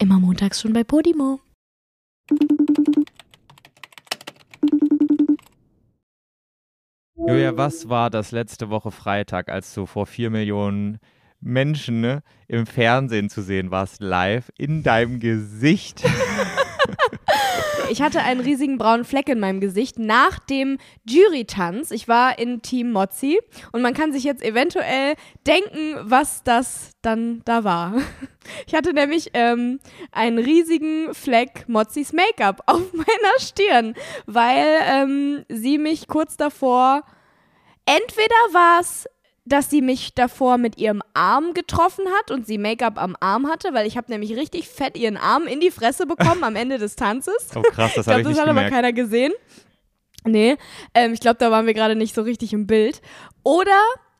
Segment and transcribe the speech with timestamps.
[0.00, 1.40] Immer montags schon bei Podimo.
[7.14, 11.00] Julia, was war das letzte Woche Freitag, als du vor vier Millionen
[11.38, 16.02] Menschen ne, im Fernsehen zu sehen warst, live in deinem Gesicht?
[17.90, 20.78] Ich hatte einen riesigen braunen Fleck in meinem Gesicht nach dem
[21.08, 21.90] Jury-Tanz.
[21.90, 23.40] Ich war in Team Mozzi
[23.72, 27.94] und man kann sich jetzt eventuell denken, was das dann da war.
[28.66, 29.80] Ich hatte nämlich ähm,
[30.12, 33.94] einen riesigen Fleck Mozzis Make-up auf meiner Stirn,
[34.26, 37.04] weil ähm, sie mich kurz davor,
[37.84, 39.06] entweder war es
[39.50, 43.74] dass sie mich davor mit ihrem Arm getroffen hat und sie Make-up am Arm hatte,
[43.74, 46.96] weil ich habe nämlich richtig fett ihren Arm in die Fresse bekommen am Ende des
[46.96, 47.48] Tanzes.
[47.54, 48.72] Oh krass, das habe ich, ich glaub, nicht Das hat gemerkt.
[48.72, 49.32] aber keiner gesehen.
[50.24, 50.56] Nee,
[50.94, 53.00] ähm, ich glaube, da waren wir gerade nicht so richtig im Bild.
[53.42, 53.78] Oder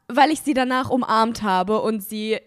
[0.08, 2.38] weil ich sie danach umarmt habe und sie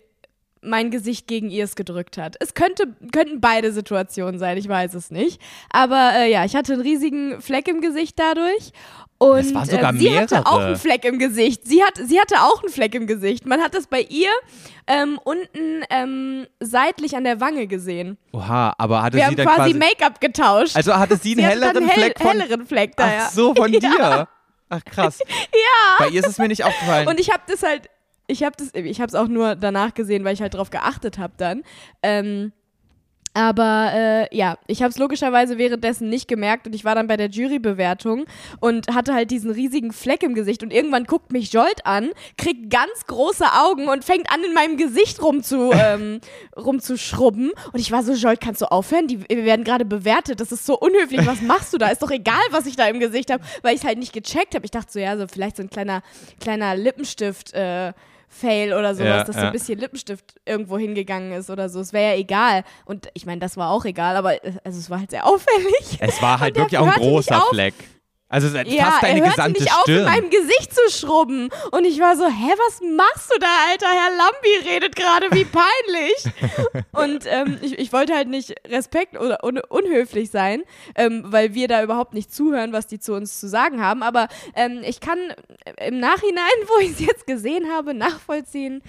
[0.62, 2.36] mein Gesicht gegen ihrs gedrückt hat.
[2.40, 5.42] Es könnte, könnten beide Situationen sein, ich weiß es nicht.
[5.70, 8.72] Aber äh, ja, ich hatte einen riesigen Fleck im Gesicht dadurch.
[9.32, 10.52] Und Es waren sogar äh, sie hatte mehrere.
[10.52, 11.66] auch einen Fleck im Gesicht.
[11.66, 13.46] Sie, hat, sie hatte auch einen Fleck im Gesicht.
[13.46, 14.30] Man hat das bei ihr
[14.88, 18.18] ähm, unten ähm, seitlich an der Wange gesehen.
[18.34, 19.74] Oha, aber hatte Wir sie haben dann quasi quasi.
[19.76, 20.76] Make-up getauscht.
[20.76, 22.28] also hatte sie einen sie hatte helleren hell, Fleck von.
[22.32, 23.30] helleren Fleck da, Ach ja.
[23.30, 24.28] so, von dir.
[24.70, 25.20] Ach krass.
[25.30, 25.96] Ja.
[26.00, 27.08] Bei ihr ist es mir nicht aufgefallen.
[27.08, 27.90] Und ich habe das halt,
[28.28, 31.18] ich habe das, ich habe es auch nur danach gesehen, weil ich halt drauf geachtet
[31.18, 31.64] habe dann.
[32.02, 32.52] Ähm,
[33.34, 37.18] aber äh, ja, ich habe es logischerweise währenddessen nicht gemerkt und ich war dann bei
[37.18, 38.26] der Jurybewertung
[38.60, 42.70] und hatte halt diesen riesigen Fleck im Gesicht und irgendwann guckt mich Jolt an, kriegt
[42.70, 46.20] ganz große Augen und fängt an in meinem Gesicht rumzu, ähm,
[46.56, 49.08] rumzuschrubben und ich war so, Jolt, kannst du aufhören?
[49.08, 51.90] Die, wir werden gerade bewertet, das ist so unhöflich, was machst du da?
[51.90, 54.56] Ist doch egal, was ich da im Gesicht habe, weil ich es halt nicht gecheckt
[54.56, 54.66] habe.
[54.66, 56.04] Ich dachte so, ja, so vielleicht so ein kleiner,
[56.40, 57.94] kleiner Lippenstift, äh,
[58.34, 59.48] Fail oder sowas, Ja, dass so ja.
[59.48, 61.80] ein bisschen Lippenstift irgendwo hingegangen ist oder so.
[61.80, 62.64] Es wäre ja egal.
[62.86, 65.98] Und ich meine, das war auch egal, aber äh, also es war halt sehr auffällig.
[66.00, 67.42] es war halt wirklich auch ein großer.
[67.52, 67.74] Fleck.
[68.34, 70.06] Also ist Ja, fast deine er hörte gesamte nicht auf, in Stirn.
[70.06, 71.50] meinem Gesicht zu schrubben.
[71.72, 73.86] Und ich war so, hä, was machst du da, Alter?
[73.86, 76.84] Herr Lambi redet gerade, wie peinlich.
[76.94, 80.64] und ähm, ich, ich wollte halt nicht respekt oder un unhöflich sein,
[80.96, 84.02] ähm, weil wir da überhaupt nicht zuhören, was die zu uns zu sagen haben.
[84.02, 85.20] Aber ähm, ich kann
[85.78, 88.82] im Nachhinein, wo ich es jetzt gesehen habe, nachvollziehen,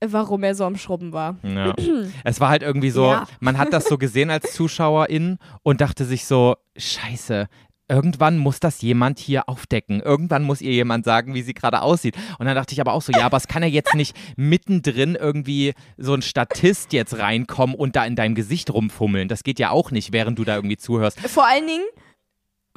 [0.00, 1.36] warum er so am Schrubben war.
[1.42, 1.74] Ja.
[2.24, 3.26] Es war halt irgendwie so, Ja.
[3.40, 7.46] man hat das so gesehen als Zuschauerin und dachte sich so, scheiße,
[7.88, 10.00] irgendwann muss das jemand hier aufdecken.
[10.00, 12.16] Irgendwann muss ihr jemand sagen, wie sie gerade aussieht.
[12.38, 15.14] Und dann dachte ich aber auch so, ja, aber es kann ja jetzt nicht mittendrin
[15.14, 19.28] irgendwie so ein Statist jetzt reinkommen und da in deinem Gesicht rumfummeln.
[19.28, 21.20] Das geht ja auch nicht, während du da irgendwie zuhörst.
[21.20, 21.84] Vor allen Dingen,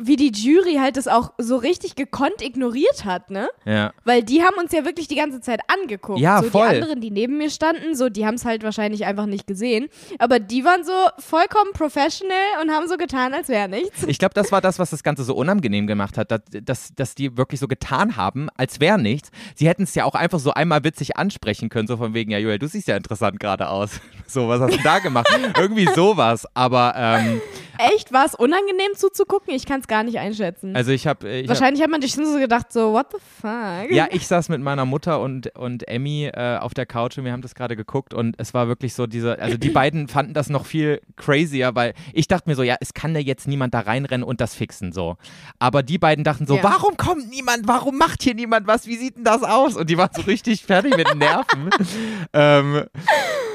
[0.02, 3.50] wie die Jury halt das auch so richtig gekonnt ignoriert hat, ne?
[3.66, 3.92] Ja.
[4.06, 6.20] Weil die haben uns ja wirklich die ganze Zeit angeguckt.
[6.20, 6.70] Ja, so voll.
[6.70, 9.90] Die anderen, die neben mir standen, so, die haben es halt wahrscheinlich einfach nicht gesehen.
[10.18, 14.04] Aber die waren so vollkommen professional und haben so getan, als wäre nichts.
[14.08, 17.16] Ich glaube, das war das, was das Ganze so unangenehm gemacht hat, dass, dass, dass
[17.16, 19.32] die wirklich so getan haben, als wäre nichts.
[19.56, 22.38] Sie hätten es ja auch einfach so einmal witzig ansprechen können, so von wegen, ja,
[22.38, 23.92] Joel, du siehst ja interessant gerade aus.
[24.30, 25.28] So, was hast du da gemacht?
[25.58, 26.46] Irgendwie sowas.
[26.54, 27.42] Aber, ähm,
[27.80, 28.12] Echt?
[28.12, 29.56] War es unangenehm zuzugucken?
[29.56, 30.74] Ich kann es gar nicht einschätzen.
[30.76, 31.28] also ich habe.
[31.42, 33.92] Hab, Wahrscheinlich hat man sich schon so gedacht, so, what the fuck?
[33.92, 37.34] ja, ich saß mit meiner Mutter und, und Emmy äh, auf der Couch und wir
[37.34, 40.50] haben das gerade geguckt und es war wirklich so diese, also die beiden fanden das
[40.50, 43.82] noch viel crazier, weil ich dachte mir so, ja, es kann da jetzt niemand da
[43.82, 45.18] reinrennen und das fixen so.
[45.60, 46.64] Aber die beiden dachten so, Ja.
[46.64, 49.76] warum kommt niemand, warum macht hier niemand was, wie sieht denn das aus?
[49.76, 51.70] Und die waren so richtig fertig mit den Nerven.
[52.34, 52.84] ähm,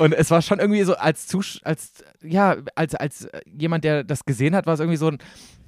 [0.00, 4.02] und es war schon irgendwie so als Zusch als ja, als, als äh, jemand, der
[4.02, 5.18] das gesehen hat, war es irgendwie so ein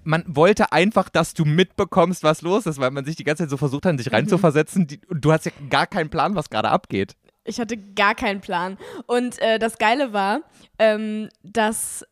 [0.07, 3.51] man wollte einfach, dass du mitbekommst, was los ist, weil man sich die ganze Zeit
[3.51, 4.87] so versucht hat, sich reinzuversetzen.
[4.87, 7.17] Die, und du hast ja gar keinen Plan, was gerade abgeht.
[7.45, 8.79] Ich hatte gar keinen Plan.
[9.07, 10.41] Und äh, das Geile war,
[10.79, 12.05] ähm, dass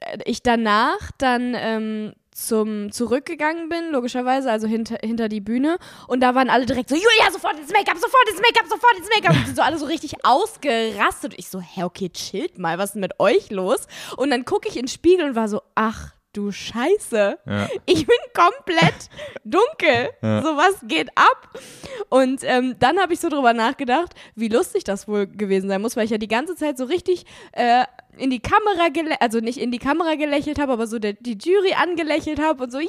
[0.00, 5.78] äh, ich danach dann ähm, zum zurückgegangen bin, logischerweise, also hinter, hinter die Bühne.
[6.06, 9.08] Und da waren alle direkt so, Julia, sofort ins Make-up, sofort ins Make-up, sofort ins
[9.14, 9.36] Make-up.
[9.36, 11.32] Und sind so alle so richtig ausgerastet.
[11.32, 13.86] Und ich so, hä, okay, chillt mal, was ist denn mit euch los?
[14.16, 17.38] Und dann gucke ich in den Spiegel und war so, ach du Scheiße.
[17.44, 17.68] Ja.
[17.84, 19.10] Ich bin komplett
[19.44, 20.10] dunkel.
[20.20, 20.42] Ja.
[20.42, 21.58] So was geht ab?
[22.08, 25.96] Und ähm, dann habe ich so drüber nachgedacht, wie lustig das wohl gewesen sein muss,
[25.96, 27.84] weil ich ja die ganze Zeit so richtig äh,
[28.18, 31.38] in die Kamera, gele also nicht in die Kamera gelächelt habe, aber so der, die
[31.40, 32.88] Jury angelächelt habe und so, ja,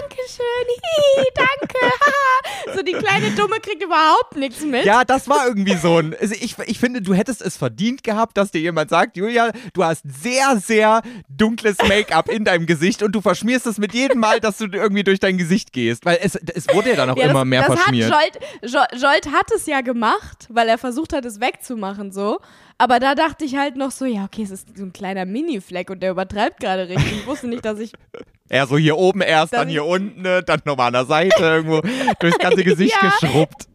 [0.00, 2.74] danke schön, hihi, danke, haha.
[2.76, 4.84] So die kleine Dumme kriegt überhaupt nichts mit.
[4.84, 6.14] Ja, das war irgendwie so ein.
[6.20, 9.84] Also ich, ich finde, du hättest es verdient gehabt, dass dir jemand sagt, Julia, du
[9.84, 14.40] hast sehr, sehr dunkles Make-up in deinem Gesicht und du verschmierst es mit jedem Mal,
[14.40, 16.04] dass du irgendwie durch dein Gesicht gehst.
[16.04, 18.12] Weil es, es wurde ja dann auch Ja, immer das, mehr das verschmiert.
[18.12, 22.38] Hat Jolt, Jo- Jolt hat es ja gemacht, weil er versucht hat, es wegzumachen, so.
[22.82, 25.88] Aber da dachte ich halt noch so, ja, okay, es ist so ein kleiner Mini-Fleck
[25.88, 27.12] und der übertreibt gerade richtig.
[27.12, 27.92] Ich wusste nicht, dass ich.
[28.48, 31.80] Er so hier oben erst, dann hier unten, ne, dann nochmal an der Seite irgendwo
[32.20, 33.08] durchs ganze Gesicht Ja.
[33.08, 33.66] geschrubbt.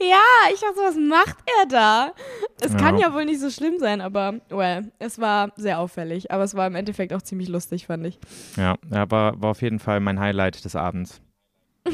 [0.00, 0.20] Ja,
[0.52, 2.12] ich dachte, so, was macht er da?
[2.60, 3.06] Es kann Ja.
[3.08, 6.30] ja wohl nicht so schlimm sein, aber, well, es war sehr auffällig.
[6.32, 8.18] Aber es war im Endeffekt auch ziemlich lustig, fand ich.
[8.56, 11.20] Ja, ja war, war auf jeden Fall mein Highlight des Abends.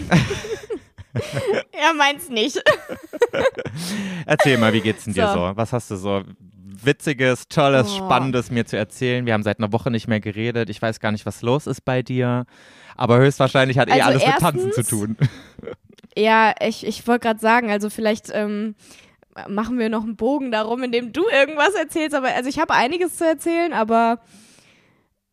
[1.72, 2.62] Er meint's nicht.
[4.26, 5.52] Erzähl mal, wie geht's denn dir So.
[5.54, 6.22] Was hast du so
[6.82, 8.04] Witziges, Tolles, Oh.
[8.04, 9.26] Spannendes mir zu erzählen?
[9.26, 10.68] Wir haben seit einer Woche nicht mehr geredet.
[10.70, 12.44] Ich weiß gar nicht, was los ist bei dir.
[12.96, 15.16] Aber höchstwahrscheinlich hat eh Also alles mit Tanzen zu erstens- tun.
[16.16, 18.76] Ja, ich, ich wollte gerade sagen, also vielleicht ähm,
[19.48, 22.14] machen wir noch einen Bogen darum, in dem du irgendwas erzählst.
[22.14, 24.20] Aber also ich habe einiges zu erzählen, aber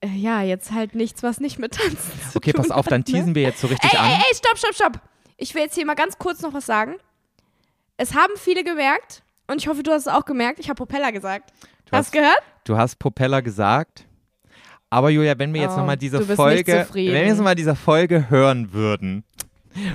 [0.03, 1.99] äh, ja, jetzt halt nichts, was nicht mit Tanzen
[2.31, 3.05] zu Okay, pass auf, dann ne?
[3.05, 4.05] teasen wir jetzt so richtig Ey, an.
[4.07, 4.99] ey, ey, stopp, stopp, stopp.
[5.41, 6.97] Ich will jetzt hier mal ganz kurz noch was sagen.
[7.97, 10.59] Es haben viele gemerkt und ich hoffe, du hast es auch gemerkt.
[10.59, 11.51] Ich habe Propeller gesagt.
[11.85, 12.41] Du hast du gehört?
[12.63, 14.05] du hast Propeller gesagt.
[14.91, 17.55] Aber Julia, wenn wir jetzt Oh, nochmal diese bist nicht Folge, wenn wir jetzt nochmal
[17.55, 19.23] diese Folge hören würden,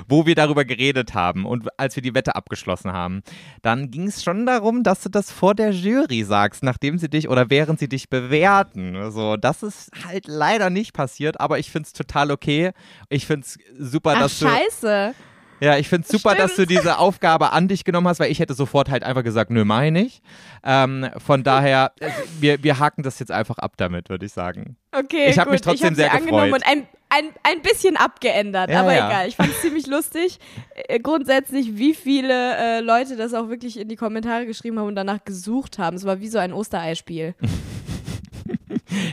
[0.09, 3.21] wo wir darüber geredet haben und als wir die Wette abgeschlossen haben,
[3.61, 7.29] dann ging es schon darum, dass du das vor der Jury sagst, nachdem sie dich
[7.29, 9.11] oder während sie dich bewerten.
[9.11, 12.71] So, das ist halt leider nicht passiert, aber ich finde es total okay.
[13.07, 15.15] Ich finde es super, Ach, dass du scheiße.
[15.59, 18.39] Ja, ich finde es super, dass du diese Aufgabe an dich genommen hast, weil ich
[18.39, 20.21] hätte sofort halt einfach gesagt, nö, mach ich nicht.
[20.63, 22.09] Ähm, von daher, äh,
[22.39, 24.77] wir, wir haken das jetzt einfach ab damit, würde ich sagen.
[24.91, 25.53] Okay, Ich hab gut.
[25.53, 26.53] mich trotzdem sehr gefreut.
[26.53, 29.07] und ein, ein, ein bisschen abgeändert, Ja, aber ja.
[29.09, 29.27] egal.
[29.27, 30.39] Ich fand es ziemlich lustig.
[30.87, 34.95] Äh, grundsätzlich, wie viele äh, Leute das auch wirklich in die Kommentare geschrieben haben und
[34.95, 35.95] danach gesucht haben.
[35.97, 37.35] Es war wie so ein Ostereispiel.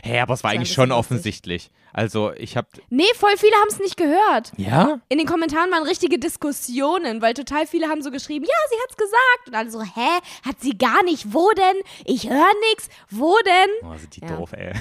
[0.03, 1.69] Hä, aber es war eigentlich schon offensichtlich.
[1.93, 2.67] Also, ich habe.
[2.89, 4.51] Nee, voll viele haben es nicht gehört.
[4.57, 4.99] Ja?
[5.07, 8.97] In den Kommentaren waren richtige Diskussionen, weil total viele haben so geschrieben, ja, sie hat's
[8.97, 9.47] gesagt.
[9.47, 11.33] Und alle so, hä, hat sie gar nicht?
[11.33, 11.81] Wo denn?
[12.05, 12.89] Ich höre nix.
[13.09, 13.89] Wo denn?
[13.89, 14.35] Oh, sind die Ja.
[14.35, 14.73] doof, ey.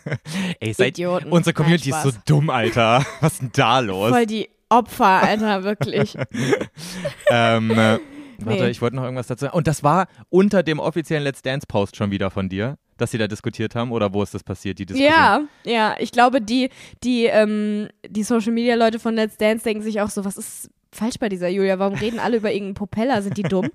[0.60, 1.32] ey, seid, Idioten.
[1.32, 3.06] unsere Community ist so dumm, Alter.
[3.20, 4.10] Was ist denn da los?
[4.10, 6.14] Voll die Opfer, Alter, wirklich.
[7.30, 8.00] ähm, äh, warte,
[8.44, 8.68] Nee.
[8.70, 9.56] ich wollte noch irgendwas dazu sagen.
[9.56, 13.26] Und das war unter dem offiziellen Let's Dance-Post schon wieder von dir, dass sie da
[13.26, 13.92] diskutiert haben?
[13.92, 15.12] Oder wo ist das passiert, die Diskussion?
[15.12, 16.70] Ja, ja, ich glaube, die,
[17.02, 20.70] die, ähm, die Social Media Leute von Let's Dance denken sich auch so, was ist
[20.92, 21.78] falsch bei dieser Julia?
[21.78, 23.22] Warum reden alle über irgendeinen Propeller?
[23.22, 23.70] Sind die dumm?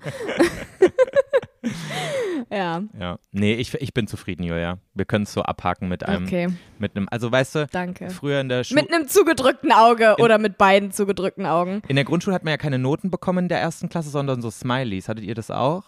[2.51, 3.17] ja, Ja.
[3.31, 4.79] Nee, ich, ich bin zufrieden, Julia.
[4.93, 8.09] Wir können es so abhaken mit einem, okay, mit einem, also weißt du, danke.
[8.09, 8.81] früher in der Schule.
[8.81, 11.81] Mit einem zugedrückten Auge oder mit beiden zugedrückten Augen.
[11.87, 14.51] In der Grundschule hat man ja keine Noten bekommen in der ersten Klasse, sondern so
[14.51, 15.09] Smileys.
[15.09, 15.85] Hattet ihr das auch?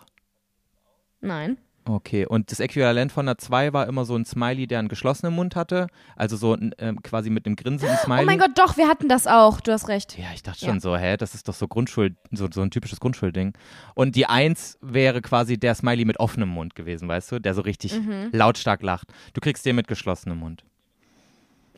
[1.21, 1.57] Nein.
[1.89, 5.33] Okay, und das Äquivalent von einer 2 war immer so ein Smiley, der einen geschlossenen
[5.33, 5.87] Mund hatte.
[6.17, 8.23] Also so ein, ähm, quasi mit einem Grinsen ein Smiley.
[8.23, 9.61] Oh mein Gott, doch, wir hatten das auch.
[9.61, 10.17] Du hast recht.
[10.17, 10.71] Ja, ich dachte Ja.
[10.71, 13.53] schon so, hä, das ist doch so Grundschul, so, so ein typisches Grundschulding.
[13.95, 17.61] Und die 1 wäre quasi der Smiley mit offenem Mund gewesen, weißt du, der so
[17.61, 18.29] richtig Mhm.
[18.33, 19.07] lautstark lacht.
[19.33, 20.65] Du kriegst den mit geschlossenem Mund.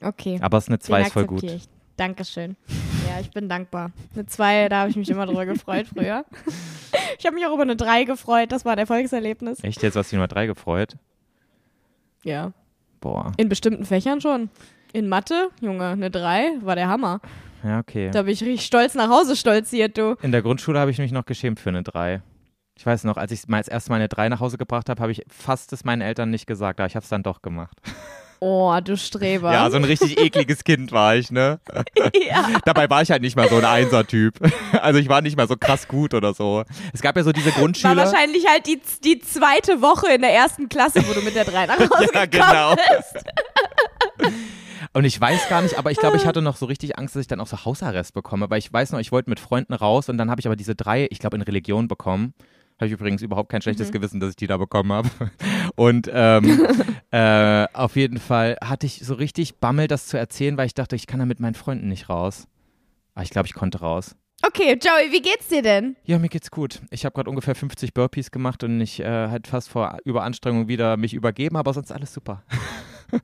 [0.02, 0.40] Okay.
[0.42, 1.44] Aber es ist eine 2 Den ist voll gut.
[1.44, 1.64] Ich.
[1.98, 2.56] Dankeschön.
[3.10, 3.92] Ja, ich bin dankbar.
[4.14, 6.26] Eine 2, da habe ich mich immer drüber gefreut früher.
[7.18, 8.50] Ich habe mich auch über eine 3 gefreut.
[8.54, 9.62] Das war ein Erfolgserlebnis.
[9.62, 10.96] Echt, jetzt hast du die Nummer 3 gefreut?
[12.24, 12.54] Ja.
[13.02, 14.50] Boah, In bestimmten Fächern schon.
[14.94, 17.20] In Mathe, Junge, eine 3 war der Hammer.
[17.62, 18.10] ja, okay.
[18.12, 20.16] Da bin ich richtig stolz nach Hause stolziert, du.
[20.22, 22.22] In der Grundschule habe ich mich noch geschämt für eine 3.
[22.78, 25.02] Ich weiß noch, als ich mal das erste Mal eine 3 nach Hause gebracht habe,
[25.02, 27.78] habe ich fast es meinen Eltern nicht gesagt, aber ich habe es dann doch gemacht.
[28.42, 29.52] Oh, du Streber.
[29.52, 31.60] Ja, so ein richtig ekliges Kind war ich, ne?
[32.28, 32.48] Ja.
[32.66, 34.36] Dabei war ich halt nicht mal so ein Einser-Typ.
[34.82, 36.64] Also ich war nicht mal so krass gut oder so.
[36.94, 37.98] Es gab ja so diese War Grundschüler.
[37.98, 41.66] wahrscheinlich halt die, die zweite Woche in der ersten Klasse, wo du mit der 3
[41.66, 42.76] nach Hause Ja, genau.
[42.76, 43.26] bist.
[44.94, 47.22] Und ich weiß gar nicht, aber ich glaube, ich hatte noch so richtig Angst, dass
[47.22, 50.10] ich dann auch so Hausarrest bekomme, weil ich weiß noch, ich wollte mit Freunden raus
[50.10, 52.34] und dann habe ich aber diese drei, ich glaube, in Religion bekommen.
[52.80, 55.10] Habe ich übrigens überhaupt kein schlechtes Gewissen, dass ich die da bekommen habe.
[55.76, 56.68] Und ähm,
[57.12, 60.96] äh, auf jeden Fall hatte ich so richtig Bammel, das zu erzählen, weil ich dachte,
[60.96, 62.48] ich kann da mit meinen Freunden nicht raus.
[63.16, 64.16] Aber ich glaube, ich konnte raus.
[64.42, 65.98] Okay, Joey, wie geht's dir denn?
[66.06, 66.82] Ja, mir geht's gut.
[66.92, 70.96] Ich habe gerade ungefähr 50 Burpees gemacht und ich äh, halt fast vor Überanstrengung wieder
[70.96, 72.44] mich übergeben, aber sonst alles super.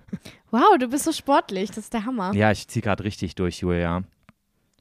[0.52, 1.68] Wow, du bist so sportlich.
[1.68, 2.34] Das ist der Hammer.
[2.34, 4.04] Ja, ich ziehe gerade richtig durch, Julia.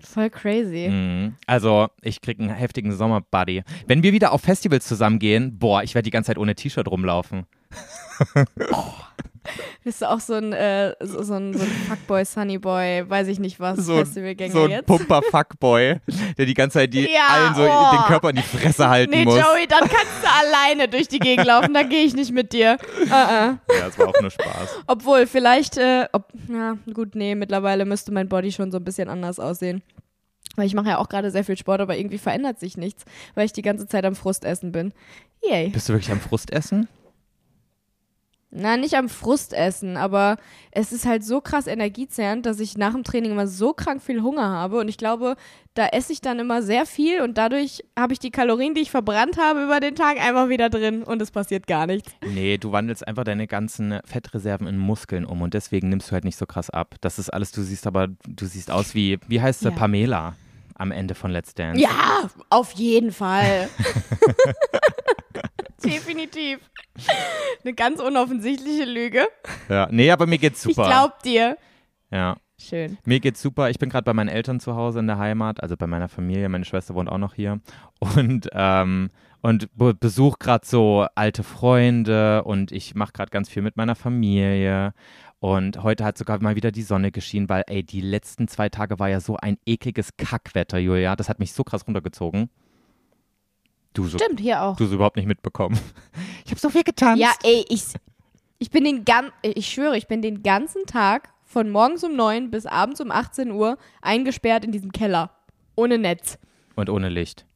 [0.00, 0.88] Voll crazy.
[0.88, 1.34] Mhm.
[1.46, 3.62] Also, ich krieg einen heftigen Sommerbuddy.
[3.86, 7.46] Wenn wir wieder auf Festivals zusammengehen, boah, ich werde die ganze Zeit ohne T-Shirt rumlaufen.
[9.82, 13.38] Bist du auch so ein, äh, so, so ein, so ein Fuckboy, Sunnyboy, weiß ich
[13.38, 14.86] nicht was, So, Festivalgänger so ein jetzt?
[14.86, 15.96] Pumper Fuckboy,
[16.38, 17.96] der die ganze Zeit die Ja, allen so oh.
[17.96, 19.34] den Körper in die Fresse halten Nee, muss.
[19.36, 22.78] Joey, dann kannst du alleine durch die Gegend laufen, da gehe ich nicht mit dir.
[23.02, 23.10] Uh -uh.
[23.10, 24.82] Ja, das war auch nur Spaß.
[24.86, 29.08] Obwohl, vielleicht, äh, ob, na gut, nee, mittlerweile müsste mein Body schon so ein bisschen
[29.08, 29.82] anders aussehen.
[30.56, 33.44] Weil ich mache ja auch gerade sehr viel Sport, aber irgendwie verändert sich nichts, weil
[33.46, 34.92] ich die ganze Zeit am Frustessen bin.
[35.42, 35.68] Yay.
[35.70, 36.88] Bist du wirklich am Frustessen?
[38.56, 40.37] Na, nicht am Frustessen, aber
[40.70, 44.23] es ist halt so krass energiezehrend, dass ich nach dem Training immer so krank viel
[44.23, 44.78] Hunger habe.
[44.78, 45.34] Und ich glaube,
[45.75, 48.92] da esse ich dann immer sehr viel und dadurch habe ich die Kalorien, die ich
[48.92, 52.12] verbrannt habe über den Tag, einfach wieder drin und es passiert gar nichts.
[52.25, 56.25] Nee, du wandelst einfach deine ganzen Fettreserven in Muskeln um und deswegen nimmst du halt
[56.25, 56.94] nicht so krass ab.
[57.00, 59.73] Das ist alles, du siehst aber, du siehst aus wie, wie heißt sie, Ja.
[59.73, 60.37] Pamela
[60.76, 61.80] am Ende von Let's Dance.
[61.80, 63.68] Ja, auf jeden Fall.
[65.84, 66.61] Definitiv.
[67.64, 69.26] Eine ganz unoffensichtliche Lüge.
[69.68, 69.88] ja.
[69.90, 70.82] Nee, aber mir geht's super.
[70.82, 71.56] Ich glaub dir.
[72.10, 72.36] Ja.
[72.58, 72.98] Schön.
[73.04, 73.68] Mir geht's super.
[73.70, 76.48] Ich bin gerade bei meinen Eltern zu Hause in der Heimat, also bei meiner Familie.
[76.48, 77.60] Meine Schwester wohnt auch noch hier.
[77.98, 79.10] Und, ähm,
[79.42, 83.96] und be besuche gerade so alte Freunde und ich mache gerade ganz viel mit meiner
[83.96, 84.94] Familie.
[85.40, 88.98] Und heute hat sogar mal wieder die Sonne geschienen, weil, ey, die letzten zwei Tage
[88.98, 91.16] war ja so ein ekliges Kackwetter, Julia.
[91.16, 92.48] Das hat mich so krass runtergezogen.
[93.92, 94.76] Du so, Stimmt, hier auch.
[94.76, 95.78] du so überhaupt nicht mitbekommen.
[96.44, 97.20] Ich habe so viel getanzt.
[97.20, 97.84] Ja, ey, ich,
[98.58, 102.50] ich bin den gan ich schwöre, ich bin den ganzen Tag von morgens um 9
[102.50, 105.30] bis abends um 18 Uhr eingesperrt in diesem Keller.
[105.76, 106.38] Ohne Netz.
[106.76, 107.46] Und ohne Licht.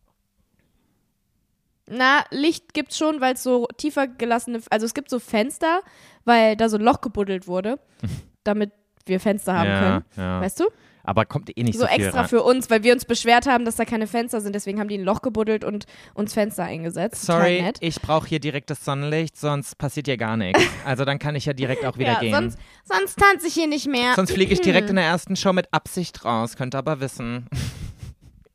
[1.87, 5.80] Na, Licht gibt's schon, weil es so tiefer gelassene, also es gibt so Fenster,
[6.25, 7.78] weil da so ein Loch gebuddelt wurde,
[8.45, 8.73] damit
[9.07, 10.04] wir Fenster haben ja, können.
[10.16, 10.40] ja.
[10.40, 10.64] Weißt du?
[11.09, 12.29] Aber kommt eh nicht So so, viel extra rein.
[12.29, 14.55] für uns, weil wir uns beschwert haben, dass da keine Fenster sind.
[14.55, 17.25] Deswegen haben die ein Loch gebuddelt und uns Fenster eingesetzt.
[17.25, 20.61] Sorry, ich brauche hier direkt das Sonnenlicht, sonst passiert hier gar nichts.
[20.85, 22.35] Also dann kann ich ja direkt auch wieder ja, gehen.
[22.35, 24.15] Sonst, sonst tanze ich hier nicht mehr.
[24.17, 27.47] Sonst fliege ich direkt in der ersten Show mit Absicht raus, könnt ihr aber wissen.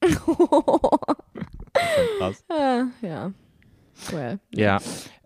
[2.20, 2.44] Krass.
[2.50, 3.32] Ah, ja.
[4.12, 4.40] Well.
[4.52, 4.80] Ja.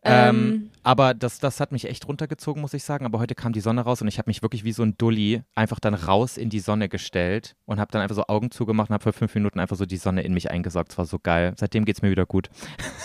[0.03, 0.29] Ähm.
[0.29, 3.05] Ähm, aber das, das hat mich echt runtergezogen, muss ich sagen.
[3.05, 5.43] Aber heute kam die Sonne raus und ich habe mich wirklich wie so ein Dulli
[5.53, 8.93] einfach dann raus in die Sonne gestellt und habe dann einfach so Augen zugemacht und
[8.93, 10.91] habe für fünf Minuten einfach so die Sonne in mich eingesaugt.
[10.91, 11.53] Es war so geil.
[11.57, 12.49] Seitdem geht es mir wieder gut.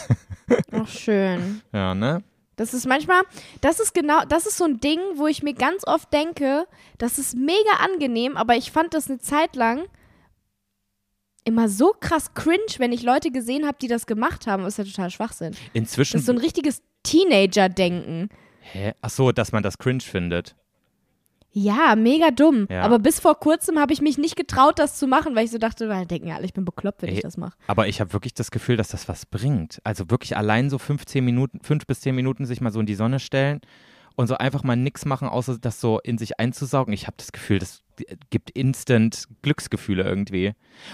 [0.73, 1.62] Ach, schön.
[1.73, 2.23] Ja, ne?
[2.57, 3.23] Das ist manchmal,
[3.62, 6.67] das ist genau, das ist so ein Ding, wo ich mir ganz oft denke,
[6.99, 9.87] das ist mega angenehm, aber ich fand das eine Zeit lang
[11.45, 14.63] immer so krass cringe, wenn ich Leute gesehen habe, die das gemacht haben.
[14.65, 15.53] Das ist ja total Schwachsinn.
[15.53, 16.19] Das Inzwischen.
[16.19, 18.29] ist so ein richtiges Teenager-Denken.
[18.61, 18.93] Hä?
[19.01, 20.55] Ach so, dass man das cringe findet.
[21.55, 22.67] Ja, mega dumm.
[22.71, 22.83] Ja.
[22.83, 25.59] Aber bis vor kurzem habe ich mich nicht getraut, das zu machen, weil ich so
[25.59, 27.53] dachte, weil denken ja alle, ich bin bekloppt, wenn Ey, ich das mache.
[27.67, 29.79] Aber ich habe wirklich das Gefühl, dass das was bringt.
[29.85, 32.95] Also wirklich allein so 15 Minuten, fünf bis zehn Minuten sich mal so in die
[32.95, 33.61] Sonne stellen
[34.17, 36.95] und so einfach mal nichts machen, außer das so in sich einzusaugen.
[36.95, 37.82] Ich habe das Gefühl, das
[38.31, 40.53] gibt instant Glücksgefühle irgendwie.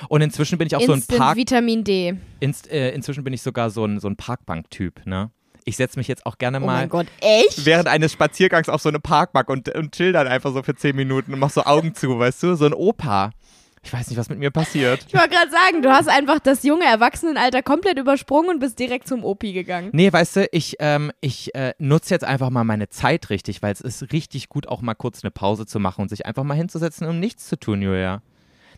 [0.08, 2.14] Und inzwischen bin ich auch so ein Instant Park, Vitamin D.
[2.40, 5.30] inst, äh, inzwischen bin ich sogar so ein, so ein Parkbank-Typ, ne?
[5.64, 7.66] Ich setze mich jetzt auch gerne Oh mal mein Gott, echt?
[7.66, 10.96] während eines Spaziergangs auf so eine Parkbank und, und chill dann einfach so für zehn
[10.96, 12.54] Minuten und mach so Augen zu, weißt du?
[12.54, 13.32] So ein Opa.
[13.82, 15.04] Ich weiß nicht, was mit mir passiert.
[15.08, 19.08] Ich wollte gerade sagen, du hast einfach das junge Erwachsenenalter komplett übersprungen und bist direkt
[19.08, 19.90] zum Opi gegangen.
[19.92, 23.72] Nee, weißt du, ich, ähm, ich äh, nutze jetzt einfach mal meine Zeit richtig, weil
[23.72, 26.54] es ist richtig gut, auch mal kurz eine Pause zu machen und sich einfach mal
[26.54, 28.22] hinzusetzen und nichts zu tun, Julia.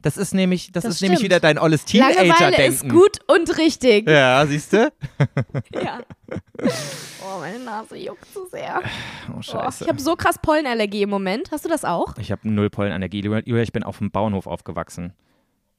[0.02, 1.30] Das ist nämlich, das, Das ist nämlich stimmt.
[1.32, 2.72] wieder dein olles Langeweile Teenager-Denken.
[2.72, 4.08] ist gut und richtig.
[4.08, 4.90] Ja, siehst du?
[5.74, 6.00] Ja.
[7.22, 8.80] Oh, meine Nase juckt so sehr.
[9.28, 9.84] Oh, Oh, scheiße.
[9.84, 11.50] ich habe so krass Pollenallergie im Moment.
[11.50, 12.14] Hast du das auch?
[12.18, 13.20] ich habe null Pollenallergie.
[13.22, 15.12] Julia, ich bin auf dem Bauernhof aufgewachsen.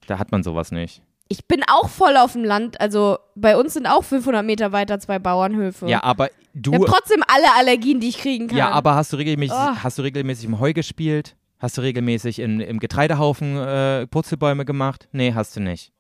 [0.08, 1.02] Da hat man sowas nicht.
[1.28, 2.82] Ich bin auch voll auf dem Land.
[2.82, 5.88] Also bei uns sind auch 500 Meter weiter zwei Bauernhöfe.
[5.88, 6.74] Ja, aber Ich du.
[6.74, 8.58] habe trotzdem alle Allergien, die ich kriegen kann.
[8.58, 9.76] Ja, aber hast du regelmäßig, Oh.
[9.84, 11.36] hast du regelmäßig im Heu gespielt?
[11.62, 15.08] Hast du regelmäßig in, im Getreidehaufen äh, Purzelbäume gemacht?
[15.12, 15.94] Nee, hast du nicht.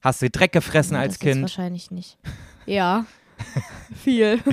[0.00, 1.42] Hast du Dreck gefressen Das als Kind?
[1.42, 2.16] Wahrscheinlich nicht.
[2.64, 3.04] Ja.
[3.94, 4.38] Viel.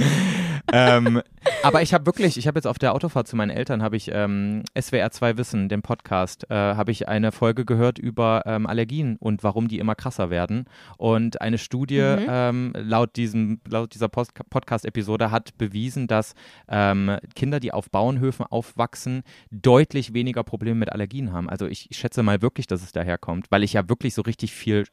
[0.72, 1.22] ähm,
[1.62, 4.10] aber ich habe wirklich, ich habe jetzt auf der Autofahrt zu meinen Eltern, habe ich
[4.12, 9.16] ähm, SWR 2 Wissen, den Podcast, äh, habe ich eine Folge gehört über ähm, Allergien
[9.16, 10.66] und warum die immer krasser werden.
[10.96, 12.26] Und eine Studie Mhm.
[12.28, 16.34] ähm, laut, diesem, laut dieser Podcast-Episode hat bewiesen, dass
[16.68, 21.48] ähm, Kinder, die auf Bauernhöfen aufwachsen, deutlich weniger Probleme mit Allergien haben.
[21.48, 24.52] Also ich, ich schätze mal wirklich, dass es daherkommt, weil ich ja wirklich so richtig
[24.52, 24.86] viel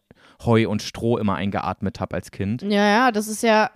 [0.46, 2.62] Heu und Stroh immer eingeatmet habe als Kind.
[2.62, 3.72] Ja, ja, das ist ja.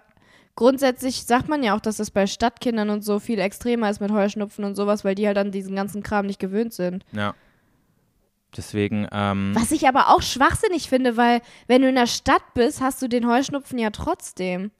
[0.56, 4.12] Grundsätzlich sagt man ja auch, dass es bei Stadtkindern und so viel extremer ist mit
[4.12, 7.06] Heuschnupfen und sowas, weil die halt an diesen ganzen Kram nicht gewöhnt sind.
[7.14, 7.34] Ja.
[8.56, 12.82] Deswegen, ähm, Was ich aber auch schwachsinnig finde, weil wenn du in der Stadt bist,
[12.82, 14.72] hast du den Heuschnupfen ja trotzdem.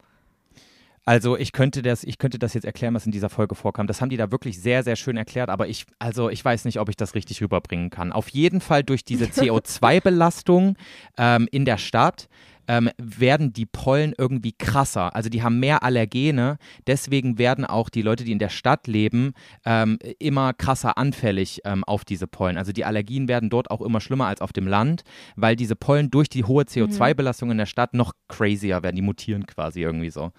[1.12, 3.86] Also ich könnte das, ich könnte das jetzt erklären, was in dieser Folge vorkam.
[3.86, 6.80] Das haben die da wirklich sehr, sehr schön erklärt, aber ich, also ich weiß nicht,
[6.80, 8.14] ob ich das richtig rüberbringen kann.
[8.14, 10.78] Auf jeden Fall durch diese CO2-Belastung
[11.18, 12.30] ähm, in der Stadt
[12.70, 15.14] ähm, werden die Pollen irgendwie krasser.
[15.14, 16.58] Also die haben mehr Allergene.
[16.88, 19.34] Deswegen werden auch die Leute, die in der Stadt leben,
[19.66, 22.56] ähm, immer krasser anfällig ähm, auf diese Pollen.
[22.56, 25.02] Also die Allergien werden dort auch immer schlimmer als auf dem Land,
[25.36, 28.96] weil diese Pollen durch die hohe CO2-Belastung in der Stadt noch crazier werden.
[28.96, 30.32] Die mutieren quasi irgendwie so.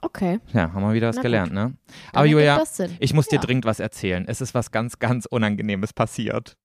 [0.00, 0.40] Okay.
[0.52, 1.74] Ja, haben wir wieder was Na gelernt, ne?
[1.86, 2.62] Dann Aber Julia,
[3.00, 3.42] ich muss dir Ja.
[3.42, 4.24] dringend was erzählen.
[4.28, 6.56] Es ist was ganz, ganz Unangenehmes passiert.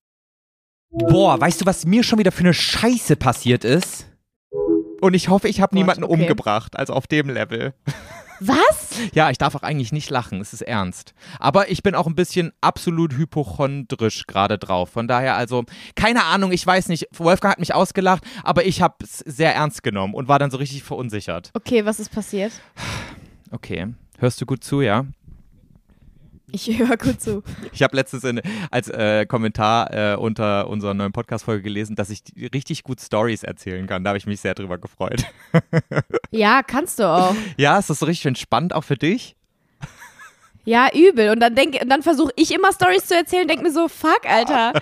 [0.92, 4.08] Boah, weißt du, was mir schon wieder für eine Scheiße passiert ist?
[5.02, 6.14] Und ich hoffe, ich habe niemanden okay.
[6.14, 7.74] umgebracht, also auf dem Level.
[8.40, 8.98] Was?
[9.14, 11.14] Ja, ich darf auch eigentlich nicht lachen, es ist ernst.
[11.40, 14.90] Aber ich bin auch ein bisschen absolut hypochondrisch gerade drauf.
[14.90, 15.64] Von daher also,
[15.96, 19.84] keine Ahnung, ich weiß nicht, Wolfgang hat mich ausgelacht, aber ich habe es sehr ernst
[19.84, 21.52] genommen und war dann so richtig verunsichert.
[21.54, 22.52] Okay, was ist passiert?
[23.54, 25.06] Okay, hörst du gut zu, ja?
[26.52, 27.44] Ich höre gut zu.
[27.72, 28.42] Ich habe letztens in,
[28.72, 33.86] als äh, Kommentar äh, unter unserer neuen Podcast-Folge gelesen, dass ich richtig gut Stories erzählen
[33.86, 34.04] kann.
[34.04, 35.24] Da habe ich mich sehr drüber gefreut.
[36.32, 37.36] Ja, kannst du auch.
[37.58, 39.36] ja, ist das so richtig entspannt auch für dich?
[40.66, 41.30] Ja, übel.
[41.30, 44.22] Und dann denk, und dann versuche ich immer Stories zu erzählen, denk mir so, fuck,
[44.26, 44.74] Alter.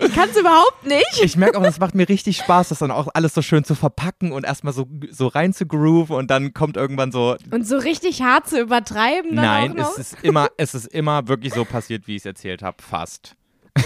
[0.00, 1.20] Ich kann's überhaupt nicht.
[1.22, 3.74] Ich merke auch, es macht mir richtig Spaß, das dann auch alles so schön zu
[3.74, 7.36] verpacken und erstmal so, so rein zu grooven und dann kommt irgendwann so.
[7.50, 9.34] Und so richtig hart zu übertreiben.
[9.34, 12.76] Nein, es ist immer, es ist immer wirklich so passiert, wie ich es erzählt habe.
[12.82, 13.36] Fast.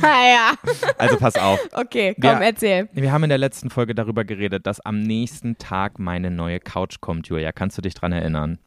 [0.00, 0.52] Ah, ja.
[0.96, 1.58] Also pass auf.
[1.72, 2.40] Okay, komm, Ja.
[2.40, 2.88] erzähl.
[2.92, 7.00] Wir haben in der letzten Folge darüber geredet, dass am nächsten Tag meine neue Couch
[7.00, 7.52] kommt, Julia.
[7.52, 8.58] Kannst du dich dran erinnern?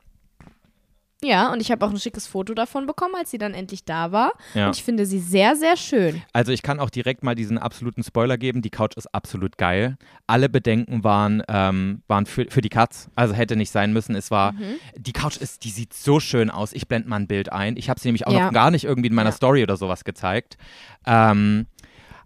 [1.24, 4.12] Ja, und ich habe auch ein schickes Foto davon bekommen, als sie dann endlich da
[4.12, 4.32] war.
[4.56, 4.66] Ja.
[4.68, 6.20] Und ich finde sie sehr, sehr schön.
[6.34, 8.64] Also ich kann auch direkt mal diesen absoluten Spoiler geben.
[8.64, 9.98] Die Couch ist absolut geil.
[10.26, 13.10] Alle Bedenken waren, ähm, waren für, für die Katz.
[13.16, 14.16] Also hätte nicht sein müssen.
[14.16, 14.80] Es war, Mhm.
[14.98, 16.74] die Couch ist, die sieht so schön aus.
[16.74, 17.78] Ich blende mal ein Bild ein.
[17.78, 18.46] Ich habe sie nämlich auch Ja.
[18.48, 19.36] noch gar nicht irgendwie in meiner Ja.
[19.36, 20.58] Story oder sowas gezeigt.
[21.06, 21.68] Ähm,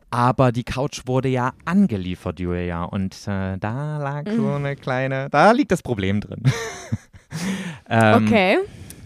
[0.10, 2.84] aber die Couch wurde ja angeliefert, Julia.
[2.86, 4.36] Und äh, da lag Mhm.
[4.38, 6.44] so eine kleine, da liegt das Problem drin.
[7.90, 8.58] ähm, Okay.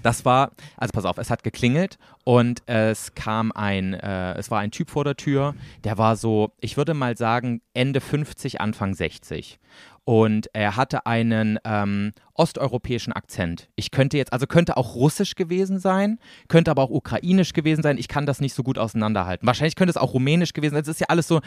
[0.04, 4.60] Das war, also pass auf, es hat geklingelt und es kam ein, äh, es war
[4.60, 8.94] ein Typ vor der Tür, der war so, ich würde mal sagen, Ende 50, Anfang
[8.94, 9.60] 60.
[10.06, 13.70] Und er hatte einen ähm, osteuropäischen Akzent.
[13.76, 18.00] Ich könnte jetzt, also könnte auch russisch gewesen sein, könnte aber auch ukrainisch gewesen sein.
[18.00, 19.46] Ich kann das nicht so gut auseinanderhalten.
[19.46, 20.82] Wahrscheinlich könnte es auch rumänisch gewesen sein.
[20.82, 21.42] Es ist ja alles so,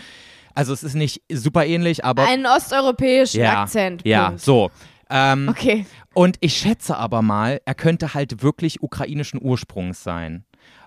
[0.55, 2.29] also es ist nicht super ähnlich, aber.
[2.29, 4.03] Einen osteuropäischen ja, Akzent.
[4.05, 4.43] Ja, Punkt.
[4.43, 4.71] so.
[5.11, 5.87] Ähm, Okay.
[6.15, 10.45] und ich schätze aber mal, er könnte halt wirklich ukrainischen Ursprungs sein.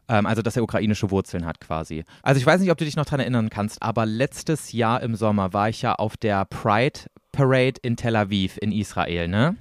[0.08, 2.04] Ähm, also, dass er ukrainische Wurzeln hat quasi.
[2.24, 5.16] Also, ich weiß nicht, ob du dich noch daran erinnern kannst, aber letztes Jahr im
[5.16, 7.00] Sommer war ich ja auf der Pride
[7.32, 9.58] Parade in Tel Aviv in Israel, ne?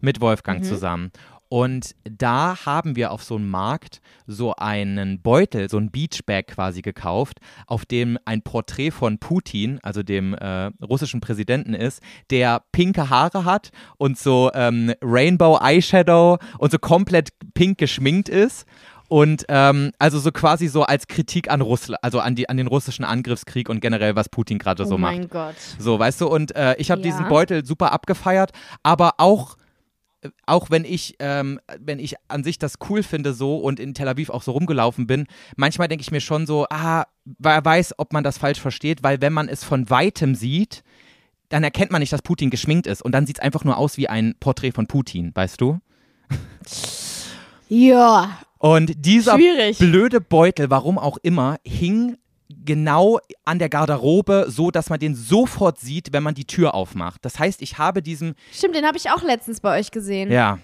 [0.00, 0.64] Mit Wolfgang Mhm.
[0.64, 1.10] zusammen.
[1.52, 6.80] Und da haben wir auf so einem Markt so einen Beutel, so ein Beachbag quasi
[6.80, 13.10] gekauft, auf dem ein Porträt von Putin, also dem äh, russischen Präsidenten ist, der pinke
[13.10, 18.64] Haare hat und so ähm, Rainbow Eyeshadow und so komplett pink geschminkt ist.
[19.08, 22.66] Und ähm, also so quasi so als Kritik an Russland, also an, die, an den
[22.66, 25.16] russischen Angriffskrieg und generell, was Putin gerade Oh so macht.
[25.16, 25.56] mein Gott.
[25.78, 27.08] So, weißt du, und äh, ich habe Ja.
[27.10, 29.58] diesen Beutel super abgefeiert, aber auch,
[30.46, 34.08] auch wenn ich, ähm, wenn ich an sich das cool finde so und in Tel
[34.08, 38.12] Aviv auch so rumgelaufen bin, manchmal denke ich mir schon so, ah, wer weiß, ob
[38.12, 40.84] man das falsch versteht, weil wenn man es von weitem sieht,
[41.48, 43.96] dann erkennt man nicht, dass Putin geschminkt ist und dann sieht es einfach nur aus
[43.96, 45.78] wie ein Porträt von Putin, weißt du?
[47.68, 48.38] Ja.
[48.58, 49.78] Und dieser Schwierig.
[49.78, 52.16] blöde Beutel, warum auch immer, hing
[52.64, 57.24] genau an der Garderobe, so dass man den sofort sieht, wenn man die Tür aufmacht.
[57.24, 60.30] Das heißt, ich habe diesen, Stimmt, den habe ich auch letztens bei euch gesehen.
[60.30, 60.58] ja,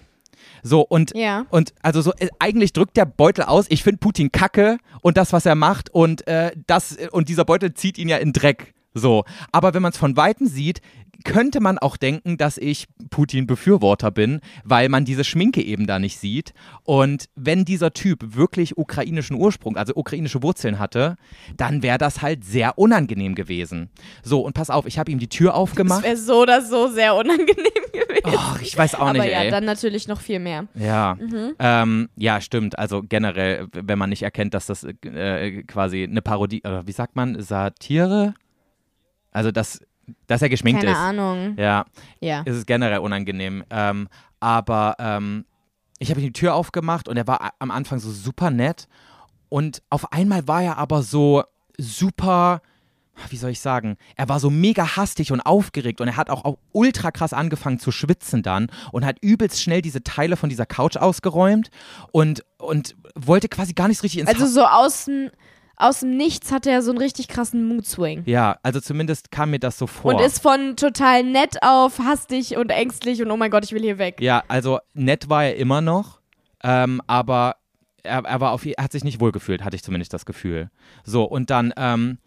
[0.63, 1.45] so und Ja.
[1.49, 3.65] und also so äh, eigentlich drückt der Beutel aus.
[3.69, 7.73] Ich finde Putin kacke und das, was er macht und äh, das und dieser Beutel
[7.73, 8.73] zieht ihn ja in Dreck.
[8.93, 10.81] So, aber wenn man es von weitem sieht,
[11.25, 16.17] könnte man auch denken, dass ich Putin-Befürworter bin, weil man diese Schminke eben da nicht
[16.17, 16.53] sieht.
[16.83, 21.17] Und wenn dieser Typ wirklich ukrainischen Ursprung, also ukrainische Wurzeln hatte,
[21.57, 23.89] dann wäre das halt sehr unangenehm gewesen.
[24.23, 26.03] So, und pass auf, ich habe ihm die Tür Das aufgemacht.
[26.03, 27.45] wäre so oder so sehr unangenehm
[27.93, 28.25] gewesen.
[28.35, 29.51] Och, ich weiß auch Aber nicht, ja, ey.
[29.51, 30.67] dann natürlich noch viel mehr.
[30.73, 31.53] Ja, Mhm.
[31.59, 32.79] ähm, ja, stimmt.
[32.79, 37.15] Also generell, wenn man nicht erkennt, dass das äh, quasi eine Parodie, oder wie sagt
[37.15, 38.33] man, Satire?
[39.31, 39.79] Also, dass,
[40.27, 40.97] dass er geschminkt Keine ist.
[40.97, 41.55] Ahnung.
[41.57, 41.85] Ja,
[42.19, 42.41] Ja.
[42.41, 43.63] ist es generell unangenehm.
[43.69, 44.07] Ähm,
[44.39, 45.45] aber ähm,
[45.99, 48.87] ich habe die Tür aufgemacht und er war am Anfang so super nett.
[49.49, 51.43] Und auf einmal war er aber so
[51.77, 52.61] super,
[53.29, 56.45] wie soll ich sagen, er war so mega hastig und aufgeregt und er hat auch,
[56.45, 60.65] auch ultra krass angefangen zu schwitzen dann und hat übelst schnell diese Teile von dieser
[60.65, 61.69] Couch ausgeräumt
[62.11, 64.53] und, und wollte quasi gar nicht so richtig ins Also Haus.
[64.53, 65.31] so außen,
[65.79, 68.23] aus dem Nichts hatte er so einen richtig krassen Mood-Swing.
[68.25, 70.13] Ja, also zumindest kam mir das so vor.
[70.13, 73.81] Und ist von total nett auf hastig und ängstlich und oh mein Gott, ich will
[73.81, 74.21] hier weg.
[74.21, 76.19] ja, also nett war er immer noch,
[76.63, 77.55] ähm, aber
[78.03, 80.69] er, er, war auf, er hat sich nicht wohlgefühlt, hatte ich zumindest das Gefühl.
[81.03, 82.19] So, und dann ähm,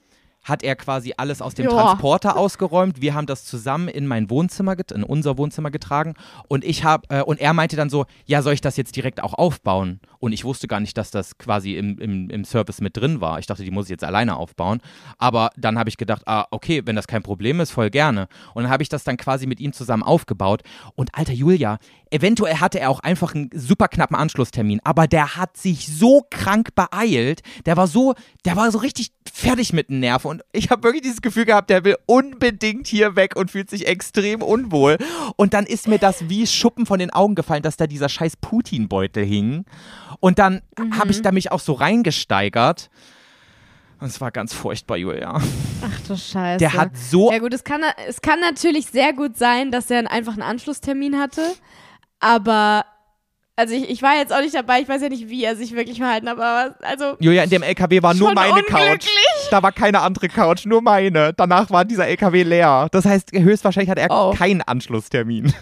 [0.42, 1.70] hat er quasi alles aus dem Ja.
[1.70, 3.00] Transporter ausgeräumt.
[3.00, 6.14] Wir haben das zusammen in mein Wohnzimmer, in unser Wohnzimmer getragen.
[6.48, 9.22] Und ich habe, äh, und er meinte dann so, ja, soll ich das jetzt direkt
[9.22, 10.00] auch aufbauen?
[10.18, 13.38] Und ich wusste gar nicht, dass das quasi im, im, im Service mit drin war.
[13.38, 14.80] Ich dachte, die muss ich jetzt alleine aufbauen.
[15.18, 18.28] Aber dann habe ich gedacht, ah, okay, wenn das kein Problem ist, voll gerne.
[18.54, 20.62] Und dann habe ich das dann quasi mit ihm zusammen aufgebaut.
[20.94, 21.78] Und alter Julia,
[22.10, 26.74] eventuell hatte er auch einfach einen super knappen Anschlusstermin, aber der hat sich so krank
[26.74, 27.42] beeilt.
[27.66, 30.28] Der war so, der war so richtig fertig mit den Nerven.
[30.28, 33.86] Und ich habe wirklich dieses Gefühl gehabt, der will unbedingt hier weg und fühlt sich
[33.86, 34.98] extrem unwohl.
[35.36, 38.36] Und dann ist mir das wie Schuppen von den Augen gefallen, dass da dieser scheiß
[38.36, 39.64] Putin-Beutel hing.
[40.20, 40.62] Und dann
[40.98, 42.90] habe ich da mich auch so reingesteigert.
[44.00, 45.34] Und es war ganz furchtbar, Julia.
[45.34, 46.58] Ach du Scheiße.
[46.58, 50.10] Der hat so Ja gut, es kann, es kann natürlich sehr gut sein, dass er
[50.10, 51.42] einfach einen Anschlusstermin hatte,
[52.18, 52.84] aber
[53.56, 55.74] also ich, ich war jetzt auch nicht dabei, ich weiß ja nicht, wie er sich
[55.74, 59.06] wirklich verhalten hat, aber also Julia, in dem LKW war nur meine Couch.
[59.50, 61.32] Da war keine andere Couch, nur meine.
[61.34, 62.88] Danach war dieser LKW leer.
[62.92, 64.32] Das heißt, höchstwahrscheinlich hat er Oh.
[64.34, 65.52] keinen Anschlusstermin.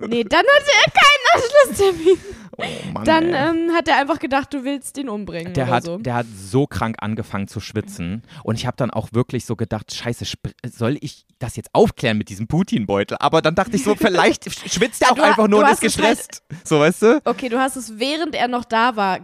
[0.00, 2.18] Nee, dann hatte er keinen Anschlusstermin.
[2.56, 5.98] Oh Mann, Dann ähm, hat er einfach gedacht, du willst ihn umbringen der hat, so.
[5.98, 8.22] der hat so krank angefangen zu schwitzen.
[8.44, 10.24] Und ich habe dann auch wirklich so gedacht, scheiße,
[10.70, 13.16] soll ich das jetzt aufklären mit diesem Putin-Beutel?
[13.18, 15.70] Aber dann dachte ich so, vielleicht sch- schwitzt er Ja, auch einfach nur und ist
[15.72, 16.42] halt- gestresst.
[16.62, 17.20] so, weißt du?
[17.24, 19.18] Okay, du hast es während er noch da war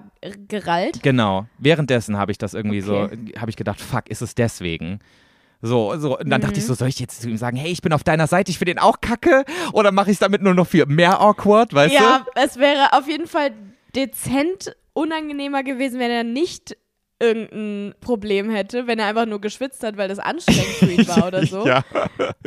[0.49, 1.01] gerallt.
[1.05, 1.47] Genau.
[1.59, 3.17] Währenddessen habe ich das irgendwie Okay.
[3.35, 4.99] so, habe ich gedacht, fuck, ist es deswegen?
[5.63, 6.59] So, so, und dann dachte Mhm.
[6.61, 8.59] ich so, soll ich jetzt zu ihm sagen, hey, ich bin auf deiner Seite, ich
[8.59, 9.45] finde den auch kacke?
[9.73, 13.07] Oder mache ich es damit nur noch viel mehr awkward, weißt Ja, es wäre auf
[13.07, 13.53] jeden Fall
[13.95, 16.77] dezent unangenehmer gewesen, wenn er nicht
[17.23, 21.27] irgendein Problem hätte, wenn er einfach nur geschwitzt hat, weil das anstrengend für ihn war
[21.27, 21.47] oder du?
[21.47, 21.67] so.
[21.67, 21.83] Ja.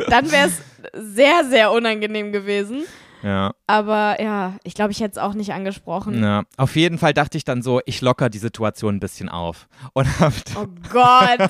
[0.10, 0.62] Dann wäre es
[1.15, 2.84] sehr, sehr unangenehm gewesen.
[3.23, 6.21] Ja, Aber ja, ich glaube, ich hätte es auch nicht angesprochen.
[6.21, 6.43] ja.
[6.57, 9.67] Auf jeden Fall dachte ich dann so, ich locker die Situation ein bisschen auf.
[9.93, 11.49] Und hab, Oh Gott.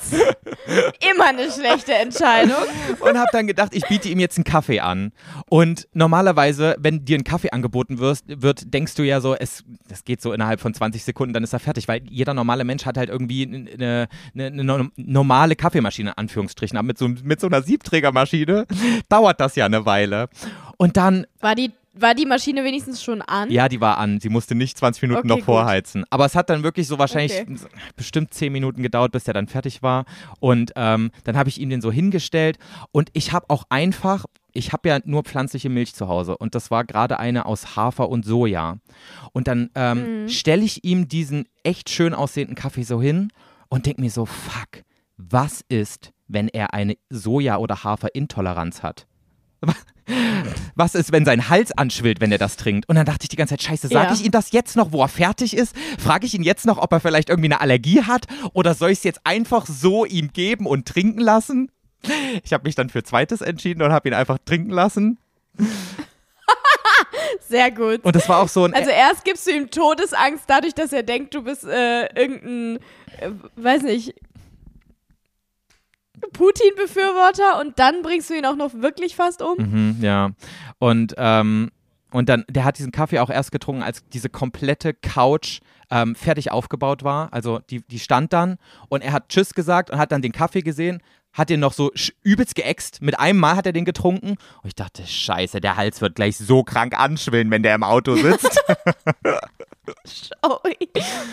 [1.12, 2.56] Immer eine schlechte Entscheidung.
[3.00, 5.12] und hab dann gedacht, ich biete ihm jetzt einen Kaffee an.
[5.50, 10.04] Und normalerweise, wenn dir ein Kaffee angeboten wirst, wird, denkst du ja so, es, das
[10.04, 12.96] geht so innerhalb von 20 Sekunden, dann ist er fertig, weil jeder normale Mensch hat
[12.96, 16.78] halt irgendwie eine, eine, eine no- normale Kaffeemaschine, in Anführungsstrichen.
[16.78, 18.66] Aber mit so, mit so einer Siebträgermaschine
[19.08, 20.28] dauert das ja eine Weile.
[20.84, 23.50] Und dann War die, war die Maschine wenigstens schon an?
[23.50, 24.20] Ja, die war an.
[24.20, 25.44] Sie musste nicht 20 Minuten Okay, noch gut.
[25.46, 26.04] vorheizen.
[26.10, 27.56] Aber es hat dann wirklich so wahrscheinlich Okay.
[27.96, 30.04] bestimmt 10 Minuten gedauert, bis der dann fertig war.
[30.40, 32.58] Und ähm, dann habe ich ihm den so hingestellt.
[32.92, 36.36] Und ich habe auch einfach, ich habe ja nur pflanzliche Milch zu Hause.
[36.36, 38.76] Und das war gerade eine aus Hafer und Soja.
[39.32, 40.28] Und dann ähm, Mhm.
[40.28, 43.30] stelle ich ihm diesen echt schön aussehenden Kaffee so hin
[43.68, 44.82] und denke mir so, fuck,
[45.16, 49.06] was ist, wenn er eine Soja- oder Haferintoleranz hat?
[50.74, 52.88] Was ist, wenn sein Hals anschwillt, wenn er das trinkt?
[52.88, 54.14] Und dann dachte ich die ganze Zeit, scheiße, sage Ja.
[54.14, 55.74] ich ihm das jetzt noch, wo er fertig ist?
[55.98, 58.26] Frage ich ihn jetzt noch, ob er vielleicht irgendwie eine Allergie hat?
[58.52, 61.70] Oder soll ich es jetzt einfach so ihm geben und trinken lassen?
[62.42, 65.18] Ich habe mich dann für zweites entschieden und habe ihn einfach trinken lassen.
[67.48, 68.04] Sehr gut.
[68.04, 68.74] Und das war auch so ein...
[68.74, 72.78] Also erst gibst du ihm Todesangst dadurch, dass er denkt, du bist äh, irgendein,
[73.20, 74.14] äh, weiß nicht,
[76.32, 79.56] Putin-Befürworter und dann bringst du ihn auch noch wirklich fast um.
[79.58, 80.30] Mhm, ja.
[80.78, 81.70] Und, ähm,
[82.10, 86.50] und dann, der hat diesen Kaffee auch erst getrunken, als diese komplette Couch ähm, fertig
[86.50, 87.32] aufgebaut war.
[87.32, 90.62] Also die, die stand dann und er hat Tschüss gesagt und hat dann den Kaffee
[90.62, 91.02] gesehen,
[91.34, 91.92] hat den noch so
[92.22, 93.02] übelst geäxt.
[93.02, 94.30] Mit einem Mal hat er den getrunken.
[94.62, 98.14] Und ich dachte, scheiße, der Hals wird gleich so krank anschwillen, wenn der im Auto
[98.16, 98.58] sitzt.
[100.42, 100.62] Vor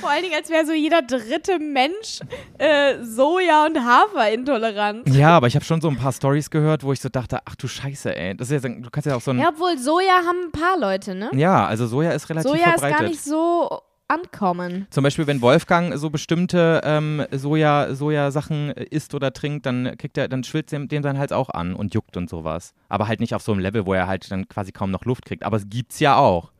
[0.09, 2.19] allen Dingen, als wäre so jeder dritte Mensch
[2.57, 5.07] äh, Soja- und Haferintolerant.
[5.09, 7.55] ja, aber ich habe schon so ein paar Stories gehört, wo ich so dachte, ach
[7.55, 8.35] du Scheiße, ey.
[8.35, 9.39] Das ist ja, du kannst ja auch so ein...
[9.39, 11.29] Ja, obwohl Soja haben ein paar Leute, ne?
[11.33, 12.99] Ja, also Soja ist relativ Soja ist verbreitet.
[12.99, 14.87] gar nicht so ankommen.
[14.89, 20.17] Zum Beispiel, wenn Wolfgang so bestimmte ähm, Soja, Sojasachen äh, isst oder trinkt, dann kriegt
[20.17, 22.73] er, dann schwillt dem, dem sein Hals auch an und juckt und sowas.
[22.89, 25.25] Aber halt nicht auf so einem Level, wo er halt dann quasi kaum noch Luft
[25.25, 25.43] kriegt.
[25.43, 26.51] Aber es gibt's ja auch.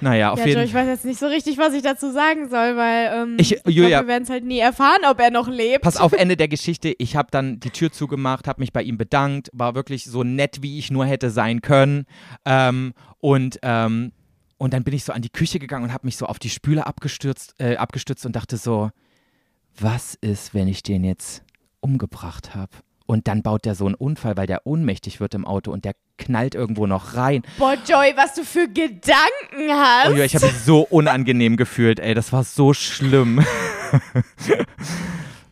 [0.00, 2.76] Naja, auf ja, jeden ich weiß jetzt nicht so richtig, was ich dazu sagen soll,
[2.76, 5.80] weil ähm, Ich- glaub, Julia- wir werden es halt nie erfahren, ob er noch lebt.
[5.82, 6.94] Pass auf, Ende der Geschichte.
[6.98, 10.58] Ich habe dann die Tür zugemacht, habe mich bei ihm bedankt, war wirklich so nett,
[10.60, 12.04] wie ich nur hätte sein können.
[12.44, 14.12] Ähm, und, ähm,
[14.58, 16.50] und dann bin ich so an die Küche gegangen und habe mich so auf die
[16.50, 18.90] Spüle abgestürzt, äh, abgestützt und dachte so,
[19.78, 21.42] was ist, wenn ich den jetzt
[21.80, 22.70] umgebracht habe?
[23.04, 25.94] Und dann baut der so einen Unfall, weil der ohnmächtig wird im Auto und der
[26.18, 27.42] knallt irgendwo noch rein.
[27.56, 30.10] Boah, Joey, was du für Gedanken hast.
[30.10, 33.44] Oh, ja, ich habe mich so unangenehm gefühlt, ey, das war so schlimm.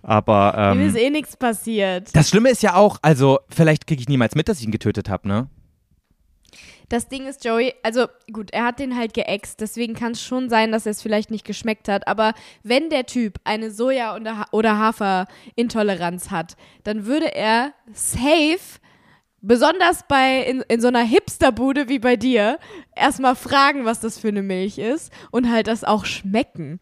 [0.02, 2.14] Aber ähm, ist eh nichts passiert.
[2.14, 5.08] Das Schlimme ist ja auch, also vielleicht kriege ich niemals mit, dass ich ihn getötet
[5.08, 5.48] habe, ne?
[6.88, 10.48] Das Ding ist, Joey, also gut, er hat den halt geäxt, deswegen kann es schon
[10.50, 12.06] sein, dass er es vielleicht nicht geschmeckt hat.
[12.08, 18.80] Aber wenn der Typ eine Soja- oder Ha- oder Haferintoleranz hat, dann würde er safe,
[19.40, 22.58] besonders bei in, in so einer Hipsterbude wie bei dir,
[22.94, 26.80] erstmal fragen, was das für eine Milch ist und halt das auch schmecken.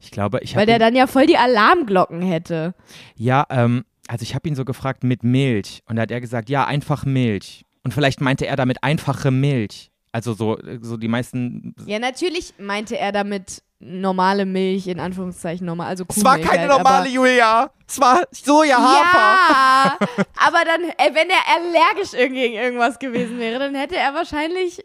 [0.00, 2.74] Ich glaube, ich Weil der dann ja voll die Alarmglocken hätte.
[3.14, 6.50] ja, ähm, also ich habe ihn so gefragt mit Milch und da hat er gesagt,
[6.50, 7.64] ja, einfach Milch.
[7.84, 9.90] Und vielleicht meinte er damit einfache Milch.
[10.12, 11.74] Also so, so die meisten.
[11.86, 16.68] Ja, natürlich meinte er damit normale Milch, in Anführungszeichen normal, also es war Kuhmilch keine
[16.68, 17.70] halt, normale aber Julia.
[17.88, 19.98] Es war Soja, Hafer.
[19.98, 19.98] Ja,
[20.46, 24.84] aber dann, äh, wenn er allergisch gegen irgendwas gewesen wäre, dann hätte er wahrscheinlich.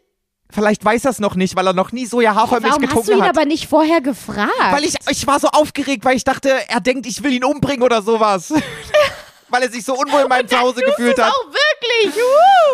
[0.50, 3.12] Vielleicht weiß er es noch nicht, weil er noch nie Soja, Hafermilch Warum hast getrunken
[3.12, 3.38] du ihn hat.
[3.38, 4.52] aber nicht vorher gefragt?
[4.72, 7.84] Weil ich, ich war so aufgeregt, weil ich dachte, er denkt, ich will ihn umbringen
[7.84, 8.54] oder sowas.
[9.50, 11.32] weil er sich so unwohl in meinem Zuhause gefühlt hat.
[11.32, 11.54] auch
[12.06, 12.16] wirklich.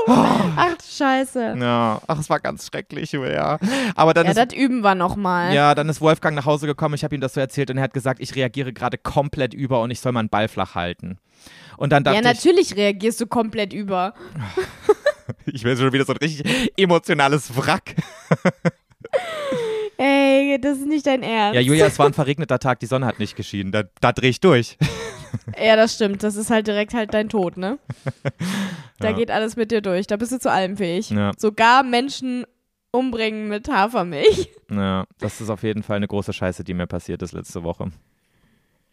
[0.07, 0.11] Uh.
[0.55, 1.55] Ach, scheiße.
[1.59, 3.59] Ja, ach, es war ganz schrecklich, Julia.
[3.95, 5.53] Aber dann Ja, ist das üben wir nochmal.
[5.53, 7.83] Ja, dann ist Wolfgang nach Hause gekommen, ich habe ihm das so erzählt und er
[7.83, 11.17] hat gesagt, ich reagiere gerade komplett über und ich soll meinen Ball flach halten.
[11.77, 14.13] Und dann dachte Ja, natürlich reagierst du komplett über.
[15.45, 17.95] ich, ich wäre schon wieder so ein richtig emotionales Wrack.
[19.97, 21.55] Ey, das ist nicht dein Ernst.
[21.55, 23.71] Ja, Julia, es war ein verregneter Tag, die Sonne hat nicht geschienen.
[23.71, 24.77] Da, da drehe ich durch.
[25.61, 26.23] Ja, das stimmt.
[26.23, 27.79] Das ist halt direkt halt dein Tod, ne?
[28.99, 29.15] Da Ja.
[29.15, 30.07] geht alles mit dir durch.
[30.07, 31.09] Da bist du zu allem fähig.
[31.09, 31.31] Ja.
[31.37, 32.45] Sogar Menschen
[32.91, 34.49] umbringen mit Hafermilch.
[34.71, 37.91] Ja, das ist auf jeden Fall eine große Scheiße, die mir passiert ist letzte Woche.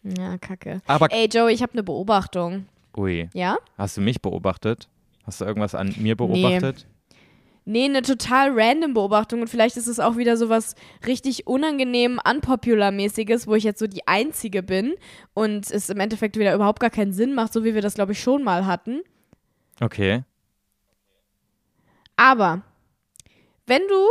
[0.03, 0.81] Ja, kacke.
[0.85, 2.65] Aber, Ey, Joey, ich habe eine Beobachtung.
[2.95, 3.57] ui, Ja?
[3.79, 4.87] hast du mich beobachtet?
[5.25, 6.85] Hast du irgendwas an mir beobachtet?
[6.87, 7.00] Nee,
[7.67, 13.47] eine total random Beobachtung und vielleicht ist es auch wieder so was richtig unangenehm unpopular-mäßiges,
[13.47, 14.95] wo ich jetzt so die Einzige bin
[15.33, 18.13] und es im Endeffekt wieder überhaupt gar keinen Sinn macht, so wie wir das, glaube
[18.13, 19.01] ich, schon mal hatten.
[19.79, 20.23] Okay.
[22.17, 22.61] Aber
[23.67, 24.07] wenn du,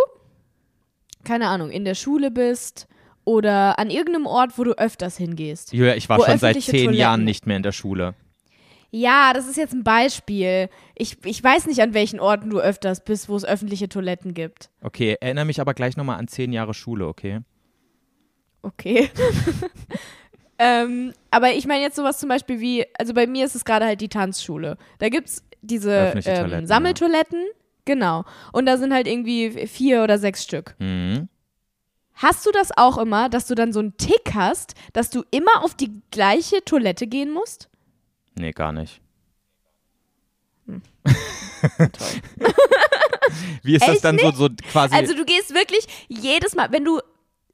[1.24, 2.86] keine Ahnung, in der Schule bist
[3.24, 5.72] oder an irgendeinem Ort, wo du öfters hingehst.
[5.72, 8.14] Julia, ich war schon seit zehn Jahren Toiletten- nicht mehr in der Schule.
[8.90, 10.68] Ja, das ist jetzt ein Beispiel.
[10.96, 14.70] Ich, ich weiß nicht, an welchen Orten du öfters bist, wo es öffentliche Toiletten gibt.
[14.82, 17.40] Okay, erinnere mich aber gleich nochmal an zehn Jahre Schule, okay?
[18.62, 19.08] Okay.
[20.58, 23.86] ähm, aber ich meine jetzt sowas zum Beispiel wie, also bei mir ist es gerade
[23.86, 24.76] halt die Tanzschule.
[24.98, 27.46] Da gibt es diese ähm, Toiletten, Sammeltoiletten.
[27.84, 28.24] Genau.
[28.52, 30.74] Und da sind halt irgendwie vier oder sechs Stück.
[30.78, 31.28] Mhm.
[32.14, 35.64] Hast du das auch immer, dass du dann so einen Tick hast, dass du immer
[35.64, 37.69] auf die gleiche Toilette gehen musst?
[38.34, 39.00] Nee, gar nicht.
[43.62, 44.94] Wie ist das Echt dann so, so quasi.
[44.94, 47.00] Also du gehst wirklich jedes Mal, wenn du,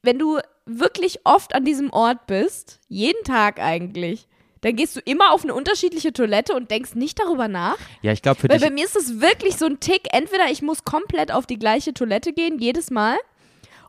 [0.02, 4.28] wenn du wirklich oft an diesem Ort bist, jeden Tag eigentlich,
[4.62, 7.76] dann gehst du immer auf eine unterschiedliche Toilette und denkst nicht darüber nach.
[8.02, 8.68] ja, ich glaube für Weil dich.
[8.68, 10.08] bei mir ist es wirklich so ein Tick.
[10.12, 13.16] Entweder ich muss komplett auf die gleiche Toilette gehen, jedes Mal.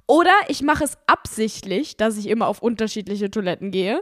[0.08, 4.02] Oder ich mache es absichtlich, dass ich immer auf unterschiedliche Toiletten gehe.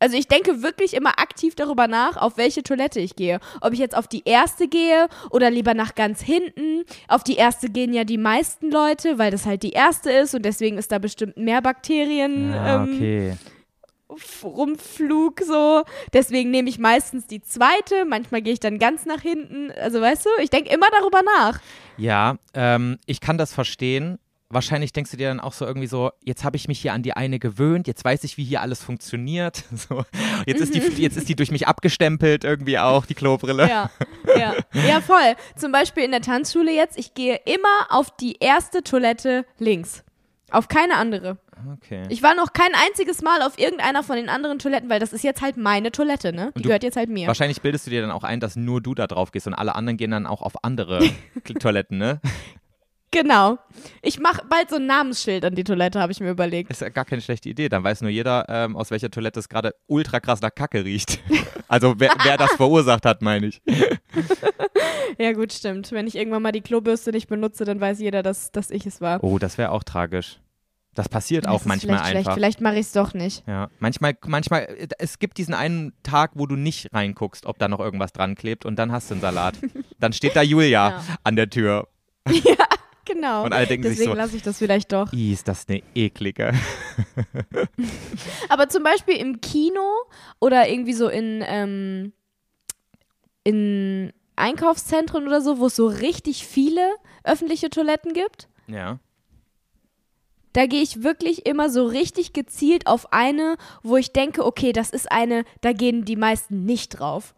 [0.00, 3.40] Also ich denke wirklich immer aktiv darüber nach, auf welche Toilette ich gehe.
[3.60, 6.84] Ob ich jetzt auf die erste gehe oder lieber nach ganz hinten.
[7.08, 10.42] Auf die erste gehen ja die meisten Leute, weil das halt die erste ist und
[10.44, 13.36] deswegen ist da bestimmt mehr Bakterien Ah, ähm, okay.
[14.14, 15.82] F- Rumflug so.
[16.12, 18.04] Deswegen nehme ich meistens die zweite.
[18.06, 19.70] Manchmal gehe ich dann ganz nach hinten.
[19.72, 21.60] Also weißt du, ich denke immer darüber nach.
[21.96, 24.18] Ja, ähm, ich kann das verstehen.
[24.50, 27.02] Wahrscheinlich denkst du dir dann auch so irgendwie so, jetzt habe ich mich hier an
[27.02, 29.64] die eine gewöhnt, jetzt weiß ich, wie hier alles funktioniert.
[29.76, 30.04] So,
[30.46, 33.68] jetzt, ist die, jetzt ist die durch mich abgestempelt irgendwie auch, die Klobrille.
[33.68, 33.90] Ja,
[34.36, 34.54] ja.
[34.86, 35.34] Ja, voll.
[35.56, 40.02] Zum Beispiel in der Tanzschule jetzt, ich gehe immer auf die erste Toilette links.
[40.50, 41.36] Auf keine andere.
[41.76, 42.04] Okay.
[42.08, 45.24] Ich war noch kein einziges Mal auf irgendeiner von den anderen Toiletten, weil das ist
[45.24, 46.52] jetzt halt meine Toilette, ne?
[46.56, 47.26] Die du- gehört jetzt halt mir.
[47.26, 49.74] Wahrscheinlich bildest du dir dann auch ein, dass nur du da drauf gehst und alle
[49.74, 51.00] anderen gehen dann auch auf andere
[51.60, 52.20] Toiletten, ne?
[53.10, 53.58] Genau.
[54.02, 56.70] Ich mache bald so ein Namensschild an die Toilette, habe ich mir überlegt.
[56.70, 57.68] Ist ja gar keine schlechte Idee.
[57.70, 61.20] Dann weiß nur jeder, ähm, aus welcher Toilette es gerade ultra krass nach Kacke riecht.
[61.70, 63.60] Also wer, wer das verursacht hat, meine ich.
[65.18, 65.90] Ja, gut, stimmt.
[65.92, 69.00] Wenn ich irgendwann mal die Klobürste nicht benutze, dann weiß jeder, dass, dass ich es
[69.00, 69.22] war.
[69.24, 70.38] Oh, das wäre auch tragisch.
[70.94, 72.26] Das passiert Das auch ist manchmal vielleicht schlecht.
[72.28, 72.34] einfach.
[72.34, 73.42] Vielleicht mache ich es doch nicht.
[73.46, 74.68] Ja, manchmal, manchmal,
[74.98, 78.64] es gibt diesen einen Tag, wo du nicht reinguckst, ob da noch irgendwas dran klebt
[78.64, 79.54] und dann hast du einen Salat.
[79.98, 81.04] Dann steht da Julia Ja.
[81.24, 81.88] an der Tür
[83.08, 83.44] Genau.
[83.44, 85.12] und alle denken sich Deswegen so, lasse ich das vielleicht doch.
[85.12, 86.52] "Ih, ist das eine eklige.
[88.48, 89.80] Aber zum Beispiel im Kino
[90.40, 92.12] oder irgendwie so in, ähm,
[93.44, 96.94] in Einkaufszentren oder so, wo es so richtig viele
[97.24, 98.98] öffentliche Toiletten gibt, Ja.
[100.52, 104.90] da gehe ich wirklich immer so richtig gezielt auf eine, wo ich denke, okay, das
[104.90, 107.34] ist eine, da gehen die meisten nicht drauf.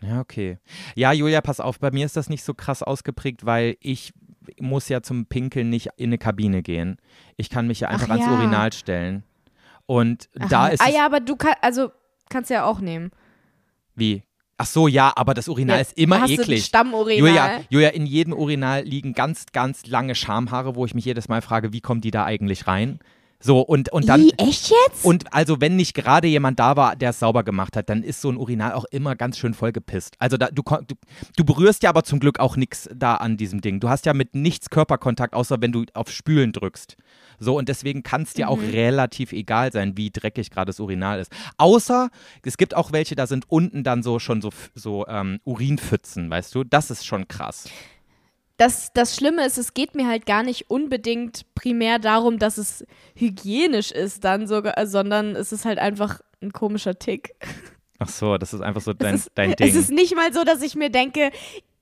[0.00, 0.58] Ja, okay.
[0.94, 4.12] Ja, Julia, pass auf, bei mir ist das nicht so krass ausgeprägt, weil ich
[4.60, 6.96] muss ja zum Pinkeln nicht in eine Kabine gehen.
[7.36, 8.32] Ich kann mich ja einfach Ach ans ja.
[8.32, 9.24] Urinal stellen.
[9.86, 11.90] Und Ach, da ist ah ja, aber du kannst, also
[12.28, 13.10] kannst ja auch nehmen.
[13.94, 14.22] wie?
[14.60, 16.64] Ach so, ja, aber das Urinal Ja, ist immer hast Du ein eklig.
[16.64, 17.16] Stammurinal.
[17.18, 21.42] Julia, Julia, in jedem Urinal liegen ganz, ganz lange Schamhaare, wo ich mich jedes Mal
[21.42, 22.98] frage, wie kommen die da eigentlich rein?
[23.40, 24.22] So, und, und dann.
[24.22, 25.04] Ih, echt jetzt?
[25.04, 28.20] Und also, wenn nicht gerade jemand da war, der es sauber gemacht hat, dann ist
[28.20, 30.16] so ein Urinal auch immer ganz schön vollgepisst.
[30.18, 30.94] Also, da, du, du,
[31.36, 33.78] du berührst ja aber zum Glück auch nichts da an diesem Ding.
[33.78, 36.96] Du hast ja mit nichts Körperkontakt, außer wenn du auf Spülen drückst.
[37.38, 41.20] So, und deswegen kann es dir auch relativ egal sein, wie dreckig gerade das Urinal
[41.20, 41.30] ist.
[41.56, 42.10] Außer,
[42.42, 46.54] es gibt auch welche, da sind unten dann so schon so, so ähm, Urinpfützen, weißt
[46.56, 46.64] du?
[46.64, 47.68] Das ist schon krass.
[48.58, 52.84] Das, das Schlimme ist, es geht mir halt gar nicht unbedingt primär darum, dass es
[53.14, 57.34] hygienisch ist, dann sogar, äh, sondern es ist halt einfach ein komischer Tick.
[58.00, 59.68] Ach so, das ist einfach so dein, ist, dein Ding.
[59.68, 61.30] es ist nicht mal so, dass ich mir denke,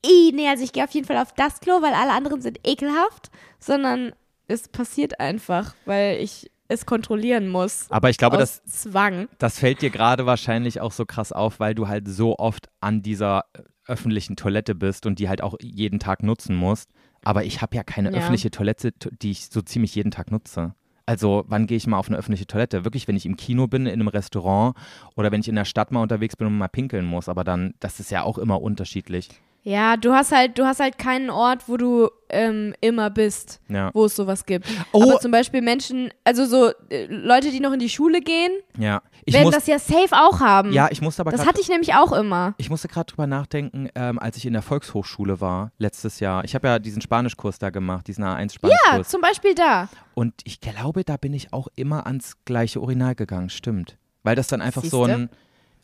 [0.05, 2.59] "Ih, nee, also ich gehe auf jeden Fall auf das Klo, weil alle anderen sind
[2.65, 4.13] ekelhaft, sondern
[4.47, 7.87] es passiert einfach, weil ich es kontrollieren muss.
[7.89, 9.27] aber ich glaube, das, Zwang.
[9.37, 13.01] das fällt dir gerade wahrscheinlich auch so krass auf, weil du halt so oft an
[13.01, 16.89] dieser äh, öffentlichen Toilette bist und die halt auch jeden Tag nutzen musst.
[17.23, 18.17] Aber ich habe ja keine Ja.
[18.17, 20.73] öffentliche Toilette, die ich so ziemlich jeden Tag nutze.
[21.05, 22.83] Also, wann gehe ich mal auf eine öffentliche Toilette?
[22.83, 24.75] Wirklich, wenn ich im Kino bin, in einem Restaurant
[25.15, 27.29] oder wenn ich in der Stadt mal unterwegs bin und mal pinkeln muss.
[27.29, 29.29] Aber dann, das ist ja auch immer unterschiedlich.
[29.63, 33.89] Ja, du hast halt, du hast halt keinen Ort, wo du ähm, immer bist, Ja.
[33.93, 34.65] wo es sowas gibt.
[34.93, 35.03] Oh.
[35.03, 39.01] Aber zum Beispiel Menschen, also so äh, Leute, die noch in die Schule gehen, Ja.
[39.25, 40.71] Ich werden muss, das ja safe auch haben.
[40.71, 42.53] ja, ich musste aber das grad- hatte ich nämlich auch immer.
[42.57, 46.45] Ich musste gerade drüber nachdenken, ähm, als ich in der Volkshochschule war, letztes Jahr.
[46.45, 49.09] Ich habe ja diesen Spanischkurs da gemacht, diesen Ja, A1-Spanischkurs.
[49.09, 49.89] zum Beispiel da.
[50.13, 53.97] Und ich glaube, da bin ich auch immer ans gleiche Urinal gegangen, stimmt.
[54.23, 55.13] Weil das dann einfach so Siehste?
[55.23, 55.29] ein,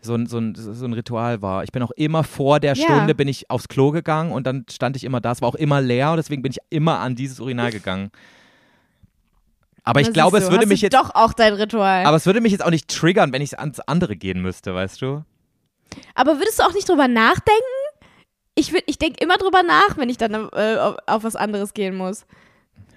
[0.04, 1.64] so, ein, so, ein, so ein Ritual war.
[1.64, 2.84] Ich bin auch immer vor der Ja.
[2.86, 5.32] Stunde bin ich aufs Klo gegangen und dann stand ich immer da.
[5.32, 8.12] Es war auch immer leer und deswegen bin ich immer an dieses Urinal gegangen.
[9.84, 12.06] Aber ich Na, glaube, es würde hast mich jetzt, doch auch dein Ritual.
[12.06, 15.02] aber es würde mich jetzt auch nicht triggern, wenn ich ans andere gehen müsste, weißt
[15.02, 15.24] du?
[16.16, 17.62] Aber würdest du auch nicht drüber nachdenken?
[18.56, 21.74] Ich, würd- ich denke immer drüber nach, wenn ich dann äh, auf, auf was anderes
[21.74, 22.26] gehen muss.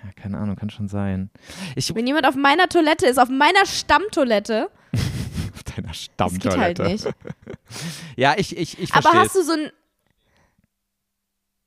[0.04, 1.30] Ja, keine Ahnung, kann schon sein.
[1.74, 4.70] Ich, Wenn jemand auf meiner Toilette ist, auf meiner Stammtoilette,
[5.82, 6.10] das geht
[6.42, 6.84] Stammtoilette.
[6.84, 7.06] halt nicht.
[8.16, 9.70] Ja, ich, ich, ich Aber verstehe hast du so ein.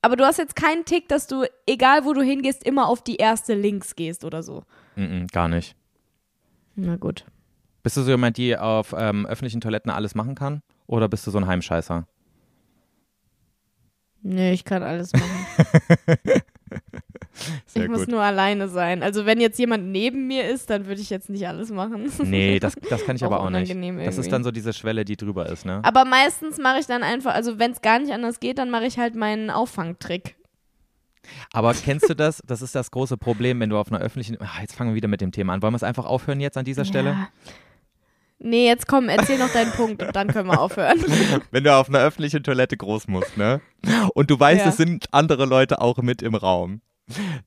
[0.01, 3.17] Aber du hast jetzt keinen Tick, dass du, egal wo du hingehst, immer auf die
[3.17, 4.63] erste links gehst oder so.
[4.95, 5.75] Mm -mm, gar nicht.
[6.75, 7.25] Na gut.
[7.83, 10.61] Bist du so jemand, die auf ähm, öffentlichen Toiletten alles machen kann?
[10.87, 12.07] Oder bist du so ein Heimscheißer?
[14.21, 15.47] Nee, ich kann alles machen.
[17.65, 19.03] Sehr ich muss nur alleine sein.
[19.03, 22.11] Also wenn jetzt jemand neben mir ist, dann würde ich jetzt nicht alles machen.
[22.23, 23.69] Nee, das, das kann ich aber Auch auch nicht.
[23.71, 24.29] unangenehm Das ist irgendwie.
[24.31, 25.79] dann so diese Schwelle, die drüber ist, ne?
[25.83, 28.85] Aber meistens mache ich dann einfach, also wenn es gar nicht anders geht, dann mache
[28.85, 30.35] ich halt meinen Auffangtrick.
[31.53, 32.41] Aber kennst du das?
[32.45, 34.37] Das ist das große Problem, wenn du auf einer öffentlichen.
[34.41, 35.61] Ah, jetzt fangen wir wieder mit dem Thema an.
[35.61, 37.11] Wollen wir es einfach aufhören jetzt an dieser Stelle?
[37.11, 37.27] Ja.
[38.41, 40.97] Nee, jetzt komm, erzähl noch deinen Punkt und dann können wir aufhören.
[41.51, 43.59] Wenn du auf einer öffentlichen Toilette groß musst, ne?
[44.13, 44.69] Und du weißt, Ja.
[44.69, 46.81] es sind andere Leute auch mit im Raum.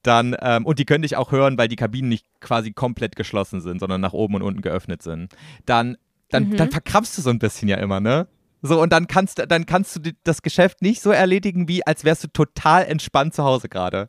[0.02, 3.60] Dann, ähm, und die können dich auch hören, weil die Kabinen nicht quasi komplett geschlossen
[3.60, 5.32] sind, sondern nach oben und unten geöffnet sind.
[5.66, 5.96] Dann,
[6.30, 6.56] dann, Mhm.
[6.56, 8.26] dann verkrampfst du so ein bisschen ja immer, ne?
[8.60, 12.04] So, und dann kannst, du- dann kannst du das Geschäft nicht so erledigen, wie als
[12.04, 14.08] wärst du total entspannt zu Hause gerade.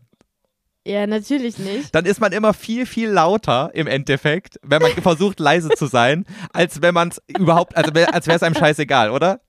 [0.85, 1.95] Ja, natürlich nicht.
[1.95, 6.25] Dann ist man immer viel, viel lauter im Endeffekt, wenn man versucht, leise zu sein,
[6.51, 9.39] als wenn man es überhaupt, also als wäre es einem scheißegal, oder?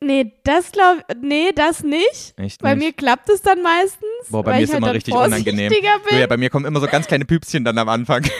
[0.00, 2.34] Nee, das glaub, nee, das nicht.
[2.36, 2.84] Echt Bei nicht?
[2.84, 4.28] mir klappt es dann meistens.
[4.28, 5.72] Boah, bei mir ist halt immer richtig unangenehm.
[5.72, 6.18] Bin.
[6.18, 8.24] Ja, bei mir kommen immer so ganz kleine Püpschen dann am Anfang.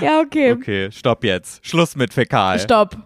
[0.00, 0.52] Ja, okay.
[0.52, 1.64] Okay, stopp jetzt.
[1.66, 2.58] Schluss mit Fäkal.
[2.60, 2.96] Stopp.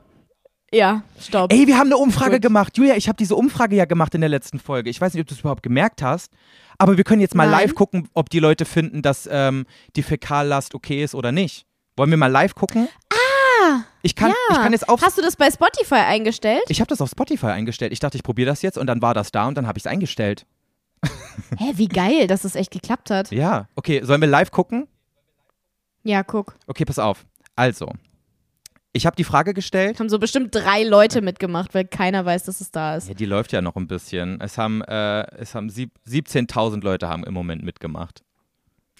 [0.72, 1.52] Ja, stopp.
[1.52, 2.42] Ey, wir haben eine Umfrage Gut.
[2.42, 2.76] gemacht.
[2.76, 4.90] Julia, ich habe diese Umfrage ja gemacht in der letzten Folge.
[4.90, 6.32] Ich weiß nicht, ob du es überhaupt gemerkt hast.
[6.76, 7.62] Aber wir können jetzt mal Nein.
[7.62, 9.64] live gucken, ob die Leute finden, dass ähm,
[9.96, 11.66] die Fäkallast okay ist oder nicht.
[11.96, 12.88] Wollen wir mal live gucken?
[13.10, 14.34] Ah, Ich kann, ja.
[14.50, 15.00] ich kann jetzt auf.
[15.02, 16.62] Hast du das bei Spotify eingestellt?
[16.68, 17.92] Ich habe das auf Spotify eingestellt.
[17.92, 19.84] Ich dachte, ich probiere das jetzt und dann war das da und dann habe ich
[19.86, 20.46] es eingestellt.
[21.56, 23.30] Hä, wie geil, dass es echt geklappt hat.
[23.30, 24.02] Ja, okay.
[24.04, 24.86] Sollen wir live gucken?
[26.04, 26.56] Ja, guck.
[26.66, 27.24] Okay, pass auf.
[27.56, 27.90] Also,
[28.92, 30.00] ich habe die Frage gestellt.
[30.00, 33.08] Haben so bestimmt drei Leute mitgemacht, weil keiner weiß, dass es da ist.
[33.08, 34.40] Ja, die läuft ja noch ein bisschen.
[34.40, 38.22] Es haben, äh, es haben sieb 17.000 Leute haben im Moment mitgemacht.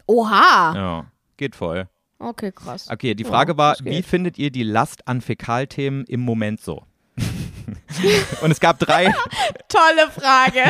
[0.06, 0.72] Oha!
[0.74, 1.88] Ja, geht voll.
[2.18, 2.88] Okay, krass.
[2.90, 6.60] Okay, die Ja, Frage war, das wie findet ihr die Last an Fäkalthemen im Moment
[6.60, 6.84] so?
[8.42, 9.12] Und es gab drei,
[9.68, 10.64] Tolle Frage.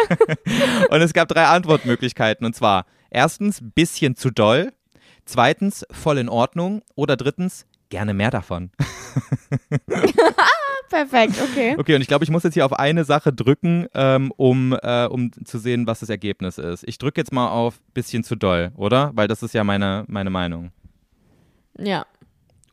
[0.90, 2.44] und es gab drei Antwortmöglichkeiten.
[2.44, 4.72] Und zwar erstens bisschen zu doll,
[5.24, 8.70] zweitens voll in Ordnung oder drittens gerne mehr davon.
[10.88, 11.76] Perfekt, okay.
[11.78, 15.06] Okay, und ich glaube, ich muss jetzt hier auf eine Sache drücken, ähm, um, äh,
[15.06, 16.82] um zu sehen, was das Ergebnis ist.
[16.86, 19.10] Ich drücke jetzt mal auf bisschen zu doll, oder?
[19.14, 20.70] Weil das ist ja meine, meine Meinung.
[21.78, 22.06] Ja.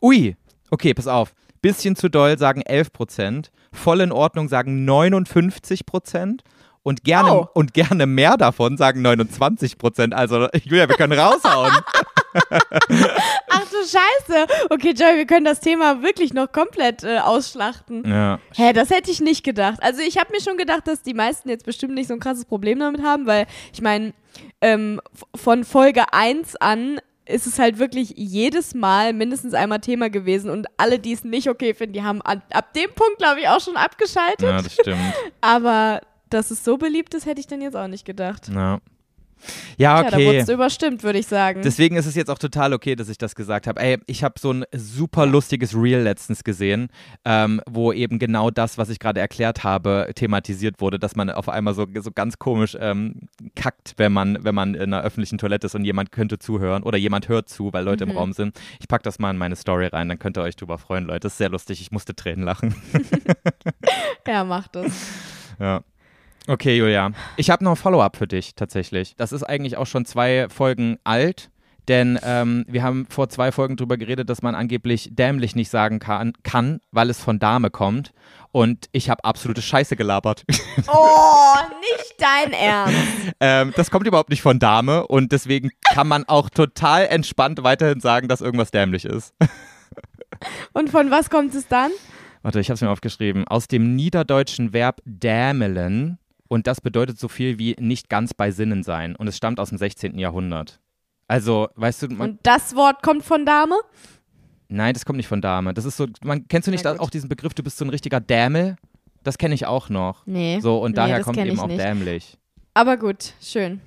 [0.01, 0.35] Ui,
[0.71, 1.33] okay, pass auf.
[1.61, 6.43] Bisschen zu doll sagen 11 Prozent, voll in Ordnung sagen 59 Prozent
[6.83, 7.47] und gerne, Oh.
[7.53, 10.13] und gerne mehr davon sagen 29 Prozent.
[10.13, 11.73] Also, Julia, wir können raushauen.
[13.49, 14.47] Ach du Scheiße.
[14.69, 18.03] Okay, Joey, wir können das Thema wirklich noch komplett äh, ausschlachten.
[18.07, 18.39] ja.
[18.53, 19.81] Hä, das hätte ich nicht gedacht.
[19.81, 22.45] Also ich habe mir schon gedacht, dass die meisten jetzt bestimmt nicht so ein krasses
[22.45, 24.13] Problem damit haben, weil ich meine,
[24.61, 24.99] ähm,
[25.35, 30.67] von Folge 1 an ist es halt wirklich jedes Mal mindestens einmal Thema gewesen und
[30.77, 33.59] alle, die es nicht okay finden, die haben an, ab dem Punkt, glaube ich, auch
[33.59, 34.41] schon abgeschaltet.
[34.47, 34.99] ja, das stimmt.
[35.41, 38.49] Aber dass es so beliebt ist, hätte ich dann jetzt auch nicht gedacht.
[38.53, 38.79] Ja,
[39.77, 40.37] ja Tja, da wurde okay.
[40.37, 41.61] es überstimmt, würde ich sagen.
[41.63, 43.79] Deswegen ist es jetzt auch total okay, dass ich das gesagt habe.
[43.79, 46.89] Ey, ich habe so ein super lustiges Reel letztens gesehen,
[47.25, 51.49] ähm, wo eben genau das, was ich gerade erklärt habe, thematisiert wurde, dass man auf
[51.49, 53.21] einmal so, so ganz komisch ähm,
[53.55, 56.97] kackt, wenn man, wenn man in einer öffentlichen Toilette ist und jemand könnte zuhören oder
[56.97, 58.11] jemand hört zu, weil Leute Mhm.
[58.11, 58.59] im Raum sind.
[58.79, 61.21] Ich packe das mal in meine Story rein, dann könnt ihr euch drüber freuen, Leute.
[61.21, 61.81] Das ist sehr lustig.
[61.81, 62.75] Ich musste Tränen lachen.
[64.27, 64.93] ja, macht es.
[65.59, 65.81] Ja.
[66.47, 67.11] Okay, Julia.
[67.37, 69.15] Ich habe noch ein Follow-up für dich tatsächlich.
[69.15, 71.49] Das ist eigentlich auch schon zwei Folgen alt,
[71.87, 75.97] denn ähm, wir haben vor zwei Folgen drüber geredet, dass man angeblich dämlich nicht sagen
[75.99, 78.11] kann, kann weil es von Dame kommt.
[78.51, 80.43] Und ich habe absolute Scheiße gelabert.
[80.87, 82.95] Oh, nicht dein Ernst.
[83.39, 88.01] ähm, das kommt überhaupt nicht von Dame und deswegen kann man auch total entspannt weiterhin
[88.01, 89.33] sagen, dass irgendwas dämlich ist.
[90.73, 91.91] Und von was kommt es dann?
[92.43, 93.47] Warte, ich habe es mir aufgeschrieben.
[93.47, 98.83] Aus dem niederdeutschen Verb dämelen und das bedeutet so viel wie nicht ganz bei Sinnen
[98.83, 100.17] sein und es stammt aus dem 16.
[100.17, 100.79] Jahrhundert.
[101.27, 103.75] Also, weißt du, man, Und das Wort kommt von Dame?
[104.67, 105.73] nein, das kommt nicht von Dame.
[105.73, 108.19] Das ist so, man kennst du nicht auch diesen Begriff, du bist so ein richtiger
[108.19, 108.77] Dämel?
[109.23, 110.25] Das kenne ich auch noch.
[110.27, 110.59] Nee.
[110.61, 111.79] So, und nee, daher kommt eben auch nicht.
[111.79, 112.37] dämlich.
[112.75, 113.81] Aber gut, schön.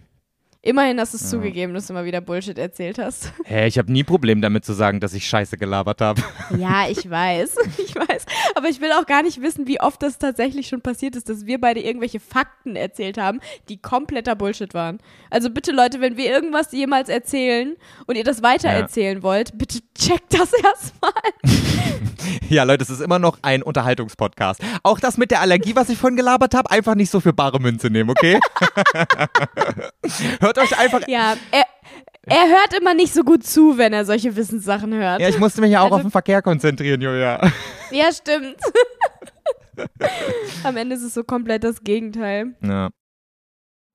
[0.68, 1.30] Immerhin hast du es Ja.
[1.30, 3.32] zugegeben, dass du mal wieder Bullshit erzählt hast.
[3.44, 6.22] Hä, ich habe nie Problem damit zu sagen, dass ich Scheiße gelabert habe.
[6.58, 7.54] Ja, ich weiß.
[7.78, 8.26] Ich weiß.
[8.54, 11.46] Aber ich will auch gar nicht wissen, wie oft das tatsächlich schon passiert ist, dass
[11.46, 13.40] wir beide irgendwelche Fakten erzählt haben,
[13.70, 14.98] die kompletter Bullshit waren.
[15.30, 20.34] Also bitte, Leute, wenn wir irgendwas jemals erzählen und ihr das weitererzählen wollt, bitte checkt
[20.38, 21.12] das erstmal.
[22.48, 24.60] ja, Leute, es ist immer noch ein Unterhaltungspodcast.
[24.82, 27.60] Auch das mit der Allergie, was ich vorhin gelabert habe, einfach nicht so für bare
[27.60, 28.38] Münze nehmen, okay?
[30.40, 31.64] Hört euch einfach Ja, er,
[32.22, 35.20] er hört immer nicht so gut zu, wenn er solche Wissenssachen hört.
[35.20, 37.40] Ja, ich musste mich ja auch Also- auf den Verkehr konzentrieren, Julia.
[37.90, 38.56] Ja, stimmt.
[40.64, 42.54] Am Ende ist es so komplett das Gegenteil.
[42.62, 42.90] Ja.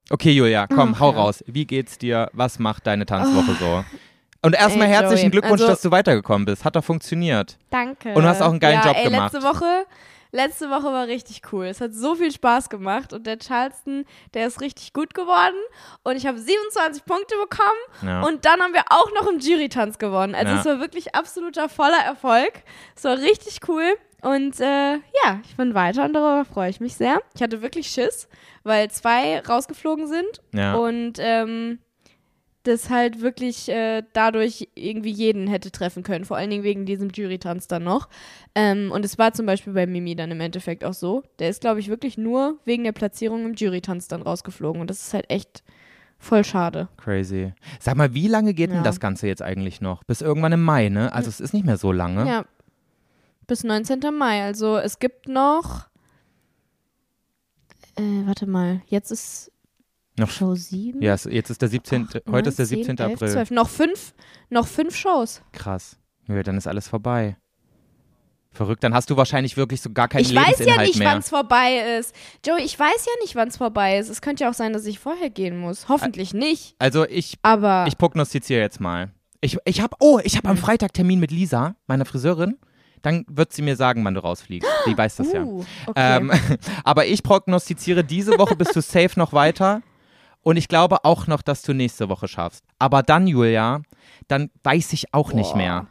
[0.10, 1.18] Okay, Julia, komm, Ach, hau ja.
[1.18, 1.44] raus.
[1.48, 2.30] Wie geht's dir?
[2.34, 3.86] Was macht deine Tanzwoche so?
[4.44, 6.66] Und erstmal Ey, herzlichen Joey, Glückwunsch, also- dass du weitergekommen bist.
[6.66, 7.58] Hat doch funktioniert.
[7.70, 8.10] Danke.
[8.14, 9.34] Und du hast auch einen geilen ja, Job ey, gemacht.
[9.34, 9.86] Letzte Woche,
[10.32, 11.66] letzte Woche war richtig cool.
[11.68, 15.56] Es hat so viel Spaß gemacht und der Charleston, der ist richtig gut geworden
[16.04, 18.22] und ich habe 27 Punkte bekommen Ja.
[18.24, 20.36] und dann haben wir auch noch im Jury-Tanz gewonnen.
[20.36, 20.60] Also Ja.
[20.60, 22.52] es war wirklich absoluter voller Erfolg.
[22.98, 26.96] Es war richtig cool und äh, ja, ich bin weiter und darüber freue ich mich
[26.96, 27.22] sehr.
[27.36, 28.28] Ich hatte wirklich Schiss,
[28.64, 30.74] weil zwei rausgeflogen sind ja.
[30.76, 31.80] und ähm,
[32.64, 37.10] das halt wirklich äh, dadurch irgendwie jeden hätte treffen können, vor allen Dingen wegen diesem
[37.10, 38.08] Jury-Tanz dann noch.
[38.56, 41.24] Ähm, und es war zum Beispiel bei Mimi dann im Endeffekt auch so.
[41.40, 44.80] Der ist, glaube ich, wirklich nur wegen der Platzierung im Jury-Tanz dann rausgeflogen.
[44.82, 45.64] Und das ist halt echt
[46.20, 46.88] voll schade.
[46.98, 47.52] Crazy.
[47.82, 48.84] Sag mal, wie lange geht denn Ja.
[48.84, 50.04] das Ganze jetzt eigentlich noch?
[50.06, 51.12] Bis irgendwann im Mai, ne?
[51.14, 52.26] Also es ist nicht mehr so lange.
[52.28, 52.46] Ja.
[53.46, 54.00] Bis 19.
[54.18, 54.42] Mai.
[54.44, 55.88] Also es gibt noch.
[57.98, 58.82] Äh, warte mal.
[58.88, 59.52] Jetzt ist
[60.18, 61.02] Noch- Show 7.
[61.02, 62.04] Ja, jetzt ist der 17.
[62.08, 62.98] Acht, heute ist der 9, 17.
[62.98, 63.32] 10, 11, April.
[63.32, 63.52] 12.
[63.52, 64.14] Noch fünf,
[64.50, 65.42] noch fünf Shows.
[65.52, 65.98] Krass.
[66.28, 67.38] Ja, dann ist alles vorbei.
[68.52, 71.10] Verrückt, dann hast du wahrscheinlich wirklich so gar keinen ich weiß ja Lebensinhalt nicht, mehr.
[71.10, 72.14] wann es vorbei ist.
[72.46, 74.10] Joey, ich weiß ja nicht, wann es vorbei ist.
[74.10, 75.90] Es könnte ja auch sein, dass ich vorher gehen muss.
[75.90, 76.76] Hoffentlich nicht.
[76.78, 79.12] Also ich, Aber ich prognostiziere jetzt mal.
[79.42, 80.64] Ich, ich habe, oh, ich habe am Hm.
[80.64, 82.58] Freitag Termin mit Lisa, meiner Friseurin.
[83.02, 84.70] Dann wird sie mir sagen, wann du rausfliegst.
[84.86, 85.44] Die weiß das ja.
[85.44, 86.18] uh, okay.
[86.18, 86.32] Ähm,
[86.84, 89.82] aber ich prognostiziere, diese Woche bist du safe noch weiter.
[90.44, 92.64] Und ich glaube auch noch, dass du nächste Woche schaffst.
[92.78, 93.82] Aber dann, Julia,
[94.28, 95.58] dann weiß ich auch nicht Boah.
[95.58, 95.88] mehr.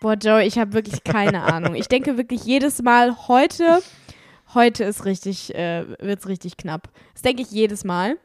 [0.00, 1.74] Boah, Joey, ich habe wirklich keine Ahnung.
[1.74, 3.82] Ich denke wirklich jedes Mal, heute,
[4.54, 6.88] heute ist richtig, äh, wird's richtig knapp.
[7.12, 8.16] Das denke ich jedes Mal.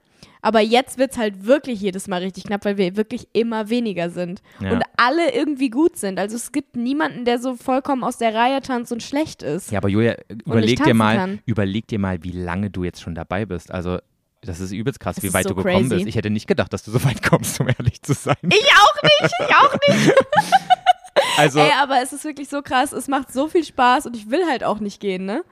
[0.42, 4.12] Aber jetzt wird es halt wirklich jedes Mal richtig knapp, weil wir wirklich immer weniger
[4.12, 4.44] sind.
[4.60, 4.74] Ja.
[4.74, 6.20] Und alle irgendwie gut sind.
[6.20, 9.72] Also es gibt niemanden, der so vollkommen aus der Reihe tanzt und schlecht ist.
[9.72, 10.16] Ja, aber Julia,
[10.46, 11.40] überleg dir mal, kann.
[11.48, 13.72] überleg dir mal, wie lange du jetzt schon dabei bist.
[13.72, 13.98] Also,
[14.46, 15.96] das ist übelst krass, Das wie weit so du gekommen crazy.
[15.96, 16.08] bist.
[16.08, 18.36] Ich hätte nicht gedacht, dass du so weit kommst, um ehrlich zu sein.
[18.44, 20.14] Ich auch nicht, ich auch nicht.
[21.38, 22.92] Also, Ey, aber es ist wirklich so krass.
[22.92, 25.44] Es macht so viel Spaß und ich will halt auch nicht gehen, ne?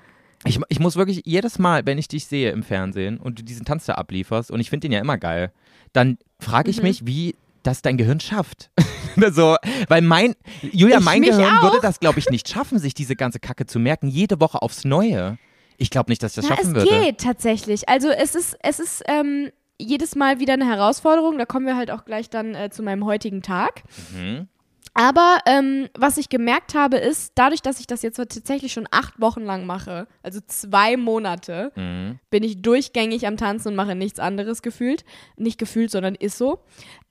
[0.45, 3.65] ich, ich muss wirklich jedes Mal, wenn ich dich sehe im Fernsehen und du diesen
[3.65, 5.51] Tanz da ablieferst, und ich finde den ja immer geil,
[5.93, 6.83] dann frage ich Mhm.
[6.83, 8.71] mich, wie das dein Gehirn schafft.
[9.31, 9.55] so,
[9.87, 11.63] weil mein, Julia, Ich mein Gehirn auch.
[11.63, 14.83] würde das, glaube ich, nicht schaffen, sich diese ganze Kacke zu merken, jede Woche aufs
[14.83, 15.37] Neue.
[15.83, 17.01] Ich glaube nicht, dass ich das Na, schaffen es würde.
[17.05, 17.89] geht tatsächlich.
[17.89, 21.37] Also es ist, es ist ähm, jedes Mal wieder eine Herausforderung.
[21.37, 23.83] Da kommen wir halt auch gleich dann äh, zu meinem heutigen Tag.
[24.15, 24.47] Mhm.
[24.93, 29.19] Aber ähm, was ich gemerkt habe, ist, dadurch, dass ich das jetzt tatsächlich schon acht
[29.19, 32.19] Wochen lang mache, also zwei Monate, Mhm.
[32.29, 35.03] bin ich durchgängig am Tanzen und mache nichts anderes gefühlt.
[35.35, 36.59] Nicht gefühlt, sondern ist so.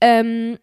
[0.01, 0.59] Ähm,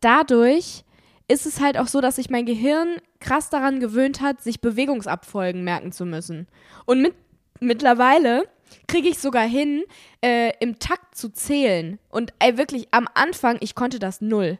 [0.00, 0.84] dadurch
[1.32, 5.64] ist es halt auch so, dass sich mein Gehirn krass daran gewöhnt hat, sich Bewegungsabfolgen
[5.64, 6.46] merken zu müssen.
[6.84, 7.14] Und mit,
[7.58, 8.44] mittlerweile
[8.86, 9.82] kriege ich sogar hin,
[10.22, 11.98] äh, im Takt zu zählen.
[12.10, 14.58] Und ey, wirklich, am Anfang, ich konnte das null.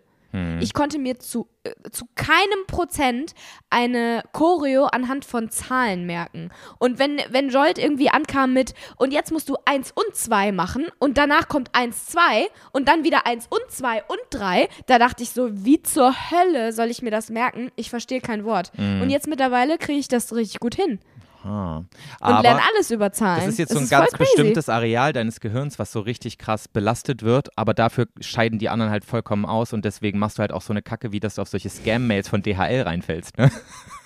[0.61, 3.35] Ich konnte mir zu, äh, zu keinem Prozent
[3.69, 6.51] eine Choreo anhand von Zahlen merken.
[6.79, 10.87] Und wenn, wenn Jolt irgendwie ankam mit, und jetzt musst du 1 und 2 machen,
[10.99, 15.23] und danach kommt 1, 2, und dann wieder 1 und 2 und 3, da dachte
[15.23, 17.71] ich so, wie zur Hölle soll ich mir das merken?
[17.77, 18.73] Ich verstehe kein Wort.
[19.03, 20.99] Und jetzt mittlerweile kriege ich das richtig gut hin.
[21.45, 21.79] Ah.
[21.79, 21.89] Und
[22.21, 23.41] Aber lerne alles über Zahlen.
[23.41, 27.23] das ist jetzt so ein ganz bestimmtes Areal deines Gehirns, was so richtig krass belastet
[27.23, 30.63] wird, aber dafür scheiden die anderen halt vollkommen aus und deswegen machst du halt auch
[30.63, 33.39] so eine Kacke, wie dass du auf solche Scam-Mails von DHL reinfällst.
[33.39, 33.51] Ne?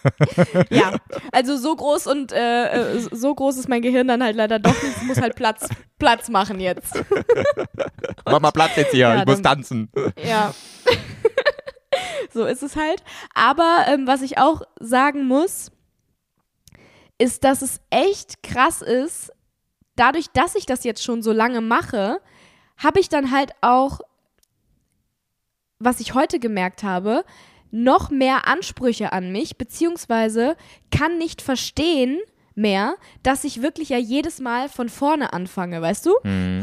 [0.71, 0.93] Ja,
[1.33, 4.71] also so groß und äh, äh, so groß ist mein Gehirn dann halt leider doch
[4.83, 4.97] nicht.
[4.97, 5.69] Es muss halt Platz,
[5.99, 6.95] Platz machen jetzt.
[8.25, 9.91] Mach mal Platz jetzt hier, Ja, ich muss dann- tanzen.
[10.25, 10.55] Ja.
[12.33, 13.03] so ist es halt.
[13.35, 15.73] Aber ähm, was ich auch sagen muss,
[17.19, 19.33] ist, dass es echt krass ist,
[19.97, 22.21] dadurch, dass ich das jetzt schon so lange mache,
[22.77, 24.01] habe ich dann halt auch,
[25.79, 27.25] was ich heute gemerkt habe,
[27.71, 30.57] noch mehr Ansprüche an mich, beziehungsweise
[30.91, 32.19] kann nicht verstehen
[32.55, 36.15] mehr, dass ich wirklich ja jedes Mal von vorne anfange, weißt du?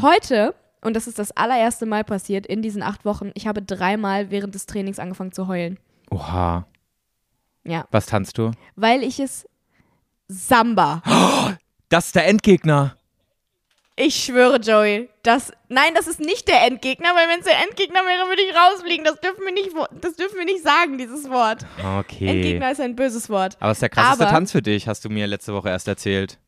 [0.02, 4.32] Heute, und das ist das allererste Mal passiert in diesen acht Wochen, ich habe dreimal
[4.32, 5.78] während des Trainings angefangen zu heulen.
[6.10, 6.66] Oha.
[7.64, 7.86] Ja.
[7.92, 8.52] Was tanzt du?
[8.76, 9.48] Weil ich es
[10.28, 11.02] Samba.
[11.90, 12.96] Das ist der Endgegner.
[13.96, 15.52] Ich schwöre, Joey, das.
[15.70, 19.06] Nein, das ist nicht der Endgegner, weil wenn es der Endgegner wäre, würde ich rausfliegen.
[19.06, 19.70] Das dürfen wir nicht,
[20.02, 21.64] das dürfen wir nicht sagen, dieses Wort.
[22.00, 22.28] Okay.
[22.28, 23.56] Endgegner ist ein böses Wort.
[23.60, 25.88] Aber es ist der krasseste Aber- Tanz für dich, hast du mir letzte Woche erst
[25.88, 26.40] erzählt.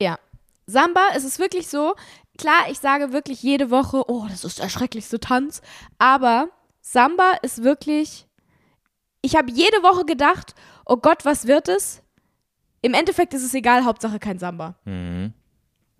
[0.00, 0.18] Ja.
[0.66, 1.94] Samba, es ist wirklich so,
[2.36, 5.62] klar, ich sage wirklich jede Woche, oh, das ist der schrecklichste Tanz,
[5.98, 6.48] aber
[6.80, 8.26] Samba ist wirklich,
[9.22, 12.02] ich habe jede Woche gedacht, oh Gott, was wird es?
[12.82, 14.74] Im Endeffekt ist es egal, Hauptsache kein Samba.
[14.84, 15.32] Mhm.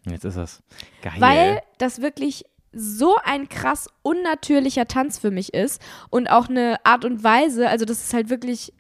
[0.09, 0.63] Jetzt ist es.
[1.03, 1.13] Geil.
[1.19, 7.05] Weil das wirklich so ein krass unnatürlicher Tanz für mich ist und auch eine Art
[7.05, 8.73] und Weise, also das ist halt wirklich,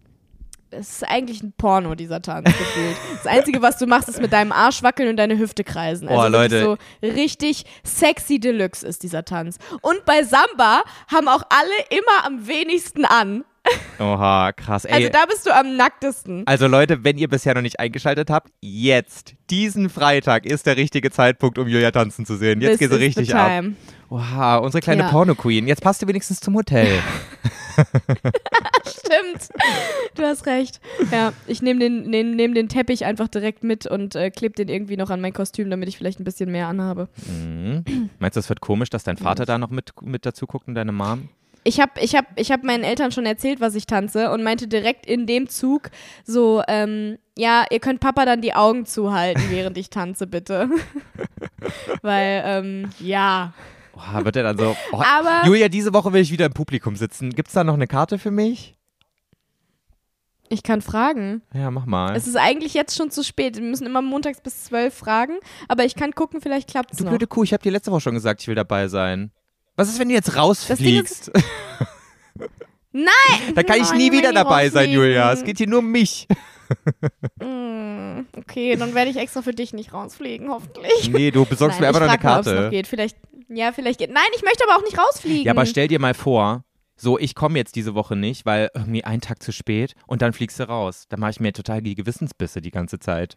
[0.70, 2.96] es ist eigentlich ein Porno, dieser Tanz gefühlt.
[3.22, 6.06] Das Einzige, was du machst, ist mit deinem Arsch wackeln und deine Hüfte kreisen.
[6.08, 6.62] Also Oh, Leute.
[6.62, 9.58] so richtig sexy Deluxe ist dieser Tanz.
[9.80, 13.44] Und bei Samba haben auch alle immer am wenigsten an.
[13.98, 14.84] Oha, krass.
[14.84, 16.42] Ey, Also da bist du am nacktesten.
[16.46, 21.10] Also Leute, wenn ihr bisher noch nicht eingeschaltet habt, jetzt, diesen Freitag ist der richtige
[21.10, 22.60] Zeitpunkt, um Julia tanzen zu sehen.
[22.60, 23.64] Jetzt geht sie richtig ab.
[24.10, 25.08] Oha, unsere kleine Ja.
[25.10, 25.66] Porno-Queen.
[25.66, 26.88] Jetzt passt du wenigstens zum Hotel.
[28.86, 29.48] Stimmt.
[30.14, 30.80] Du hast recht.
[31.12, 34.68] Ja, ich nehme den, nehm, nehm den Teppich einfach direkt mit und äh, klebe den
[34.68, 37.08] irgendwie noch an mein Kostüm, damit ich vielleicht ein bisschen mehr anhabe.
[37.26, 38.10] mhm.
[38.18, 40.74] Meinst du, es wird komisch, dass dein Vater da noch mit, mit dazu guckt und
[40.74, 41.28] deine Mom?
[41.68, 44.68] Ich habe ich hab, ich hab meinen Eltern schon erzählt, was ich tanze und meinte
[44.68, 45.90] direkt in dem Zug
[46.24, 50.70] so, ähm, ja, ihr könnt Papa dann die Augen zuhalten, während ich tanze, bitte.
[52.02, 53.52] Weil, ähm, ja.
[53.94, 54.74] Oha, wird er dann so.
[54.92, 57.34] Oh, Aber- Julia, diese Woche will ich wieder im Publikum sitzen.
[57.34, 58.78] Gibt's da noch eine Karte für mich?
[60.48, 61.42] Ich kann fragen.
[61.52, 62.16] Ja, mach mal.
[62.16, 63.56] Es ist eigentlich jetzt schon zu spät.
[63.56, 65.34] Wir müssen immer montags bis zwölf fragen,
[65.68, 67.10] aber ich kann gucken, vielleicht klappt es du noch.
[67.10, 69.32] blöde Kuh, ich habe dir letzte Woche schon gesagt, ich will dabei sein.
[69.78, 71.30] Was ist, wenn du jetzt rausfliegst?
[72.92, 73.54] Nein!
[73.54, 74.90] da kann ich Nein, nie wieder dabei sein.
[74.90, 75.32] Julia.
[75.32, 76.26] Es geht hier nur um mich.
[77.40, 81.08] Mm, Okay, dann werde ich extra für dich nicht rausfliegen, hoffentlich.
[81.10, 82.62] Nee, du besorgst Nein, mir einfach noch eine frag mal, Karte.
[82.62, 82.88] Noch geht.
[82.88, 83.16] Vielleicht,
[83.48, 84.10] ja, vielleicht geht.
[84.12, 85.44] Nein, ich möchte aber auch nicht rausfliegen.
[85.44, 86.64] Ja, aber stell dir mal vor,
[86.96, 90.32] so, ich komme jetzt diese Woche nicht, weil irgendwie ein Tag zu spät und dann
[90.32, 91.04] fliegst du raus.
[91.08, 93.36] Da mache ich mir total die Gewissensbisse die ganze Zeit.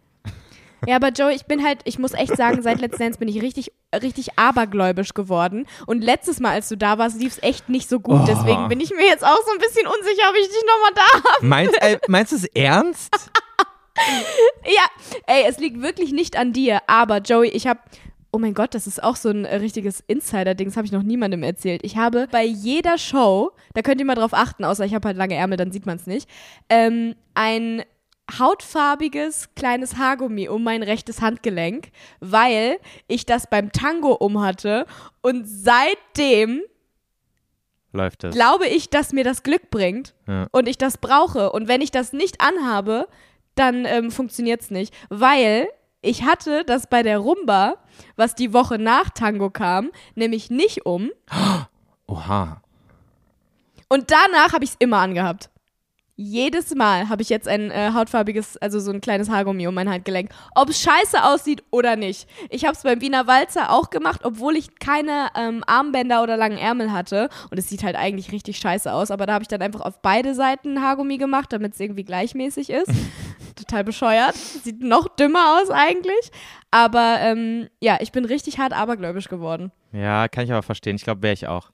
[0.87, 3.41] Ja, aber Joey, ich bin halt, ich muss echt sagen, seit Let's Dance bin ich
[3.41, 5.67] richtig, richtig abergläubisch geworden.
[5.85, 8.21] Und letztes Mal, als du da warst, lief es echt nicht so gut.
[8.21, 8.25] Oh.
[8.27, 11.29] Deswegen bin ich mir jetzt auch so ein bisschen unsicher, ob ich dich nochmal da
[11.31, 11.45] habe.
[11.45, 13.09] Meinst, äh, meinst du es ernst?
[14.65, 14.85] Ja,
[15.27, 16.79] ey, es liegt wirklich nicht an dir.
[16.87, 17.81] Aber Joey, ich habe
[18.33, 21.43] Oh mein Gott, das ist auch so ein richtiges Insider-Ding, das habe ich noch niemandem
[21.43, 21.81] erzählt.
[21.83, 25.17] Ich habe bei jeder Show, da könnt ihr mal drauf achten, außer ich habe halt
[25.17, 26.29] lange Ärmel, dann sieht man es nicht,
[26.69, 27.83] ähm, ein
[28.39, 34.85] hautfarbiges kleines Haargummi um mein rechtes Handgelenk, weil ich das beim Tango umhatte
[35.21, 36.61] und seitdem
[37.93, 38.33] Läuft es.
[38.33, 40.47] glaube ich, dass mir das Glück bringt Ja.
[40.51, 41.51] und ich das brauche.
[41.51, 43.07] Und wenn ich das nicht anhabe,
[43.55, 44.93] dann ähm, funktioniert es nicht.
[45.09, 45.67] Weil
[46.01, 47.75] ich hatte das bei der Rumba,
[48.15, 51.11] was die Woche nach Tango kam, nämlich nicht um.
[52.07, 52.61] Oha.
[53.89, 55.49] Und danach habe ich es immer angehabt.
[56.23, 59.89] Jedes Mal habe ich jetzt ein äh, hautfarbiges, also so ein kleines Haargummi um mein
[59.89, 60.29] Handgelenk.
[60.53, 62.29] Ob es scheiße aussieht oder nicht.
[62.51, 66.59] Ich habe es beim Wiener Walzer auch gemacht, obwohl ich keine ähm, Armbänder oder langen
[66.59, 67.27] Ärmel hatte.
[67.49, 69.09] Und es sieht halt eigentlich richtig scheiße aus.
[69.09, 72.69] Aber da habe ich dann einfach auf beide Seiten Haargummi gemacht, damit es irgendwie gleichmäßig
[72.69, 72.91] ist.
[73.55, 74.35] Total bescheuert.
[74.35, 76.31] Sieht noch dümmer aus eigentlich.
[76.69, 79.71] Aber ähm, ja, ich bin richtig hart abergläubisch geworden.
[79.91, 80.95] Ja, kann ich aber verstehen.
[80.95, 81.71] Ich glaube, wäre ich auch.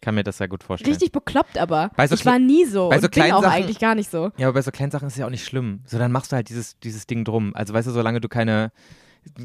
[0.00, 0.92] Ich kann mir das sehr gut vorstellen.
[0.94, 1.90] Richtig bekloppt aber.
[2.08, 2.88] So ich war nie so.
[2.88, 4.30] bei so und bin kleinen auch Sachen- eigentlich gar nicht so.
[4.38, 5.80] Ja, aber bei so kleinen Sachen ist es ja auch nicht schlimm.
[5.84, 7.54] So, dann machst du halt dieses, dieses Ding drum.
[7.54, 8.72] Also, weißt du, solange du keine,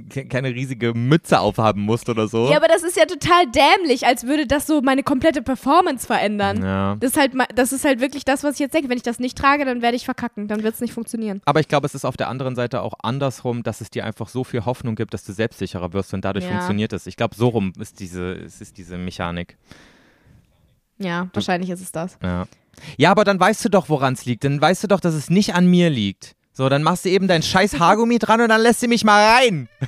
[0.10, 2.50] ke- keine riesige Mütze aufhaben musst oder so.
[2.50, 6.64] Ja, aber das ist ja total dämlich, als würde das so meine komplette Performance verändern.
[6.64, 6.96] Ja.
[7.02, 8.88] Das, ist halt, das ist halt wirklich das, was ich jetzt denke.
[8.88, 10.48] Wenn ich das nicht trage, dann werde ich verkacken.
[10.48, 11.42] Dann wird es nicht funktionieren.
[11.44, 14.30] Aber ich glaube, es ist auf der anderen Seite auch andersrum, dass es dir einfach
[14.30, 16.52] so viel Hoffnung gibt, dass du selbstsicherer wirst und dadurch Ja.
[16.52, 17.08] funktioniert es.
[17.08, 19.58] Ich glaube, so rum ist diese, es ist diese Mechanik.
[20.98, 22.18] Ja, wahrscheinlich ist es das.
[22.24, 22.46] Ja.
[22.98, 24.44] ja, aber dann weißt du doch, woran es liegt.
[24.44, 26.36] Dann weißt du doch, dass es nicht an mir liegt.
[26.54, 29.36] So, dann machst du eben dein scheiß Haargummi dran und dann lässt du mich mal
[29.36, 29.70] rein.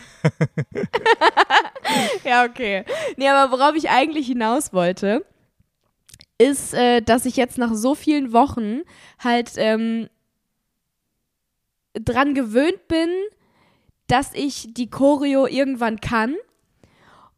[2.24, 2.84] Ja, okay.
[3.16, 5.26] Nee, aber worauf ich eigentlich hinaus wollte,
[6.38, 8.82] ist, äh, dass ich jetzt nach so vielen Wochen
[9.20, 10.10] halt ähm,
[11.93, 13.10] dran gewöhnt bin,
[14.08, 16.36] dass ich die Choreo irgendwann kann.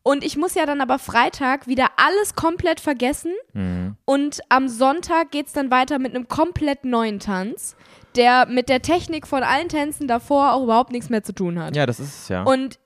[0.10, 3.32] Und ich muss ja dann aber Freitag wieder alles komplett vergessen.
[3.54, 3.96] Mhm.
[4.06, 7.76] Und am Sonntag geht es dann weiter mit einem komplett neuen Tanz,
[8.16, 11.76] der mit der Technik von allen Tänzen davor auch überhaupt nichts mehr zu tun hat.
[11.76, 12.42] Ja, das ist es ja.
[12.42, 12.80] Und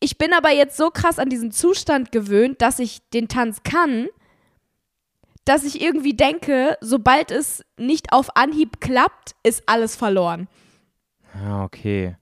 [0.00, 4.08] ich bin aber jetzt so krass an diesen Zustand gewöhnt, dass ich den Tanz kann,
[5.44, 10.48] dass ich irgendwie denke, sobald es nicht auf Anhieb klappt, ist alles verloren.
[11.40, 12.16] ja, okay.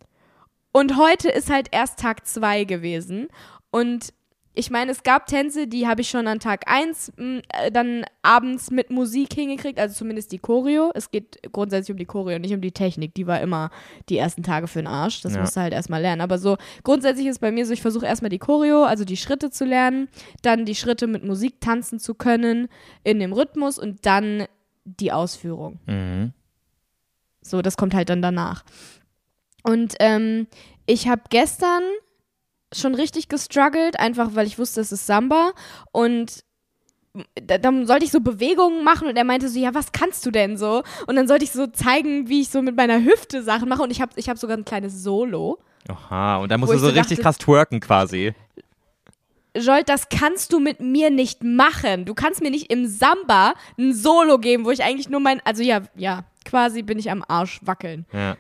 [0.72, 3.28] Und heute ist halt erst Tag 2 gewesen.
[3.70, 4.12] Und
[4.54, 7.12] ich meine, es gab Tänze, die habe ich schon an Tag 1
[7.72, 10.90] dann abends mit Musik hingekriegt, also zumindest die Choreo.
[10.94, 13.14] Es geht grundsätzlich um die Choreo, nicht um die Technik.
[13.14, 13.70] Die war immer
[14.08, 15.22] die ersten Tage für den Arsch.
[15.22, 15.40] Das Ja.
[15.40, 16.20] musst du halt erstmal lernen.
[16.20, 19.50] Aber so grundsätzlich ist bei mir so, ich versuche erstmal die Choreo, also die Schritte
[19.50, 20.08] zu lernen,
[20.42, 22.68] dann die Schritte mit Musik tanzen zu können
[23.04, 24.44] in dem Rhythmus und dann
[24.84, 25.78] die Ausführung.
[25.86, 26.32] Mhm.
[27.40, 28.64] So, das kommt halt dann danach.
[29.64, 30.46] Und ähm,
[30.86, 31.82] ich habe gestern
[32.72, 35.52] schon richtig gestruggelt, einfach weil ich wusste, es ist Samba.
[35.92, 36.42] Und
[37.34, 40.30] da, dann sollte ich so Bewegungen machen und er meinte so, ja, was kannst du
[40.30, 40.82] denn so?
[41.06, 43.82] Und dann sollte ich so zeigen, wie ich so mit meiner Hüfte Sachen mache.
[43.82, 45.58] Und ich habe ich hab sogar ein kleines Solo.
[45.88, 48.34] Aha, und da musst du so so richtig dachte- krass twerken quasi.
[49.54, 52.06] Jolt, das kannst du mit mir nicht machen.
[52.06, 55.62] Du kannst mir nicht im Samba ein Solo geben, wo ich eigentlich nur mein, also
[55.62, 58.06] ja, ja, quasi bin ich am Arsch wackeln.
[58.14, 58.36] Ja.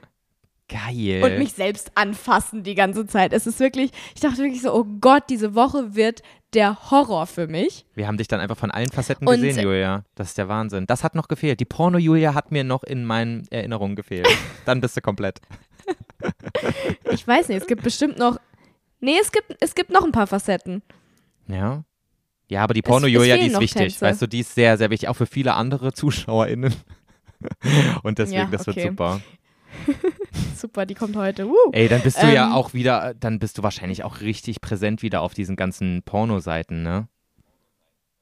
[0.72, 1.22] Geil.
[1.22, 3.32] und mich selbst anfassen die ganze Zeit.
[3.32, 6.22] Es ist wirklich, ich dachte wirklich so, oh Gott, diese Woche wird
[6.54, 7.84] der Horror für mich.
[7.94, 10.04] Wir haben dich dann einfach von allen Facetten Und- gesehen, Julia.
[10.14, 10.86] Das ist der Wahnsinn.
[10.86, 11.60] Das hat noch gefehlt.
[11.60, 14.28] Die Porno-Julia hat mir noch in meinen Erinnerungen gefehlt.
[14.64, 15.40] dann bist du komplett.
[17.10, 18.38] Ich weiß nicht, es gibt bestimmt noch,
[19.00, 20.82] nee, es gibt, es gibt noch ein paar Facetten.
[21.48, 21.84] Ja.
[22.48, 23.82] Ja, aber die Porno-Julia, die ist wichtig.
[23.94, 24.00] Tänze.
[24.02, 25.08] Weißt du, die ist sehr, sehr wichtig.
[25.08, 26.72] Auch für viele andere ZuschauerInnen.
[28.02, 28.76] Und deswegen, Ja, das okay.
[28.76, 29.20] wird super.
[30.62, 31.46] Super, die kommt heute.
[31.46, 31.54] Uh.
[31.72, 32.52] Ey, dann bist du ja Ähm.
[32.52, 37.08] auch wieder, dann bist du wahrscheinlich auch richtig präsent wieder auf diesen ganzen Pornoseiten, ne?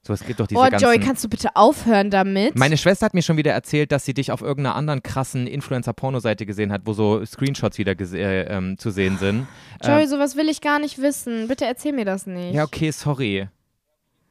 [0.02, 0.82] So, es gibt doch diese Oh, ganzen...
[0.82, 2.56] Joey, kannst du bitte aufhören damit?
[2.56, 6.46] Meine Schwester hat mir schon wieder erzählt, dass sie dich auf irgendeiner anderen krassen Influencer-Porno-Seite
[6.46, 9.46] gesehen hat, wo so Screenshots wieder äh, ähm, zu sehen sind.
[9.84, 11.48] Joey, Ähm, sowas will ich gar nicht wissen.
[11.48, 12.54] Bitte erzähl mir das nicht.
[12.54, 13.48] ja, okay, sorry.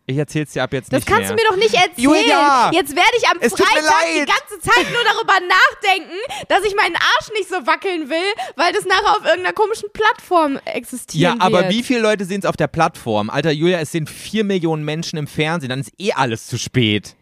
[0.10, 1.38] Ich erzähl's dir ab jetzt Das nicht kannst mehr.
[1.38, 1.94] du mir doch nicht erzählen.
[1.98, 2.72] Julia!
[2.74, 6.96] Jetzt werde ich am Es Freitag die ganze Zeit nur darüber nachdenken, dass ich meinen
[6.96, 8.18] Arsch nicht so wackeln will,
[8.56, 11.70] weil das nachher auf irgendeiner komischen Plattform ja, existieren aber wird.
[11.74, 13.30] wie viele Leute sehen es auf der Plattform?
[13.30, 17.16] Alter, Julia, es sind vier Millionen Menschen im Fernsehen, dann ist eh alles zu spät.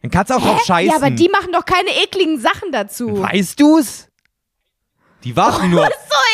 [0.00, 0.90] Dann kannst du auch drauf scheißen.
[0.90, 3.20] Ja, aber die machen doch keine ekligen Sachen dazu.
[3.22, 4.08] Weißt du's?
[5.24, 5.88] Die warten nur.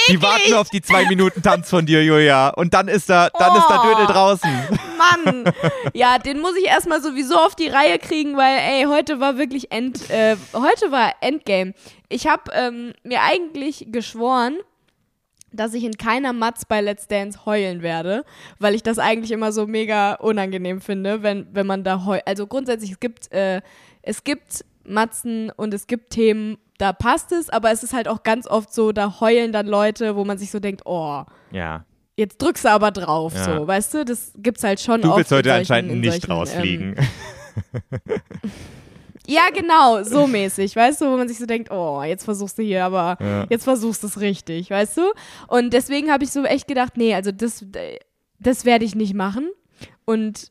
[0.09, 2.49] die warten nur auf die zwei Minuten Tanz von dir, Julia.
[2.51, 3.86] Und dann ist da, dann ist da Oh.
[3.86, 4.51] Dödel draußen.
[4.99, 5.45] Mann!
[5.95, 9.72] Ja, den muss ich erstmal sowieso auf die Reihe kriegen, weil, ey, heute war wirklich
[9.72, 11.74] End, äh, heute war Endgame.
[12.09, 14.59] Ich habe ähm, mir eigentlich geschworen,
[15.53, 18.24] dass ich in keiner Matz bei Let's Dance heulen werde,
[18.59, 22.26] weil ich das eigentlich immer so mega unangenehm finde, wenn, wenn man da heult.
[22.26, 23.61] Also grundsätzlich, es gibt, äh,
[24.03, 28.22] es gibt Matzen und es gibt Themen, da passt es, aber es ist halt auch
[28.22, 31.85] ganz oft so, da heulen dann Leute, wo man sich so denkt, oh, Ja.
[32.16, 33.45] jetzt drückst du aber drauf, Ja.
[33.59, 34.05] so, weißt du?
[34.05, 35.18] Das gibt's halt schon Du oft.
[35.18, 36.97] willst heute solchen- anscheinend in nicht solchen, rausfliegen.
[36.97, 38.20] Ähm,
[39.26, 42.62] ja, genau, so mäßig, weißt du, wo man sich so denkt, oh, jetzt versuchst du
[42.62, 43.47] hier, aber Ja.
[43.49, 45.03] jetzt versuchst du es richtig, weißt du?
[45.49, 47.64] Und deswegen habe ich so echt gedacht, nee, also das,
[48.39, 49.51] das werde ich nicht machen.
[50.05, 50.51] Und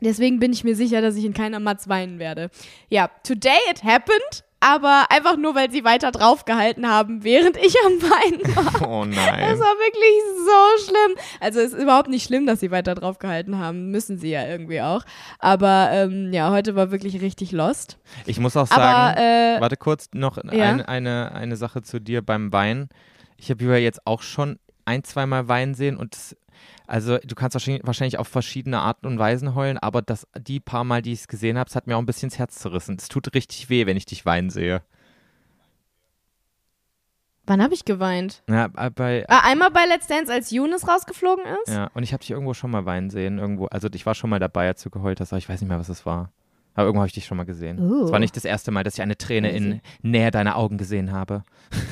[0.00, 2.50] deswegen bin ich mir sicher, dass ich in keiner Matz weinen werde.
[2.88, 4.44] Ja, today it happened.
[4.62, 8.88] Aber einfach nur, weil sie weiter draufgehalten haben, während ich am Weinen war.
[8.88, 9.58] oh Das nein.
[9.58, 11.16] war wirklich so schlimm.
[11.40, 13.90] Also es ist überhaupt nicht schlimm, dass sie weiter draufgehalten haben.
[13.90, 15.02] Müssen sie ja irgendwie auch.
[15.40, 17.98] Aber ähm, ja, heute war wirklich richtig lost.
[18.26, 20.64] Ich muss auch sagen, Aber äh, warte kurz, noch Ja.
[20.70, 22.88] ein, eine, eine Sache zu dir beim Wein.
[23.36, 26.36] Ich habe Julia jetzt auch schon ein, zweimal Wein sehen und das,
[26.92, 30.84] also du kannst wahrscheinlich, wahrscheinlich auf verschiedene Arten und Weisen heulen, aber das, die paar
[30.84, 32.96] Mal, die ich es gesehen habe, es hat mir auch ein bisschen das Herz zerrissen.
[32.98, 34.82] Es tut richtig weh, wenn ich dich weinen sehe.
[37.46, 38.42] wann habe ich geweint?
[38.48, 41.74] Ja, äh, bei, Ah, einmal bei Let's Dance, als Younes rausgeflogen ist.
[41.74, 43.38] ja, und ich habe dich irgendwo schon mal weinen sehen.
[43.38, 45.68] Irgendwo, also ich war schon mal dabei, als du geheult hast, aber ich weiß nicht
[45.68, 46.30] mehr, was es war.
[46.74, 47.78] Aber irgendwo habe ich dich schon mal gesehen.
[47.78, 48.12] Es Oh.
[48.12, 49.80] war nicht das erste Mal, dass ich eine Träne in.
[50.02, 51.44] Nähe deiner Augen gesehen habe.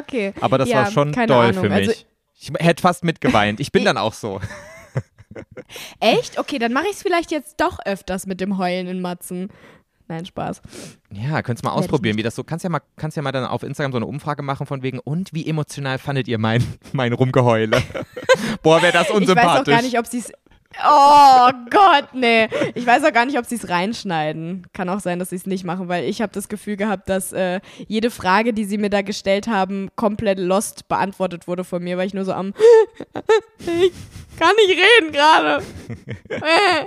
[0.00, 0.32] Okay.
[0.40, 1.62] Aber das Ja, war schon doll Ahnung.
[1.64, 1.88] für mich.
[1.88, 2.04] Also-
[2.38, 3.60] ich hätte fast mitgeweint.
[3.60, 4.40] Ich bin dann auch so.
[6.00, 6.38] Echt?
[6.38, 9.50] Okay, dann mache ich es vielleicht jetzt doch öfters mit dem Heulen in Matzen.
[10.08, 10.62] Nein, Spaß.
[11.10, 12.44] Ja, könntest mal ausprobieren, wie das so.
[12.44, 15.00] Kannst ja mal, kannst ja mal dann auf Instagram so eine Umfrage machen von wegen,
[15.00, 17.82] und wie emotional fandet ihr mein, mein Rumgeheule?
[18.62, 19.74] Boah, wäre das Ich weiß auch unsympathisch.
[19.74, 20.32] gar nicht, ob sie es.
[20.84, 22.48] Oh Gott, nee.
[22.74, 24.66] Ich weiß auch gar nicht, ob sie es reinschneiden.
[24.72, 27.32] Kann auch sein, dass sie es nicht machen, weil ich habe das Gefühl gehabt, dass
[27.32, 31.96] äh, jede Frage, die sie mir da gestellt haben, komplett lost beantwortet wurde von mir,
[31.96, 32.52] weil ich nur so am.
[33.58, 33.92] ich
[34.38, 35.62] kann nicht reden gerade.
[36.28, 36.84] Äh,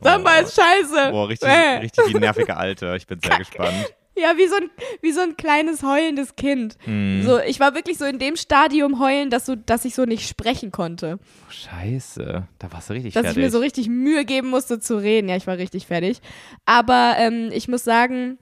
[0.00, 1.10] Samba ist scheiße.
[1.10, 1.78] Boah, richtig, Äh.
[1.78, 2.94] richtig die nervige Alte.
[2.96, 3.94] Ich bin sehr gespannt.
[4.16, 4.70] Ja, wie so, ein,
[5.02, 6.76] wie so ein kleines heulendes Kind.
[6.84, 7.22] Hm.
[7.24, 10.28] So, ich war wirklich so in dem Stadium heulen, dass, so, dass ich so nicht
[10.28, 11.18] sprechen konnte.
[11.48, 13.38] Scheiße, da warst du richtig dass fertig.
[13.38, 15.28] ich mir so richtig Mühe geben musste zu reden.
[15.28, 16.20] Ja, ich war richtig fertig.
[16.66, 18.38] Aber ähm, ich muss sagen,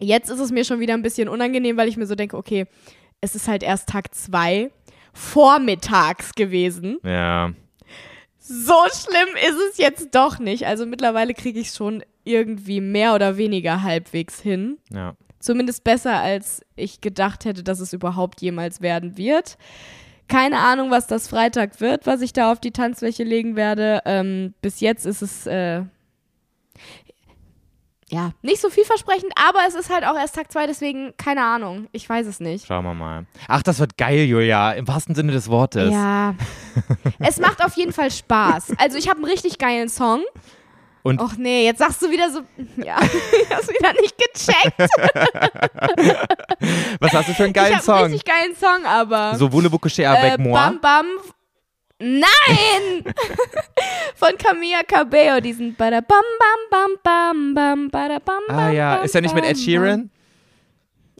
[0.00, 2.66] jetzt ist es mir schon wieder ein bisschen unangenehm, weil ich mir so denke, okay,
[3.20, 4.70] es ist halt erst Tag zwei
[5.12, 6.98] vormittags gewesen.
[7.04, 7.52] ja,
[8.38, 10.66] So schlimm ist es jetzt doch nicht.
[10.66, 14.78] Also mittlerweile kriege ich es schon irgendwie mehr oder weniger halbwegs hin.
[14.92, 15.14] ja.
[15.40, 19.56] Zumindest besser, als ich gedacht hätte, dass es überhaupt jemals werden wird.
[20.28, 24.02] Keine Ahnung, was das Freitag wird, was ich da auf die Tanzfläche legen werde.
[24.04, 25.82] Ähm, bis jetzt ist es äh,
[28.10, 31.88] ja nicht so vielversprechend, aber es ist halt auch erst Tag zwei, deswegen keine Ahnung.
[31.92, 32.66] Ich weiß es nicht.
[32.66, 33.24] Schauen wir mal.
[33.48, 35.90] Ach, das wird geil, Julia, im wahrsten Sinne des Wortes.
[35.90, 36.34] Ja.
[37.18, 38.74] es macht auf jeden Fall Spaß.
[38.76, 40.22] Also ich habe einen richtig geilen Song.
[41.02, 42.40] Und- Och nee, jetzt sagst du wieder so,
[42.76, 44.78] ja, ich hast wieder nicht gecheckt.
[47.00, 48.12] Was hast du für einen ich geilen habe einen Song?
[48.12, 49.48] richtig geilen Song, aber So
[49.78, 50.58] coucher avec äh, moi?
[50.58, 51.06] Bam Bam.
[52.02, 53.04] Nein!
[54.14, 58.58] Von Camilla Cabello, diesen Bada Bam Bam Bam Bam Bam Bada Bam Bam.
[58.58, 60.10] Ah ja, ist er nicht mit Ed Sheeran?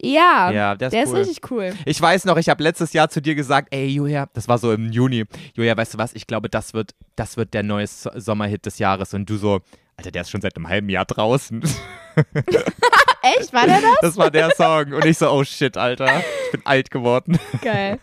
[0.02, 1.18] Ja, Ja, der ist der cool.
[1.20, 1.72] ist richtig cool.
[1.84, 4.72] Ich weiß noch, ich habe letztes Jahr zu dir gesagt, ey Julia, das war so
[4.72, 5.24] im Juni.
[5.54, 6.14] Julia, weißt du was?
[6.14, 9.12] Ich glaube, das wird, das wird der neue So- Sommerhit des Jahres.
[9.14, 9.60] Und du so,
[9.96, 11.62] Alter, der ist schon seit einem halben Jahr draußen.
[13.22, 13.52] Echt?
[13.52, 13.96] War der das?
[14.00, 14.92] Das war der Song.
[14.94, 17.38] Und ich so, oh shit, Alter, ich bin alt geworden.
[17.62, 17.98] Geil.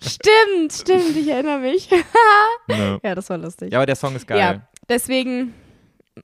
[0.00, 1.88] Stimmt, stimmt, ich erinnere mich.
[3.02, 3.70] Ja, das war lustig.
[3.72, 4.38] Ja, aber der Song ist geil.
[4.38, 5.52] Ja, deswegen,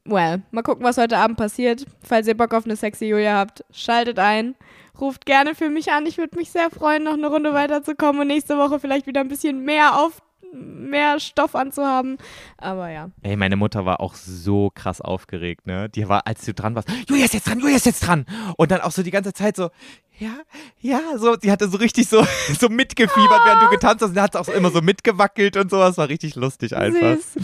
[0.06, 1.84] well, mal gucken, was heute Abend passiert.
[2.02, 4.54] Falls ihr Bock auf eine sexy Julia habt, schaltet ein.
[5.00, 6.06] Ruft gerne für mich an.
[6.06, 9.28] Ich würde mich sehr freuen, noch eine Runde weiterzukommen und nächste Woche vielleicht wieder ein
[9.28, 10.20] bisschen mehr auf
[10.52, 12.18] mehr Stoff anzuhaben.
[12.58, 13.10] Aber ja.
[13.22, 15.88] Ey, meine Mutter war auch so krass aufgeregt, ne?
[15.88, 18.26] Die war, als du dran warst, Julia ist jetzt dran, Julia ist jetzt dran.
[18.56, 19.70] Und dann auch so die ganze Zeit so,
[20.18, 20.34] ja,
[20.80, 22.26] ja, so, sie hatte so richtig so,
[22.58, 24.10] so mitgefiebert, während du getanzt hast.
[24.10, 25.96] Und hat auch so immer so mitgewackelt und sowas.
[25.98, 27.16] War richtig lustig einfach.
[27.16, 27.36] Süß.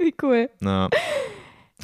[0.00, 0.50] Wie cool.
[0.60, 0.88] Na.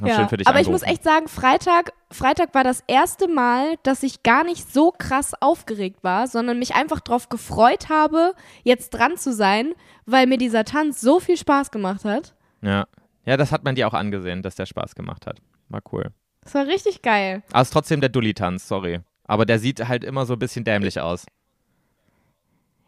[0.05, 4.45] Ja, aber ich muss echt sagen, Freitag, Freitag war das erste Mal, dass ich gar
[4.45, 9.73] nicht so krass aufgeregt war, sondern mich einfach darauf gefreut habe, jetzt dran zu sein,
[10.07, 12.35] weil mir dieser Tanz so viel Spaß gemacht hat.
[12.63, 12.87] Ja.
[13.25, 15.41] Ja, das hat man dir auch angesehen, dass der Spaß gemacht hat.
[15.69, 16.13] War cool.
[16.43, 17.43] Das war richtig geil.
[17.51, 19.01] Aber es ist trotzdem der Dulli-Tanz, sorry.
[19.25, 21.27] Aber der sieht halt immer so ein bisschen dämlich aus.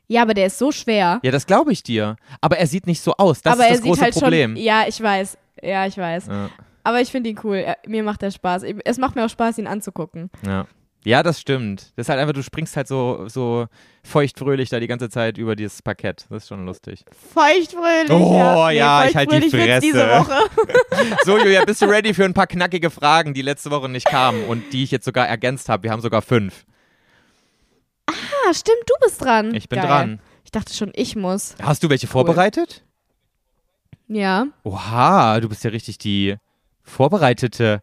[0.08, 1.20] Ja, aber der ist so schwer.
[1.22, 2.16] Ja, das glaube ich dir.
[2.40, 3.42] Aber er sieht nicht so aus.
[3.42, 4.56] Das aber ist das große halt Problem.
[4.56, 4.64] schon.
[4.64, 5.36] Ja, ich weiß.
[5.62, 6.26] Ja, ich weiß.
[6.26, 6.48] Ja,
[6.84, 7.56] Aber ich finde ihn cool.
[7.56, 8.64] Er, mir macht er Spaß.
[8.84, 10.30] Es macht mir auch Spaß, ihn anzugucken.
[10.46, 10.66] ja.
[11.04, 11.92] ja, das stimmt.
[11.96, 13.66] Das ist halt einfach, du springst halt so, so
[14.04, 16.26] feuchtfröhlich da die ganze Zeit über dieses Parkett.
[16.30, 17.04] Das ist schon lustig.
[17.34, 18.10] Feuchtfröhlich.
[18.10, 20.28] Oh, Nee, ja, ich halt die wird's diese Fresse.
[20.28, 20.38] Woche.
[21.24, 24.44] So, Julia, bist du ready für ein paar knackige Fragen, die letzte Woche nicht kamen
[24.44, 25.84] und die ich jetzt sogar ergänzt habe?
[25.84, 26.64] Wir haben sogar fünf.
[28.06, 29.54] Ah, stimmt, du bist dran.
[29.54, 29.88] Ich bin Geil.
[29.88, 30.20] dran.
[30.44, 31.54] Ich dachte schon, ich muss.
[31.62, 32.84] Hast du welche vorbereitet?
[34.08, 34.46] Ja.
[34.64, 36.36] Oha, du bist ja richtig die
[36.90, 37.82] Vorbereitete.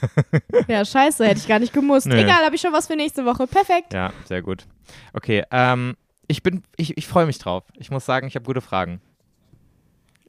[0.68, 2.06] Ja, scheiße, hätte ich gar nicht gemusst.
[2.06, 2.22] Nee.
[2.22, 3.48] Egal, habe ich schon was für nächste Woche.
[3.48, 3.92] Perfekt.
[3.92, 4.64] Ja, sehr gut.
[5.12, 5.96] Okay, ähm,
[6.28, 7.64] ich bin, ich, ich freue mich drauf.
[7.74, 9.00] Ich muss sagen, ich habe gute Fragen.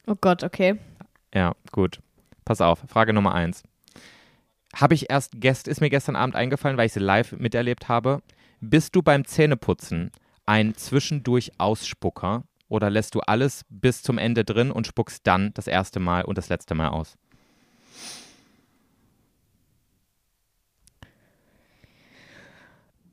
[0.08, 0.80] Oh Gott, okay.
[1.36, 2.00] Ja, gut.
[2.46, 3.62] Pass auf, Frage Nummer eins.
[4.76, 8.24] Habe ich erst gest ist mir gestern Abend eingefallen, weil ich sie live miterlebt habe.
[8.62, 10.12] Bist du beim Zähneputzen
[10.48, 15.68] ein zwischendurch Ausspucker oder lässt du alles bis zum Ende drin und spuckst dann das
[15.68, 17.18] erste Mal und das letzte Mal aus?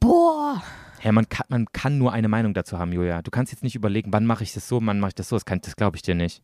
[0.06, 0.62] Boah.
[1.00, 3.22] Hä, man kann, man kann nur eine Meinung dazu haben, Julia.
[3.22, 5.36] Du kannst jetzt nicht überlegen, wann mache ich das so, wann mache ich das so.
[5.36, 6.42] Das, kann- das glaube ich dir nicht.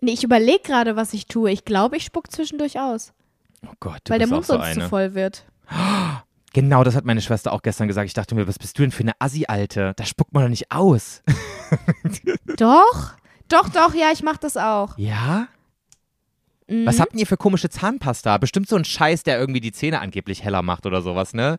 [0.00, 1.50] Nee, ich überlege gerade, was ich tue.
[1.50, 3.12] Ich glaube, ich spuck zwischendurch aus.
[3.66, 4.84] Oh Gott, du weil der bist Mund auch so sonst eine.
[4.84, 5.44] zu voll wird.
[6.54, 8.06] Genau, das hat meine Schwester auch gestern gesagt.
[8.06, 9.92] Ich dachte mir, was bist du denn für eine Assi-Alte?
[9.96, 11.22] Da spuckt man doch nicht aus.
[12.56, 13.12] Doch.
[13.48, 14.96] Doch, doch, ja, ich mache das auch.
[14.96, 15.48] Ja?
[16.66, 16.86] Mhm.
[16.86, 18.38] Was habt ihr für komische Zahnpasta?
[18.38, 21.58] Bestimmt so ein Scheiß, der irgendwie die Zähne angeblich heller macht oder sowas, ne?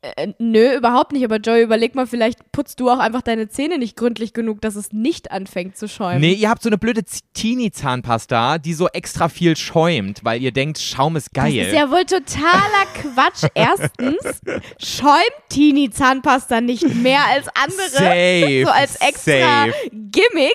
[0.00, 1.24] Äh, nö, überhaupt nicht.
[1.24, 4.76] Aber Joey, überleg mal, vielleicht putzt du auch einfach deine Zähne nicht gründlich genug, dass
[4.76, 6.20] es nicht anfängt zu schäumen.
[6.20, 7.02] Nee, ihr habt so eine blöde
[7.34, 11.56] Teenie-Zahnpasta, die so extra viel schäumt, weil ihr denkt, Schaum ist Das geil.
[11.56, 13.48] ist ja wohl totaler Quatsch.
[13.54, 14.40] Erstens
[14.80, 17.88] schäumt Teenie-Zahnpasta nicht mehr als andere.
[17.90, 18.62] Safe.
[18.64, 19.72] So als extra Safe.
[19.90, 20.54] Gimmick.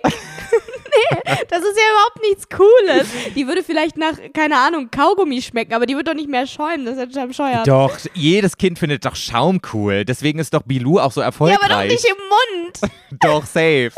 [0.93, 1.17] Nee,
[1.49, 3.07] das ist ja überhaupt nichts Cooles.
[3.35, 6.85] Die würde vielleicht nach, keine Ahnung, Kaugummi schmecken, aber die wird doch nicht mehr schäumen.
[6.85, 7.67] Das ist ja total bescheuert.
[7.67, 10.05] Doch, jedes Kind findet doch Schaum cool.
[10.05, 11.59] Deswegen ist doch Bilou auch so ja, erfolgreich.
[11.63, 12.93] aber doch nicht im Mund.
[13.21, 13.91] Doch, safe.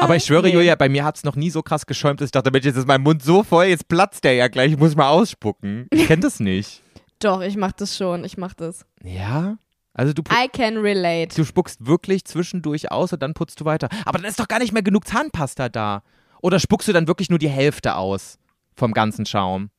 [0.00, 0.52] Aber ich schwöre, Nee.
[0.54, 2.76] Julia, bei mir hat es noch nie so krass geschäumt, dass ich dachte, Mensch, jetzt
[2.76, 5.88] ist mein Mund so voll, jetzt platzt der ja gleich, ich muss mal ausspucken.
[5.90, 6.82] Ich kenne das nicht.
[7.18, 8.24] Doch, ich mach das schon.
[8.24, 8.84] Ich mach das.
[9.02, 9.56] Ja?
[9.94, 11.34] Also du, I can relate.
[11.36, 13.88] du spuckst wirklich zwischendurch aus und dann putzt du weiter.
[14.04, 16.02] Aber dann ist doch gar nicht mehr genug Zahnpasta da.
[16.42, 18.38] Oder spuckst du dann wirklich nur die Hälfte aus
[18.76, 19.70] vom ganzen Schaum?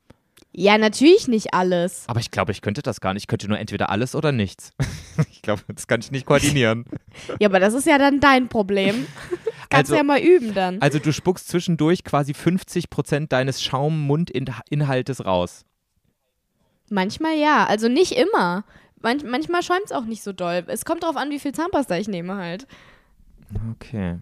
[0.58, 2.06] Ja, natürlich nicht alles.
[2.08, 3.24] Aber ich glaube, ich könnte das gar nicht.
[3.24, 4.72] Ich könnte nur entweder alles oder nichts.
[5.32, 6.86] ich glaube, das kann ich nicht koordinieren.
[7.40, 9.06] Ja, aber das ist ja dann dein Problem.
[9.70, 10.82] Kannst Also- du ja mal üben dann.
[10.82, 15.66] Also du spuckst zwischendurch quasi 50% deines Schaum-Mund-Inhaltes raus.
[16.90, 18.64] Manchmal ja, also nicht immer.
[19.06, 20.64] Manch, manchmal schäumt es auch nicht so doll.
[20.66, 22.66] Es kommt darauf an, wie viel Zahnpasta ich nehme halt.
[23.72, 24.18] Okay.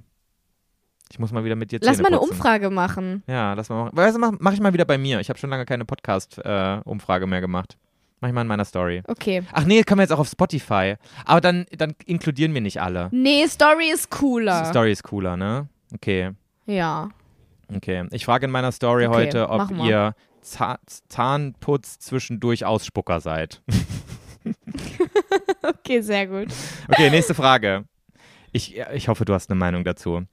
[1.10, 2.32] Ich muss mal wieder mit dir Lass Zähne mal eine putzen.
[2.34, 3.24] Umfrage machen.
[3.28, 3.96] Ja, lass mal machen.
[3.98, 5.22] Weißt du, mach, mach ich mal wieder bei mir.
[5.22, 7.78] Ich habe schon lange keine Podcast-Umfrage mehr gemacht.
[8.20, 9.04] Mach ich mal in meiner Story.
[9.08, 9.44] Okay.
[9.54, 10.96] Ach nee, kommen wir jetzt auch auf Spotify.
[11.26, 13.08] Aber dann, dann inkludieren wir nicht alle.
[13.12, 14.66] Nee, Story ist cooler.
[14.66, 15.70] Story ist cooler, ne?
[15.94, 16.32] Okay,
[16.66, 17.10] Ja.
[17.74, 18.06] okay.
[18.12, 20.78] Ich frage in meiner Story Okay, heute, ob ihr Zahn
[21.08, 23.62] Zahnputz zwischendurch Ausspucker seid.
[25.64, 26.48] Okay, sehr gut.
[26.90, 27.86] Okay, nächste Frage.
[28.52, 30.24] Ich, ich hoffe, du hast eine Meinung dazu.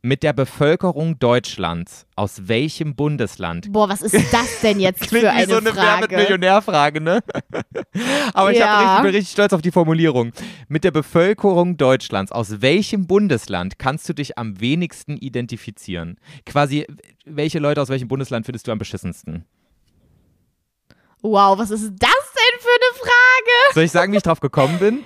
[0.00, 3.72] Mit der Bevölkerung Deutschlands, aus welchem Bundesland?
[3.72, 6.00] Boah, was ist das denn jetzt für wie eine so eine Wer Frage?
[6.02, 7.20] wird Millionär-Frage, ne?
[8.32, 8.78] Aber ich, Ja.
[8.78, 10.32] richtig, ich bin richtig stolz auf die Formulierung.
[10.68, 16.18] Mit der Bevölkerung Deutschlands, aus welchem Bundesland kannst du dich am wenigsten identifizieren?
[16.46, 16.86] Quasi,
[17.24, 19.44] welche Leute aus welchem Bundesland findest du am beschissensten?
[21.20, 22.27] Wow, was ist das eine
[23.48, 23.74] Frage?
[23.74, 25.04] Soll ich sagen, wie ich drauf gekommen bin?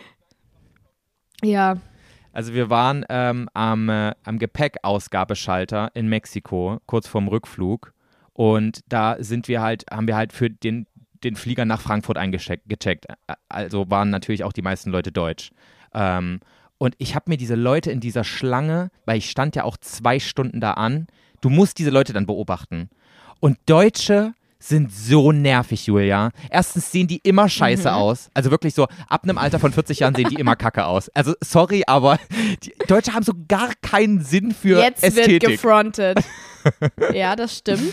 [1.42, 1.76] Ja.
[2.32, 7.92] Also wir waren ähm, am, äh, am Gepäckausgabeschalter in Mexiko, kurz vorm Rückflug.
[8.32, 10.86] Und da sind wir halt, haben wir halt für den,
[11.22, 13.06] den Flieger nach Frankfurt eingecheckt.
[13.48, 15.50] Also waren natürlich auch die meisten Leute deutsch.
[15.92, 16.40] Ähm,
[16.78, 20.18] und ich habe mir diese Leute in dieser Schlange, weil ich stand ja auch zwei
[20.18, 21.06] Stunden da an,
[21.40, 22.88] du musst diese Leute dann beobachten.
[23.40, 26.30] Und Deutsche sind so nervig, Julia.
[26.50, 27.94] Erstens sehen die immer scheiße Mhm.
[27.94, 28.30] aus.
[28.34, 31.08] Also wirklich so, ab einem Alter von 40 Jahren sehen die immer kacke aus.
[31.10, 32.18] Also sorry, aber
[32.62, 35.48] die Deutsche haben so gar keinen Sinn für Jetzt wird Ästhetik.
[35.50, 36.18] gefrontet.
[37.12, 37.92] ja, das stimmt.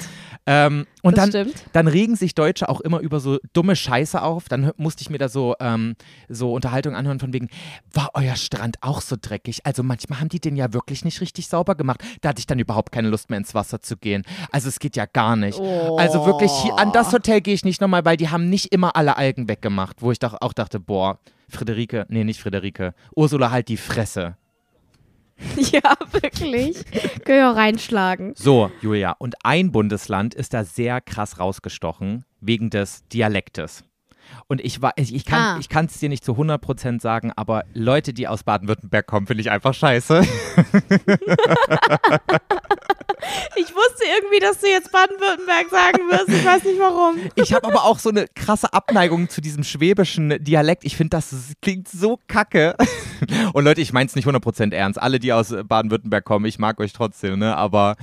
[0.52, 1.64] Ähm, und das dann, stimmt.
[1.74, 4.50] dann regen sich Deutsche auch immer über so dumme Scheiße auf.
[4.50, 5.96] Dann musste ich mir da so, ähm,
[6.28, 7.50] so Unterhaltung anhören von wegen,
[7.94, 9.68] war euer Strand auch so dreckig?
[9.68, 12.04] Also manchmal haben die den ja wirklich nicht richtig sauber gemacht.
[12.22, 14.24] Da hatte ich dann überhaupt keine Lust mehr ins Wasser zu gehen.
[14.52, 15.60] Also es geht ja gar nicht.
[15.60, 18.96] Also wirklich, hier, an das Hotel gehe ich nicht nochmal, weil die haben nicht immer
[18.96, 20.02] alle Algen weggemacht.
[20.02, 24.36] Wo ich doch auch dachte, boah, Friederike, nee, nicht Friederike, Ursula halt die Fresse.
[25.72, 26.84] Ja, wirklich.
[27.26, 28.34] Können wir auch reinschlagen.
[28.36, 33.84] So, Julia, und ein Bundesland ist da sehr krass rausgestochen, wegen des Dialektes.
[34.48, 35.84] Und ich, war, ich, ich kann Ah.
[35.86, 39.74] es dir nicht zu 100% sagen, aber Leute, die aus Baden-Württemberg kommen, finde ich einfach
[39.74, 40.22] scheiße.
[43.56, 46.30] Ich wusste irgendwie, dass du jetzt Baden-Württemberg sagen wirst.
[46.30, 47.18] Ich weiß nicht warum.
[47.36, 50.86] Ich habe aber auch so eine krasse Abneigung zu diesem schwäbischen Dialekt.
[50.86, 52.76] Ich finde, das klingt so kacke.
[53.54, 55.02] Und Leute, ich meine es nicht 100% ernst.
[55.02, 57.56] Alle, die aus Baden-Württemberg kommen, ich mag euch trotzdem, ne?
[57.58, 57.98] Aber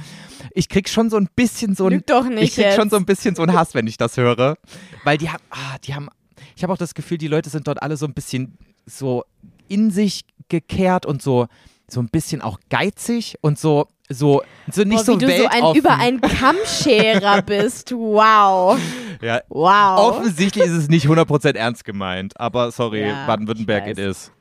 [0.52, 2.76] ich krieg schon so ein bisschen so ein doch nicht Ich krieg jetzt.
[2.76, 4.56] schon so ein bisschen so einen Hass, wenn ich das höre.
[5.04, 6.08] Weil die haben, ah, die haben,
[6.56, 9.24] ich habe auch das Gefühl, die Leute sind dort alle so ein bisschen so
[9.68, 11.46] in sich gekehrt und so,
[11.89, 15.47] so ein bisschen auch geizig und so, so, so nicht Boah, so wie du so
[15.47, 17.93] ein über ein Kammscherer bist.
[17.93, 18.78] Wow.
[19.20, 20.16] ja, Wow.
[20.16, 24.32] Offensichtlich ist es nicht 100% ernst gemeint, aber sorry, Ja, Baden-Württemberg it is.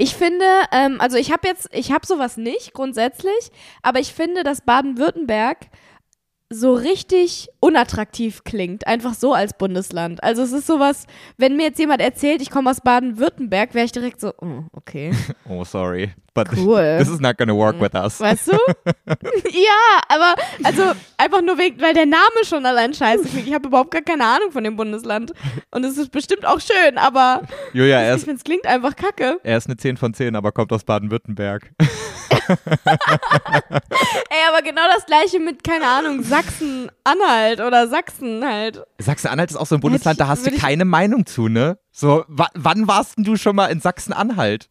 [0.00, 3.50] Ich finde, ähm, also ich habe jetzt, ich habe sowas nicht grundsätzlich,
[3.82, 5.66] aber ich finde, dass Baden-Württemberg
[6.50, 10.22] so richtig unattraktiv klingt, einfach so als Bundesland.
[10.22, 13.92] Also es ist sowas, wenn mir jetzt jemand erzählt, ich komme aus Baden-Württemberg, wäre ich
[13.92, 15.12] direkt so, oh, okay,
[15.48, 16.10] Oh, sorry.
[16.44, 16.98] But Cool.
[16.98, 18.20] this is not gonna work with us.
[18.20, 18.52] weißt du?
[19.50, 23.48] ja, aber also einfach nur wegen, weil der Name schon allein scheiße klingt.
[23.48, 25.32] Ich habe überhaupt gar keine Ahnung von dem Bundesland
[25.72, 29.40] und es ist bestimmt auch schön, aber Julia, er ich finde, es klingt einfach kacke.
[29.42, 31.72] er ist eine 10 von 10, aber kommt aus Baden-Württemberg.
[34.30, 38.84] Ey, aber genau das gleiche mit, keine Ahnung, Sachsen-Anhalt oder Sachsen halt.
[38.98, 41.78] Sachsen-Anhalt ist auch so ein Bundesland, ich- da hast du keine Meinung zu, ne?
[41.90, 44.68] So, wa wann warst denn du schon mal in Sachsen-Anhalt?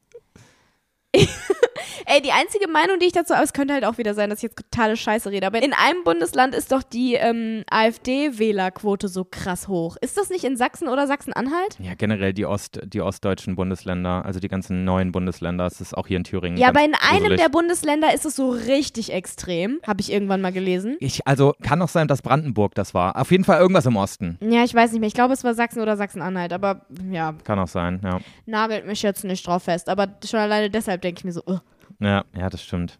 [2.05, 4.39] Ey, die einzige Meinung, die ich dazu, aber es könnte halt auch wieder sein, dass
[4.39, 9.25] ich jetzt totale Scheiße rede, aber in einem Bundesland ist doch die ähm, AfD-Wählerquote so
[9.25, 9.97] krass hoch.
[10.01, 11.77] Ist das nicht in Sachsen oder Sachsen-Anhalt?
[11.79, 16.07] Ja, generell die, Ost, die ostdeutschen Bundesländer, also die ganzen neuen Bundesländer, es ist auch
[16.07, 16.57] hier in Thüringen.
[16.57, 17.41] Ja, aber in einem gruselig.
[17.41, 19.79] der Bundesländer ist es so richtig extrem.
[19.85, 20.97] Habe ich irgendwann mal gelesen.
[20.99, 23.15] Ich, also kann auch sein, dass Brandenburg das war.
[23.19, 24.37] Auf jeden Fall irgendwas im Osten.
[24.41, 25.07] Ja, ich weiß nicht mehr.
[25.07, 28.19] Ich glaube, es war Sachsen oder Sachsen-Anhalt, aber ja, Kann auch sein, ja.
[28.45, 29.89] nagelt mich jetzt nicht drauf fest.
[29.89, 31.61] Aber schon alleine deshalb denke ich mir so, ugh.
[31.99, 32.99] Ja, ja, das stimmt.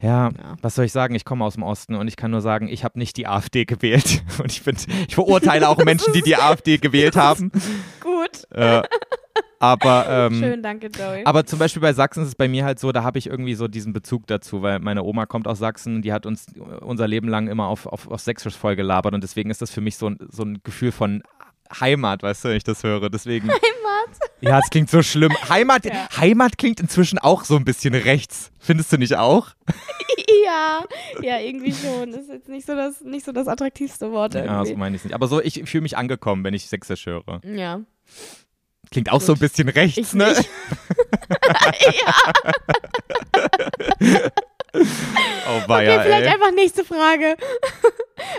[0.00, 0.56] Ja, Ja.
[0.60, 1.14] was soll ich sagen?
[1.14, 3.64] Ich komme aus dem Osten und ich kann nur sagen, ich habe nicht die AfD
[3.64, 4.22] gewählt.
[4.38, 4.76] Und ich, bin,
[5.08, 7.50] ich verurteile auch Menschen, die die AfD gewählt haben.
[8.00, 8.50] gut.
[8.50, 8.82] Äh,
[9.58, 11.24] aber, ähm, Schön, danke, Joey.
[11.24, 13.54] aber zum Beispiel bei Sachsen ist es bei mir halt so, da habe ich irgendwie
[13.54, 16.46] so diesen Bezug dazu, weil meine Oma kommt aus Sachsen, die hat uns
[16.80, 19.80] unser Leben lang immer auf, auf, auf Sächsisch voll gelabert und deswegen ist das für
[19.80, 21.22] mich so ein, so ein Gefühl von
[21.80, 23.08] Heimat, weißt du, wenn ich das höre.
[23.08, 23.48] Deswegen.
[23.48, 23.62] Heimat.
[24.40, 25.32] Ja, es klingt so schlimm.
[25.48, 26.08] Heimat, Ja.
[26.16, 28.50] Heimat klingt inzwischen auch so ein bisschen rechts.
[28.58, 29.48] Findest du nicht auch?
[30.44, 30.84] Ja,
[31.22, 32.10] ja, irgendwie schon.
[32.12, 34.74] Das ist jetzt nicht so das, nicht so das attraktivste Wort Ja, so irgendwie.
[34.76, 35.14] meine ich es nicht.
[35.14, 37.40] Aber so, ich fühle mich angekommen, wenn ich Sächsisch höre.
[37.44, 37.80] Ja.
[38.90, 39.40] Klingt auch so ein Gut.
[39.40, 40.28] bisschen rechts, Ich ne?
[40.34, 40.50] nicht.
[45.44, 46.32] Oh, weia, Okay, vielleicht ey.
[46.34, 47.36] einfach nächste Frage.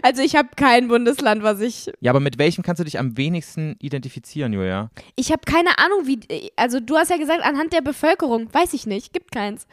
[0.02, 1.92] Also ich habe kein Bundesland, was ich.
[2.00, 4.90] Ja, aber mit welchem kannst du dich am wenigsten identifizieren, Julia?
[5.16, 6.52] Ich habe keine Ahnung, wie.
[6.56, 8.54] Also du hast ja gesagt, anhand der Bevölkerung.
[8.54, 9.12] Weiß ich nicht.
[9.12, 9.68] Gibt keins.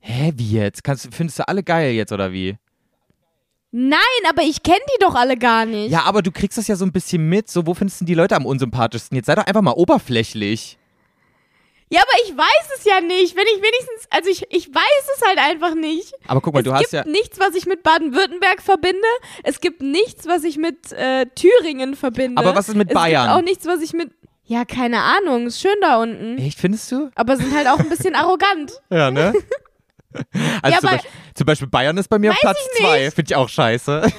[0.00, 0.84] Hä, wie jetzt?
[0.84, 2.56] Kannst, findest du alle geil jetzt oder wie?
[3.70, 3.98] Nein,
[4.28, 5.90] aber ich kenne die doch alle gar nicht.
[5.90, 7.50] Ja, aber du kriegst das ja so ein bisschen mit.
[7.50, 9.16] So, wo findest du die Leute am unsympathischsten?
[9.16, 10.78] Jetzt sei doch einfach mal oberflächlich.
[11.90, 13.36] Ja, aber ich weiß es ja nicht.
[13.36, 14.06] Wenn ich wenigstens.
[14.10, 16.12] Also ich, ich weiß es halt einfach nicht.
[16.26, 17.04] Aber guck mal, es du gibt hast ja.
[17.04, 19.06] nichts, was ich mit Baden-Württemberg verbinde.
[19.44, 22.40] Es gibt nichts, was ich mit äh, Thüringen verbinde.
[22.40, 23.26] Aber was ist mit es Bayern?
[23.28, 24.10] Gibt auch nichts, was ich mit.
[24.46, 25.46] Ja, keine Ahnung.
[25.46, 26.36] Ist schön da unten.
[26.38, 27.10] Echt, findest du?
[27.14, 28.72] Aber sind halt auch ein bisschen arrogant.
[28.90, 29.32] Ja, ne?
[30.62, 33.10] Also Ja, zum, aber- Beispiel, zum Beispiel Bayern ist bei mir Platz zwei.
[33.10, 34.02] Finde ich auch scheiße.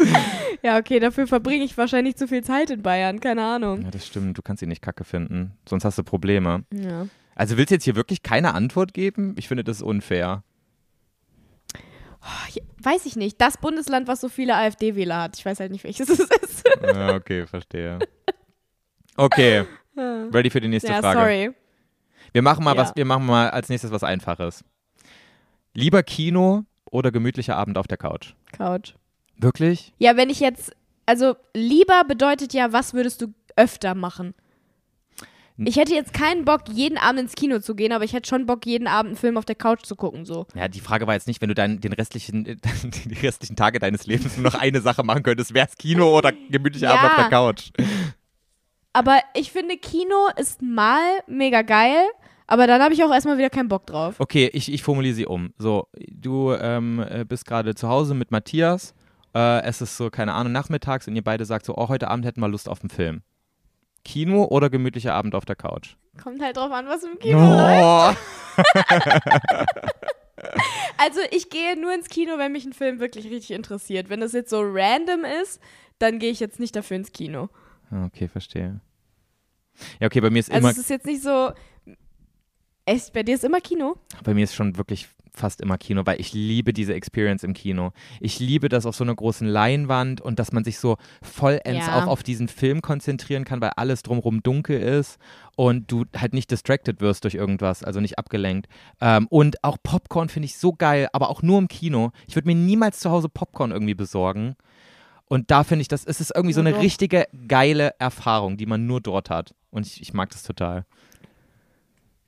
[0.62, 3.18] Ja, okay, dafür verbringe ich wahrscheinlich zu viel Zeit in Bayern.
[3.20, 3.80] Keine Ahnung.
[3.80, 4.36] Ja, das stimmt.
[4.36, 5.52] Du kannst ihn nicht kacke finden.
[5.66, 6.64] Sonst hast du Probleme.
[6.70, 7.06] Ja.
[7.34, 9.34] Also willst du jetzt hier wirklich keine Antwort geben?
[9.38, 10.42] Ich finde das unfair.
[12.82, 13.40] Weiß ich nicht.
[13.40, 15.38] Das Bundesland, was so viele AfD-Wähler hat.
[15.38, 16.68] Ich weiß halt nicht, welches es ist.
[16.82, 17.98] Ja, okay, verstehe.
[19.16, 19.64] Okay,
[19.96, 21.18] ready für die nächste ja, Frage.
[21.18, 21.50] sorry.
[22.32, 22.82] Wir machen mal Ja.
[22.82, 24.62] was, wir machen mal als nächstes was Einfaches.
[25.72, 28.34] Lieber Kino oder gemütlicher Abend auf der Couch?
[28.52, 28.94] Couch.
[29.40, 29.92] Wirklich?
[29.98, 30.72] Ja, wenn ich jetzt.
[31.06, 34.34] Also, lieber bedeutet ja, was würdest du öfter machen?
[35.62, 38.46] Ich hätte jetzt keinen Bock, jeden Abend ins Kino zu gehen, aber ich hätte schon
[38.46, 40.24] Bock, jeden Abend einen Film auf der Couch zu gucken.
[40.24, 40.46] So.
[40.54, 42.44] Ja, die Frage war jetzt nicht, wenn du dein, den restlichen,
[43.04, 46.32] die restlichen Tage deines Lebens nur noch eine Sache machen könntest, wäre es Kino oder
[46.48, 46.94] gemütlicher Ja.
[46.94, 47.70] Abend auf der Couch.
[48.94, 52.06] Aber ich finde, Kino ist mal mega geil,
[52.46, 54.14] aber dann habe ich auch erstmal wieder keinen Bock drauf.
[54.18, 55.52] Okay, ich, ich formuliere sie um.
[55.58, 58.94] So, du ähm, äh, bist gerade zu Hause mit Matthias.
[59.34, 62.24] Äh, es ist so, keine Ahnung, nachmittags und ihr beide sagt so, oh, heute Abend
[62.24, 63.22] hätten wir Lust auf einen Film.
[64.04, 65.96] Kino oder gemütlicher Abend auf der Couch?
[66.22, 68.18] Kommt halt drauf an, was im Kino läuft.
[68.56, 68.62] Oh.
[70.96, 74.08] Also ich gehe nur ins Kino, wenn mich ein Film wirklich richtig interessiert.
[74.10, 75.60] Wenn das jetzt so random ist,
[75.98, 77.48] dann gehe ich jetzt nicht dafür ins Kino.
[77.90, 78.80] Ah, Okay, verstehe.
[79.98, 81.52] Ja, okay, bei mir ist Also immer, es ist jetzt nicht so.
[82.84, 83.96] Echt, bei dir ist immer Kino?
[84.24, 87.92] bei mir ist schon wirklich fast immer Kino, weil ich liebe diese Experience im Kino.
[88.20, 92.02] Ich liebe das auf so einer großen Leinwand und dass man sich so vollends Ja.
[92.02, 95.18] auch auf diesen Film konzentrieren kann, weil alles drumherum dunkel ist
[95.56, 98.68] und du halt nicht distracted wirst durch irgendwas, also nicht abgelenkt.
[99.00, 102.10] Ähm, und auch Popcorn finde ich so geil, aber auch nur im Kino.
[102.26, 104.56] Ich würde mir niemals zu Hause Popcorn irgendwie besorgen.
[105.26, 108.86] Und da finde ich, das es ist irgendwie so eine richtige geile Erfahrung, die man
[108.86, 109.54] nur dort hat.
[109.70, 110.84] Und ich, ich mag das total.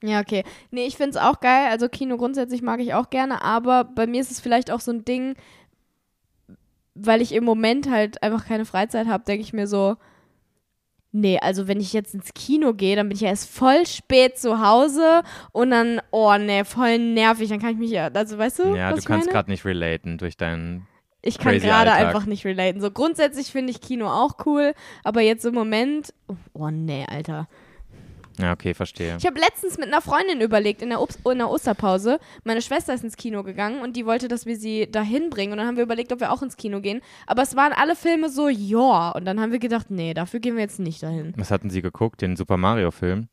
[0.02, 0.44] Ja, okay.
[0.70, 1.68] Nee, ich finde es auch geil.
[1.70, 4.90] Also Kino grundsätzlich mag ich auch gerne, aber bei mir ist es vielleicht auch so
[4.90, 5.34] ein Ding,
[6.94, 9.96] weil ich im Moment halt einfach keine Freizeit habe, denke ich mir so,
[11.12, 14.38] nee, also wenn ich jetzt ins Kino gehe, dann bin ich ja erst voll spät
[14.38, 15.22] zu Hause
[15.52, 18.92] und dann, oh nee, voll nervig, dann kann ich mich ja, also weißt du, Ja,
[18.92, 20.86] du kannst gerade nicht relaten durch deinen.
[21.24, 22.80] Ich kann gerade einfach nicht relaten.
[22.80, 24.74] So grundsätzlich finde ich Kino auch cool,
[25.04, 26.12] aber jetzt im Moment,
[26.52, 27.46] oh nee, Alter.
[28.42, 29.16] Ja, okay, verstehe.
[29.18, 32.18] Ich habe letztens mit einer Freundin überlegt, in der, Obst in der Osterpause.
[32.44, 35.52] Meine Schwester ist ins Kino gegangen und die wollte, dass wir sie dahin bringen.
[35.52, 37.00] Und dann haben wir überlegt, ob wir auch ins Kino gehen.
[37.26, 39.10] Aber es waren alle Filme so, ja.
[39.12, 41.32] Und dann haben wir gedacht, nee, dafür gehen wir jetzt nicht dahin.
[41.36, 42.20] Was hatten Sie geguckt?
[42.20, 43.28] Den Super Mario-Film?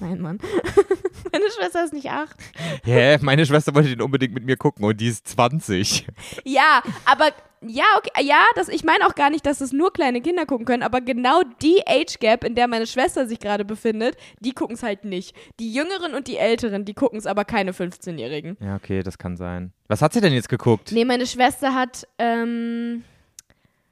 [0.00, 0.38] Nein, Mann.
[1.32, 2.36] Meine Schwester ist nicht acht.
[2.84, 3.18] Hä?
[3.22, 6.06] Meine Schwester wollte den unbedingt mit mir gucken und die ist 20.
[6.44, 7.30] Ja, aber
[7.66, 10.66] ja, okay, ja, das, ich meine auch gar nicht, dass es nur kleine Kinder gucken
[10.66, 14.76] können, aber genau die Age Gap, in der meine Schwester sich gerade befindet, die gucken
[14.76, 15.34] es halt nicht.
[15.58, 18.56] Die Jüngeren und die Älteren, die gucken es aber keine 15-Jährigen.
[18.60, 19.72] Ja, okay, das kann sein.
[19.88, 20.92] Was hat sie denn jetzt geguckt?
[20.92, 23.04] Nee, meine Schwester hat, ähm,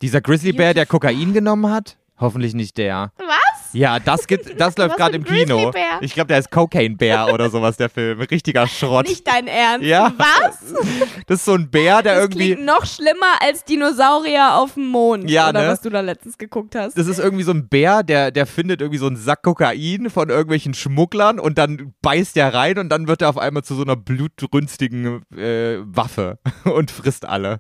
[0.02, 1.96] Dieser Grizzlybär, der Kokain genommen hat?
[2.18, 3.12] Hoffentlich nicht der.
[3.18, 3.72] was?
[3.72, 5.56] Ja, das, gibt, das läuft gerade im Kino.
[5.56, 5.98] Grizzlybär?
[6.00, 8.20] Ich glaube, der ist Cocaine Bär oder sowas, der Film.
[8.20, 9.08] Richtiger Schrott.
[9.08, 9.84] Nicht dein Ernst?
[9.86, 10.12] Ja.
[10.16, 10.58] Was?
[11.26, 12.52] Das ist so ein Bär, der Das irgendwie.
[12.54, 15.28] klingt noch schlimmer als Dinosaurier auf dem Mond.
[15.30, 15.68] Ja, oder ne?
[15.68, 16.98] was du da letztens geguckt hast.
[16.98, 20.28] Das ist irgendwie so ein Bär, der, der findet irgendwie so einen Sack Kokain von
[20.28, 23.82] irgendwelchen Schmugglern und dann beißt der rein und dann wird er auf einmal zu so
[23.82, 27.58] einer blutrünstigen äh, Waffe und frisst alle.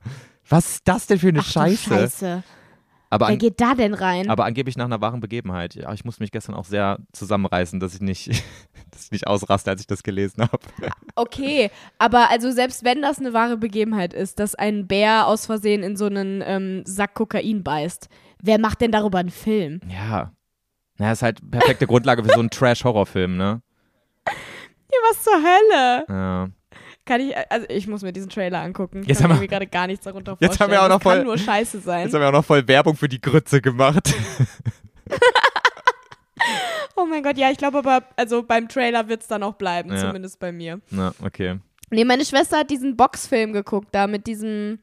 [0.48, 1.88] Was ist das denn für eine Ach, Scheiße?
[1.88, 2.42] Scheiße.
[3.14, 4.28] Aber, Wer geht da denn rein?
[4.28, 5.76] aber angeblich nach einer wahren Begebenheit.
[5.76, 8.28] Ja, ich musste mich gestern auch sehr zusammenreißen, dass ich nicht,
[8.90, 10.58] dass ich nicht ausraste, als ich das gelesen habe.
[11.14, 15.84] Okay, aber also selbst wenn das eine wahre Begebenheit ist, dass ein Bär aus Versehen
[15.84, 18.08] in so einen ähm, Sack Kokain beißt,
[18.42, 19.80] wer macht denn darüber einen Film?
[19.88, 20.32] Ja.
[20.98, 23.62] Naja, ist halt perfekte Grundlage für so einen Trash-Horrorfilm, ne?
[24.26, 26.04] Ja, was zur Hölle?
[26.08, 26.48] Ja.
[27.06, 29.02] Kann ich, also ich muss mir diesen Trailer angucken.
[29.02, 31.00] Ich Jetzt kann haben mir wir- gerade gar nichts darunter Jetzt haben wir auch noch
[31.00, 32.04] das kann voll- nur scheiße sein.
[32.04, 34.14] Jetzt haben wir auch noch voll Werbung für die Grütze gemacht.
[36.96, 39.90] Oh mein Gott, ja, ich glaube aber, also beim Trailer wird es dann auch bleiben,
[39.90, 39.98] Ja.
[39.98, 40.80] zumindest bei mir.
[40.90, 41.58] Na, okay.
[41.90, 44.78] Nee, meine Schwester hat diesen Boxfilm geguckt, da mit diesem,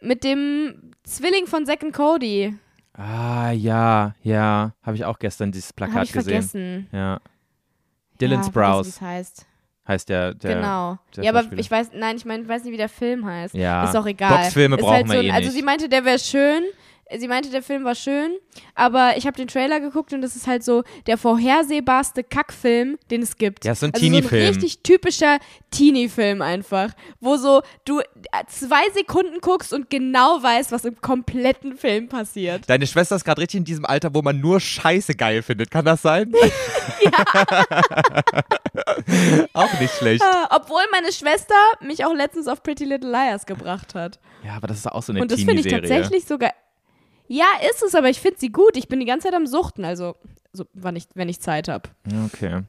[0.00, 2.54] mit dem Zwilling von Zack und Cody.
[2.94, 4.74] Ah, ja, ja.
[4.82, 6.32] Habe ich auch gestern dieses Plakat ich gesehen.
[6.32, 6.88] vergessen.
[6.92, 7.20] Ja.
[8.20, 9.46] Dylan ja, Sprouse Wie es heißt.
[9.88, 10.34] Heißt der.
[10.34, 10.98] der genau.
[11.16, 13.54] der Ja, aber ich weiß, nein, ich meine, ich weiß nicht, wie der Film heißt.
[13.54, 13.84] Ja.
[13.84, 14.38] Ist auch egal.
[14.38, 15.56] Boxfilme ist brauchen halt wir so ein, eh Also nicht.
[15.56, 16.62] sie meinte, der wäre schön.
[17.18, 18.32] Sie meinte, der Film war schön,
[18.74, 23.22] aber ich habe den Trailer geguckt und das ist halt so der vorhersehbarste Kackfilm, den
[23.22, 23.64] es gibt.
[23.64, 24.46] Ja, so ein also so ein Teenie-Film.
[24.48, 25.38] richtig typischer
[25.70, 26.90] Teenie-Film einfach,
[27.20, 28.04] wo so du äh,
[28.48, 32.68] zwei Sekunden guckst und genau weißt, was im kompletten Film passiert.
[32.68, 35.70] Deine Schwester ist gerade richtig in diesem Alter, wo man nur Scheiße geil findet.
[35.70, 36.32] Kann das sein?
[39.52, 40.22] auch nicht schlecht.
[40.24, 44.18] Ah, Obwohl meine Schwester mich auch letztens auf Pretty Little Liars gebracht hat.
[44.44, 46.00] Ja, aber das ist auch so eine Und das finde ich Teenie-Serie.
[46.02, 46.50] tatsächlich sogar.
[47.28, 48.76] Ja, ist es, aber ich finde sie gut.
[48.76, 50.16] Ich bin die ganze Zeit am Suchten, also,
[50.52, 51.88] so, wann ich, wenn ich Zeit habe.
[52.26, 52.62] Okay.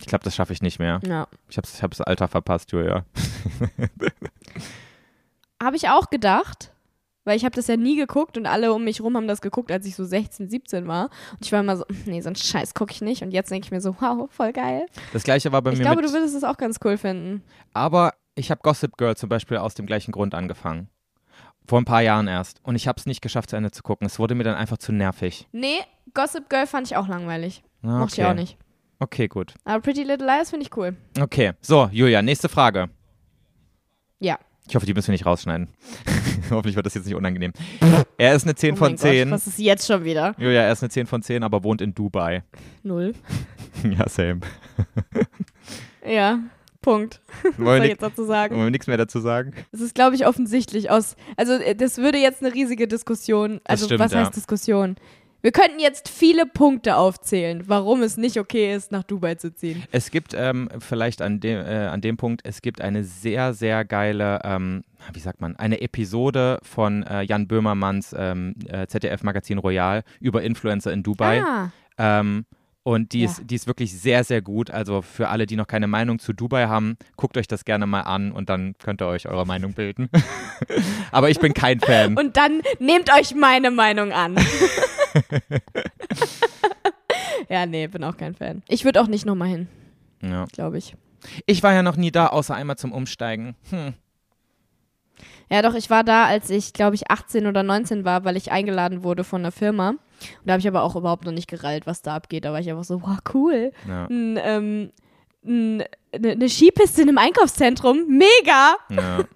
[0.00, 1.00] Ich glaube, das schaffe ich nicht mehr.
[1.06, 1.28] Ja.
[1.48, 3.04] Ich habe ich hab's Alter verpasst, Julia.
[5.62, 6.72] Habe ich auch gedacht,
[7.24, 9.70] weil ich habe das ja nie geguckt und alle um mich rum haben das geguckt,
[9.70, 11.04] als ich so 16, 17 war.
[11.32, 13.22] Und ich war immer so, nee, so einen Scheiß gucke ich nicht.
[13.22, 14.86] Und jetzt denke ich mir so, wow, voll geil.
[15.12, 16.10] Das gleiche war bei Ich mir glaube, mit...
[16.10, 17.44] du würdest es auch ganz cool finden.
[17.74, 20.88] Aber ich habe Gossip Girl zum Beispiel aus dem gleichen Grund angefangen.
[21.66, 22.60] Vor ein paar Jahren erst.
[22.64, 24.06] Und ich habe es nicht geschafft, zu Ende zu gucken.
[24.06, 25.46] Es wurde mir dann einfach zu nervig.
[25.52, 25.78] Nee,
[26.14, 27.62] Gossip Girl fand ich auch langweilig.
[27.82, 28.58] Ah, Mochte ich auch nicht.
[28.98, 29.54] Okay, gut.
[29.64, 30.96] Aber Pretty Little Liars finde ich cool.
[31.20, 32.88] Okay, so, Julia, nächste Frage.
[34.20, 34.38] Ja.
[34.68, 35.68] Ich hoffe, die müssen wir nicht rausschneiden.
[36.50, 37.52] Hoffentlich wird das jetzt nicht unangenehm.
[38.18, 39.24] Er ist eine 10 Oh von mein 10.
[39.30, 40.34] Gott, was ist jetzt schon wieder?
[40.38, 42.44] Julia, er ist eine 10 von 10, aber wohnt in Dubai.
[42.84, 43.14] Null.
[43.82, 44.40] ja, same.
[46.06, 46.38] Ja,
[46.82, 47.20] Punkt.
[47.56, 48.54] Wollen wir, jetzt dazu sagen?
[48.54, 49.52] wollen wir nichts mehr dazu sagen?
[49.72, 51.16] Es ist, glaube ich, offensichtlich aus.
[51.36, 53.60] Also, äh, das würde jetzt eine riesige Diskussion.
[53.64, 54.20] Also, stimmt, was ja.
[54.20, 54.96] heißt Diskussion?
[55.42, 59.82] Wir könnten jetzt viele Punkte aufzählen, warum es nicht okay ist, nach Dubai zu ziehen.
[59.90, 63.84] Es gibt ähm, vielleicht an dem, äh, an dem Punkt, es gibt eine sehr, sehr
[63.84, 70.04] geile, ähm, wie sagt man, eine Episode von äh, Jan Böhmermanns ähm, äh, ZDF-Magazin Royal
[70.20, 71.42] über Influencer in Dubai.
[71.42, 72.46] Ah, Ähm,
[72.84, 73.30] und die, Ja.
[73.30, 74.70] ist, die ist wirklich sehr, sehr gut.
[74.70, 78.00] Also für alle, die noch keine Meinung zu Dubai haben, guckt euch das gerne mal
[78.02, 80.08] an und dann könnt ihr euch eure Meinung bilden.
[81.12, 82.16] Aber ich bin kein Fan.
[82.16, 84.36] und dann nehmt euch meine Meinung an.
[87.48, 88.62] ja, nee, bin auch kein Fan.
[88.68, 89.68] Ich würde auch nicht nochmal hin,
[90.22, 90.44] Ja.
[90.52, 90.94] glaube ich.
[91.46, 93.54] Ich war ja noch nie da, außer einmal zum Umsteigen.
[93.70, 93.94] Hm.
[95.50, 98.50] Ja, doch, ich war da, als ich, glaube ich, 18 oder 19 war, weil ich
[98.50, 99.94] eingeladen wurde von einer Firma.
[100.40, 102.44] Und da habe ich aber auch überhaupt noch nicht gerallt, was da abgeht.
[102.44, 103.72] Da war ich einfach so, wow, cool.
[103.86, 104.06] Ja.
[104.06, 104.92] Ein, ähm,
[105.44, 108.06] ein, eine, eine Skipiste in einem Einkaufszentrum.
[108.08, 108.76] Mega!
[108.90, 109.24] Ja.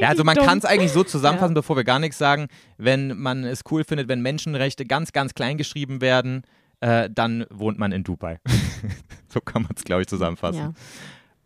[0.00, 2.48] Ja, also man kann es eigentlich so zusammenfassen, bevor wir gar nichts sagen.
[2.78, 6.42] Wenn man es cool findet, wenn Menschenrechte ganz, ganz klein geschrieben werden,
[6.80, 8.40] äh, dann wohnt man in Dubai.
[9.28, 10.58] so kann man es, glaube ich, zusammenfassen.
[10.60, 10.72] Ja.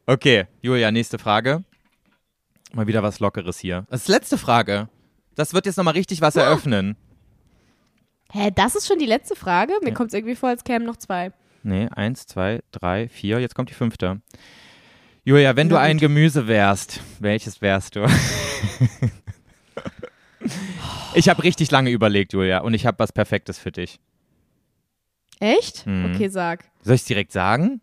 [0.07, 1.63] Okay, Julia, nächste Frage.
[2.73, 3.87] Mal wieder was Lockeres hier.
[3.91, 4.89] Das ist letzte Frage.
[5.35, 6.97] Das wird jetzt nochmal richtig was eröffnen.
[8.35, 9.75] Hä, das ist schon die letzte Frage?
[9.83, 9.95] Mir Ja.
[9.95, 11.33] kommt es irgendwie vor, als kämen noch zwei.
[11.63, 13.39] Nee, eins, zwei, drei, vier.
[13.41, 14.21] Jetzt kommt die fünfte.
[15.25, 16.03] Julia, wenn du Na ein gut.
[16.09, 18.07] Gemüse wärst, welches wärst du?
[21.15, 24.01] ich habe richtig lange überlegt, Julia, und ich habe was Perfektes für dich.
[25.39, 25.87] Echt?
[25.87, 26.13] Mhm.
[26.15, 26.65] Okay, sag.
[26.83, 27.81] Soll ich es direkt sagen?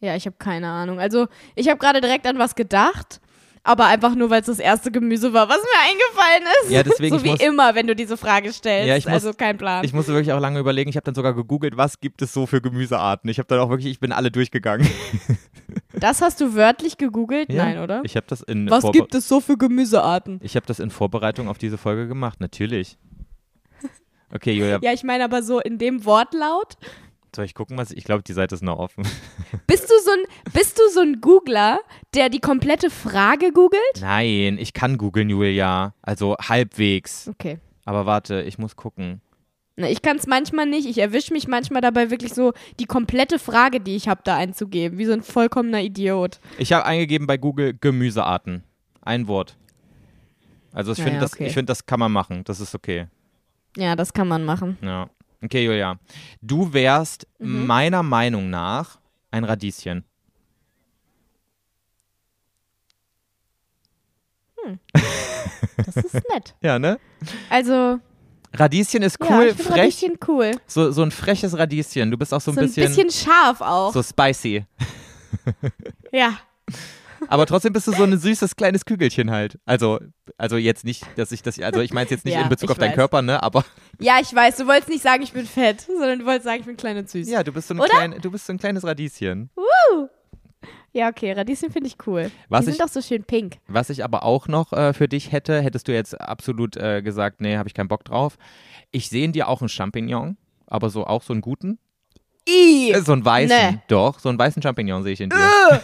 [0.00, 1.00] Ja, ich habe keine Ahnung.
[1.00, 3.20] Also, ich habe gerade direkt an was gedacht,
[3.66, 6.70] aber einfach nur, weil es das erste Gemüse war, was mir eingefallen ist.
[6.70, 8.88] Ja, deswegen, so wie muss- immer, wenn du diese Frage stellst.
[8.88, 9.84] Ja, ich muss- also kein Plan.
[9.84, 10.88] Ich musste wirklich auch lange überlegen.
[10.88, 13.28] Ich habe dann sogar gegoogelt, was gibt es so für Gemüsearten.
[13.28, 14.88] Ich habe dann auch wirklich, ich bin alle durchgegangen.
[15.92, 17.52] das hast du wörtlich gegoogelt?
[17.52, 18.00] Ja, Nein, oder?
[18.04, 20.40] Ich habe das in Was Vorbe- gibt es so für Gemüsearten?
[20.42, 22.96] Ich habe das in Vorbereitung auf diese Folge gemacht, natürlich.
[24.34, 26.76] Okay, Julia, Ja, ich meine aber so in dem Wortlaut.
[27.36, 29.06] Soll ich gucken, was ich glaube, die Seite ist noch offen.
[29.66, 31.80] Bist du so ein, bist du so ein Googler,
[32.14, 33.80] der die komplette Frage googelt?
[34.00, 35.94] Nein, ich kann googeln, Julia.
[36.02, 37.28] Also halbwegs.
[37.28, 37.58] Okay.
[37.84, 39.20] Aber warte, ich muss gucken.
[39.76, 40.86] Na, ich kann es manchmal nicht.
[40.88, 44.98] Ich erwische mich manchmal dabei, wirklich so die komplette Frage, die ich habe, da einzugeben.
[44.98, 46.40] Wie so ein vollkommener Idiot.
[46.58, 48.62] Ich habe eingegeben bei Google Gemüsearten.
[49.02, 49.56] Ein Wort.
[50.72, 51.46] Also ich Naja, finde, das, okay.
[51.46, 52.42] ich find, das kann man machen.
[52.44, 53.06] Das ist okay.
[53.76, 54.78] Ja, das kann man machen.
[54.82, 55.10] Ja.
[55.46, 55.98] Okay, Julia.
[56.42, 57.66] Du wärst Mhm.
[57.66, 58.98] meiner Meinung nach
[59.30, 60.04] ein Radieschen.
[65.76, 66.54] Das ist nett.
[66.62, 66.98] Ja, ne?
[67.50, 68.00] Also,
[68.54, 69.78] Radieschen ist ja, cool, ich finde frech.
[69.94, 70.50] Radieschen cool.
[70.66, 72.10] So, so ein freches Radieschen.
[72.10, 73.92] Du bist auch so ein, So ein bisschen, bisschen scharf auch.
[73.92, 74.64] so spicy.
[76.12, 76.38] Ja.
[77.28, 79.58] Aber trotzdem bist du so ein süßes kleines Kügelchen halt.
[79.64, 79.98] Also,
[80.36, 82.70] also jetzt nicht, dass ich das, also ich meine es jetzt nicht Ja, in Bezug
[82.70, 82.96] auf deinen weiß.
[82.96, 83.42] Körper, ne?
[83.42, 83.64] Aber
[84.00, 86.66] Ja, ich weiß, du wolltest nicht sagen, ich bin fett, sondern du wolltest sagen, ich
[86.66, 87.28] bin klein und süß.
[87.28, 89.50] ja, du bist so ein, klein, du bist so ein kleines Radieschen.
[90.92, 92.30] Ja, okay, Radieschen finde ich cool.
[92.48, 93.56] Was Die ich- sind doch so schön pink.
[93.68, 97.40] Was ich aber auch noch äh, für dich hätte, hättest du jetzt absolut äh, gesagt,
[97.42, 98.38] nee, habe ich keinen Bock drauf.
[98.92, 101.78] Ich sehe in dir auch einen Champignon, aber so auch so einen guten.
[102.48, 102.92] I.
[102.92, 103.72] Äh, so einen weißen.
[103.72, 103.78] Nee.
[103.88, 105.36] Doch, so einen weißen Champignon sehe ich in dir.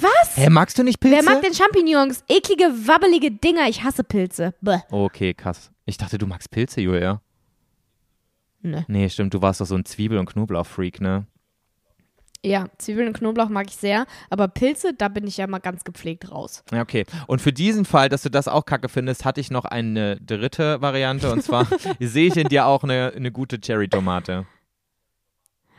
[0.00, 0.36] Was?
[0.36, 1.16] Hä, magst du nicht Pilze?
[1.16, 2.24] Wer mag denn Champignons?
[2.28, 3.68] Eklige, wabbelige Dinger.
[3.68, 4.54] Ich hasse Pilze.
[4.60, 4.78] Bäh.
[4.90, 5.70] Okay, krass.
[5.86, 7.20] Ich dachte, du magst Pilze, Julia.
[8.62, 8.84] Ne.
[8.88, 11.26] Nee, stimmt, du warst doch so ein Zwiebel- und Knoblauch-Freak, ne?
[12.42, 15.82] Ja, Zwiebeln und Knoblauch mag ich sehr, aber Pilze, da bin ich ja mal ganz
[15.82, 16.62] gepflegt raus.
[16.72, 17.04] Okay.
[17.26, 20.80] Und für diesen Fall, dass du das auch kacke findest, hatte ich noch eine dritte
[20.80, 21.32] Variante.
[21.32, 21.66] Und zwar
[22.00, 24.46] sehe ich in dir auch eine, eine gute Cherry-Tomate.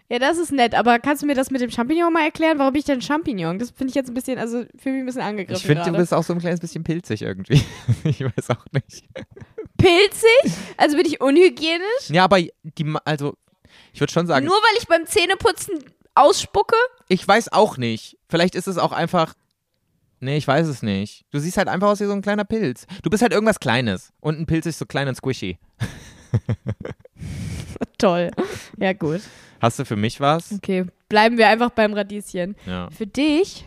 [0.10, 2.60] Ja, das ist nett, aber kannst du mir das mit dem Champignon mal erklären?
[2.60, 3.60] Warum bin ich denn Champignon?
[3.60, 5.58] Das finde ich jetzt ein bisschen, also fühle mich ein bisschen angegriffen.
[5.58, 7.62] Ich finde, du bist auch so ein kleines bisschen pilzig irgendwie.
[8.06, 9.04] ich weiß auch nicht.
[9.78, 10.54] pilzig?
[10.78, 12.10] Also bin ich unhygienisch?
[12.10, 13.36] Ja, aber die, also,
[13.92, 15.84] ich würde schon sagen, Nur weil ich beim Zähneputzen
[16.16, 16.78] ausspucke?
[17.10, 18.18] ich weiß auch nicht.
[18.30, 19.34] Vielleicht ist es auch einfach.
[20.20, 21.26] Nee, ich weiß es nicht.
[21.32, 22.88] Du siehst halt einfach aus wie so ein kleiner Pilz.
[23.04, 24.14] Du bist halt irgendwas Kleines.
[24.20, 25.60] Und ein Pilz ist so klein und squishy.
[27.98, 28.32] Toll.
[28.78, 29.22] Ja, gut.
[29.60, 30.52] Hast du für mich was?
[30.52, 32.56] Okay, bleiben wir einfach beim Radieschen.
[32.66, 32.90] Ja.
[32.92, 33.66] Für dich?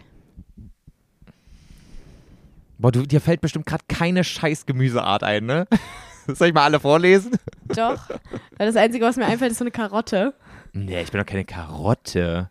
[2.78, 5.66] Boah, du, dir fällt bestimmt gerade keine scheiß Gemüseart ein, ne?
[6.26, 7.32] Soll ich mal alle vorlesen?
[7.68, 8.08] Doch.
[8.56, 10.34] Weil das Einzige, was mir einfällt, ist so eine Karotte.
[10.72, 12.48] Nee, ich bin doch keine Karotte.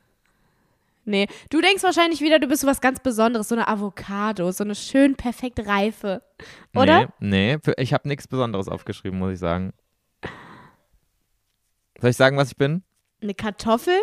[1.05, 4.63] Nee, du denkst wahrscheinlich wieder, du bist so was ganz Besonderes, so eine Avocado, so
[4.63, 6.21] eine schön perfekt reife.
[6.75, 7.11] Oder?
[7.19, 9.73] Nee, nee ich habe nichts Besonderes aufgeschrieben, muss ich sagen.
[12.01, 12.83] Soll ich sagen, was ich bin?
[13.21, 13.99] Eine Kartoffel?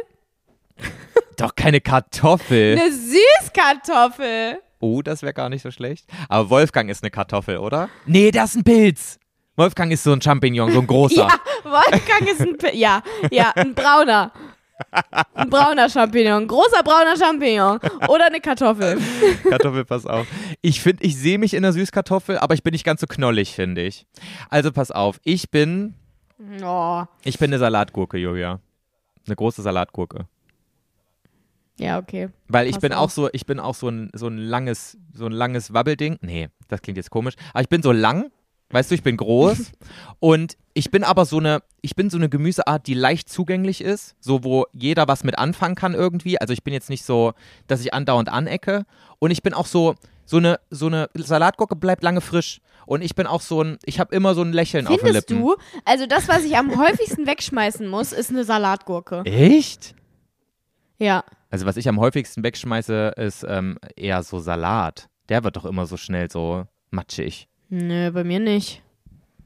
[1.36, 2.78] Doch keine Kartoffel.
[2.78, 4.60] Eine Süßkartoffel.
[4.80, 6.06] Oh, das wäre gar nicht so schlecht.
[6.28, 7.88] Aber Wolfgang ist eine Kartoffel, oder?
[8.04, 9.18] Nee, das ist ein Pilz.
[9.56, 11.28] Wolfgang ist so ein Champignon, so ein großer.
[11.64, 14.32] Ja, Wolfgang ist ein, Pi- ja, ja, ein brauner.
[15.34, 17.78] Ein brauner Champignon, ein großer brauner Champignon
[18.08, 19.00] oder eine Kartoffel.
[19.48, 20.26] Kartoffel, pass auf.
[20.60, 23.54] Ich finde, ich sehe mich in der Süßkartoffel, aber ich bin nicht ganz so knollig,
[23.54, 24.06] finde ich.
[24.50, 25.94] Also pass auf, ich bin,
[26.62, 27.04] Oh.
[27.24, 28.60] ich bin eine Salatgurke, Julia.
[29.26, 30.26] Eine große Salatgurke.
[31.78, 32.28] Ja, okay.
[32.48, 33.12] Weil ich Pass bin auch auf.
[33.12, 36.18] so, ich bin auch so ein, so ein langes, so ein langes Wabbelding.
[36.22, 37.34] Nee, das klingt jetzt komisch.
[37.52, 38.30] Aber ich bin so lang,
[38.70, 39.72] weißt du, ich bin groß.
[40.20, 44.14] und ich bin aber so eine, ich bin so eine Gemüseart, die leicht zugänglich ist.
[44.20, 46.40] So, wo jeder was mit anfangen kann irgendwie.
[46.40, 47.34] Also ich bin jetzt nicht so,
[47.66, 48.84] dass ich andauernd anecke.
[49.18, 49.96] Und ich bin auch so,
[50.26, 52.60] so eine, so eine Salatgurke bleibt lange frisch.
[52.84, 55.30] Und ich bin auch so ein, ich habe immer so ein Lächeln auf den Findest
[55.30, 55.42] Lippen.
[55.42, 59.22] du, also das, was ich am häufigsten wegschmeißen muss, ist eine Salatgurke.
[59.24, 59.94] Echt?
[60.98, 61.24] Ja.
[61.50, 65.08] Also was ich am häufigsten wegschmeiße, ist ähm, eher so Salat.
[65.28, 67.48] Der wird doch immer so schnell so matschig.
[67.68, 68.82] Nö, bei mir nicht.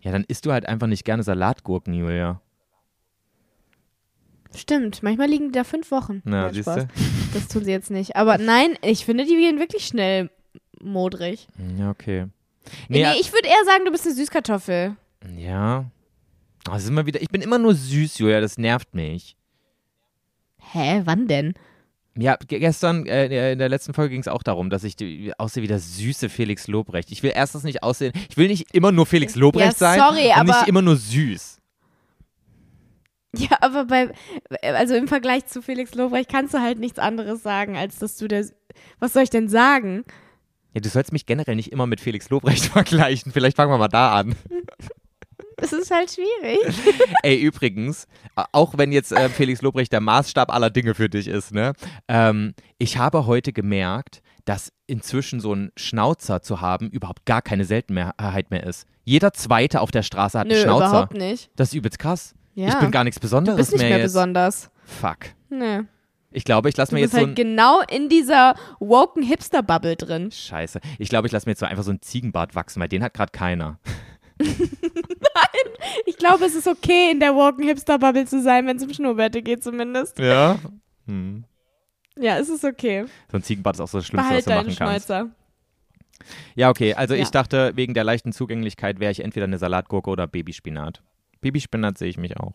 [0.00, 2.40] Ja, dann isst du halt einfach nicht gerne Salatgurken, Julia.
[4.54, 6.22] Stimmt, manchmal liegen die da fünf Wochen.
[6.24, 6.88] Na, Nein, siehst du?
[7.32, 8.16] Das tun sie jetzt nicht.
[8.16, 10.30] Aber nein, ich finde, die gehen wirklich schnell
[10.82, 11.46] modrig.
[11.78, 12.26] Ja, okay.
[12.88, 14.96] Nee, Nee, ich würde eher sagen, du bist eine Süßkartoffel.
[15.36, 15.84] ja.
[16.70, 19.34] Oh, ist immer wieder, ich bin immer nur süß, Julia, das nervt mich.
[20.58, 21.54] Hä, wann denn?
[22.18, 25.32] Ja, ge- gestern, äh, in der letzten Folge ging es auch darum, dass ich die,
[25.38, 27.10] aussehe wie der süße Felix Lobrecht.
[27.12, 30.32] Ich will erstens nicht aussehen, ich will nicht immer nur Felix Lobrecht sein sorry, und
[30.32, 31.56] aber- nicht immer nur süß.
[33.36, 34.10] Ja, aber bei,
[34.60, 38.26] also im Vergleich zu Felix Lobrecht kannst du halt nichts anderes sagen, als dass du
[38.26, 38.44] der,
[38.98, 40.04] was soll ich denn sagen?
[40.74, 43.32] Ja, du sollst mich generell nicht immer mit Felix Lobrecht vergleichen.
[43.32, 44.36] Vielleicht fangen wir mal da an.
[45.56, 46.58] Es ist halt schwierig.
[47.22, 48.06] Ey, übrigens,
[48.52, 51.72] auch wenn jetzt äh, Felix Lobrecht der Maßstab aller Dinge für dich ist, ne?
[52.08, 57.64] Ähm, ich habe heute gemerkt, dass inzwischen so ein Schnauzer zu haben überhaupt gar keine
[57.64, 58.86] Seltenheit mehr ist.
[59.04, 60.86] Jeder Zweite auf der Straße hat Nö, einen Schnauzer.
[60.88, 61.50] überhaupt nicht.
[61.56, 62.34] Das ist übelst krass.
[62.54, 62.68] Ja.
[62.68, 64.12] Ich bin gar nichts du Besonderes bist nicht mehr, mehr jetzt.
[64.12, 64.70] besonders.
[64.84, 65.18] Fuck.
[65.50, 65.80] Nee.
[66.32, 70.30] Ich glaube, ich lasse mir jetzt so halt ein genau in dieser woken Hipster-Bubble drin.
[70.30, 70.80] Scheiße.
[70.98, 73.14] Ich glaube, ich lasse mir jetzt so einfach so ein Ziegenbart wachsen, weil den hat
[73.14, 73.78] gerade keiner.
[76.06, 79.42] Ich glaube, es ist okay, in der woken Hipster-Bubble zu sein, wenn es um Schnurrbärte
[79.42, 80.18] geht zumindest.
[80.18, 80.58] Ja.
[81.06, 81.44] Hm.
[82.18, 83.04] Ja, es ist okay.
[83.30, 85.06] So ein Ziegenbart ist auch so das Schlimmste, Behalt was du machen kannst.
[85.06, 85.30] Schnäuzer.
[86.54, 86.94] Ja, okay.
[86.94, 87.22] Also Ja.
[87.22, 91.02] ich dachte, wegen der leichten Zugänglichkeit wäre ich entweder eine Salatgurke oder Babyspinat.
[91.40, 92.52] Babyspinat sehe ich mich auch.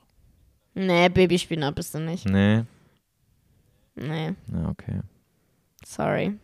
[0.75, 2.25] Nee, Babyspinat bist du nicht.
[2.29, 2.63] Nee.
[3.95, 4.99] Nee, Ja, okay.
[5.85, 6.37] sorry.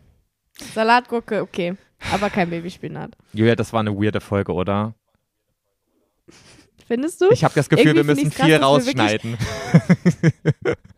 [0.73, 1.75] Salatgurke, okay.
[2.11, 3.15] Aber kein Babyspinat.
[3.33, 4.95] Julia, das war eine weirde Folge, oder?
[6.87, 7.29] Findest du?
[7.31, 9.37] Ich habe das Gefühl, wir Irgendwie müssen find ich's krass, viel wir rausschneiden.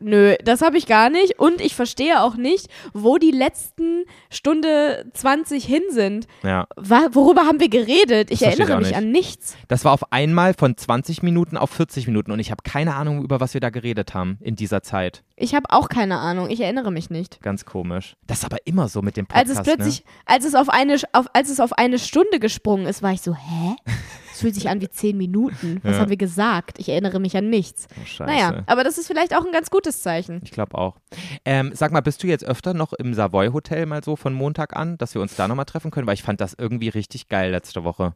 [0.00, 1.38] Nö, das habe ich gar nicht.
[1.38, 6.26] Und ich verstehe auch nicht, wo die letzten Stunde 20 hin sind.
[6.42, 6.66] Ja.
[6.76, 8.30] Worüber haben wir geredet?
[8.30, 8.96] Ich Das erinnere mich nicht.
[8.96, 9.56] an nichts.
[9.68, 13.22] Das war auf einmal von 20 Minuten auf 40 Minuten und ich habe keine Ahnung,
[13.22, 15.22] über was wir da geredet haben in dieser Zeit.
[15.36, 16.48] Ich habe auch keine Ahnung.
[16.50, 17.42] Ich erinnere mich nicht.
[17.42, 18.16] Ganz komisch.
[18.26, 20.96] Das ist aber immer so mit dem Als Podcast, es plötzlich, als es auf eine,
[21.12, 23.76] auf, als es auf eine Stunde gesprungen ist, war ich so, hä?
[24.36, 25.80] Es fühlt sich an wie zehn Minuten.
[25.82, 26.00] Was Ja.
[26.02, 26.78] haben wir gesagt?
[26.78, 27.88] Ich erinnere mich an nichts.
[27.98, 28.30] Oh, scheiße.
[28.30, 30.42] Naja, aber das ist vielleicht auch ein ganz gutes Zeichen.
[30.44, 30.98] Ich glaube auch.
[31.46, 34.76] Ähm, sag mal, bist du jetzt öfter noch im Savoy Hotel mal so von Montag
[34.76, 36.06] an, dass wir uns da nochmal treffen können?
[36.06, 38.14] Weil ich fand das irgendwie richtig geil letzte Woche.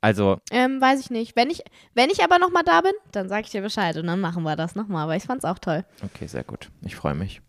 [0.00, 1.36] Also, Ähm, weiß ich nicht.
[1.36, 1.62] Wenn ich,
[1.94, 4.56] wenn ich aber nochmal da bin, dann sage ich dir Bescheid und dann machen wir
[4.56, 5.04] das nochmal.
[5.04, 5.84] Aber ich fand's auch toll.
[6.04, 6.68] okay, sehr gut.
[6.82, 7.42] Ich freue mich.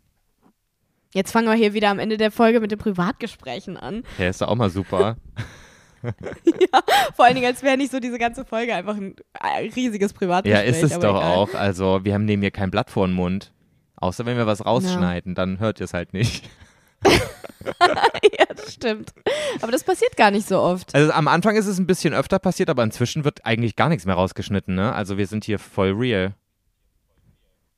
[1.13, 4.03] Jetzt fangen wir hier wieder am Ende der Folge mit den Privatgesprächen an.
[4.19, 5.17] Ja, ist doch auch mal super.
[7.15, 10.17] Vor allen Dingen, als wäre nicht so diese ganze Folge einfach ein äh, riesiges ja,
[10.17, 10.69] Privatgespräch.
[10.69, 11.35] ist es doch egal.
[11.35, 11.53] auch.
[11.53, 13.51] Also, wir haben neben mir kein Blatt vor den Mund.
[13.97, 16.49] Außer wenn wir was rausschneiden, dann hört ihr es halt nicht.
[17.05, 19.13] ja, das stimmt.
[19.61, 20.95] Aber das passiert gar nicht so oft.
[20.95, 24.05] Also am Anfang ist es ein bisschen öfter passiert, aber inzwischen wird eigentlich gar nichts
[24.05, 24.93] mehr rausgeschnitten, ne?
[24.93, 26.33] Also wir sind hier voll real.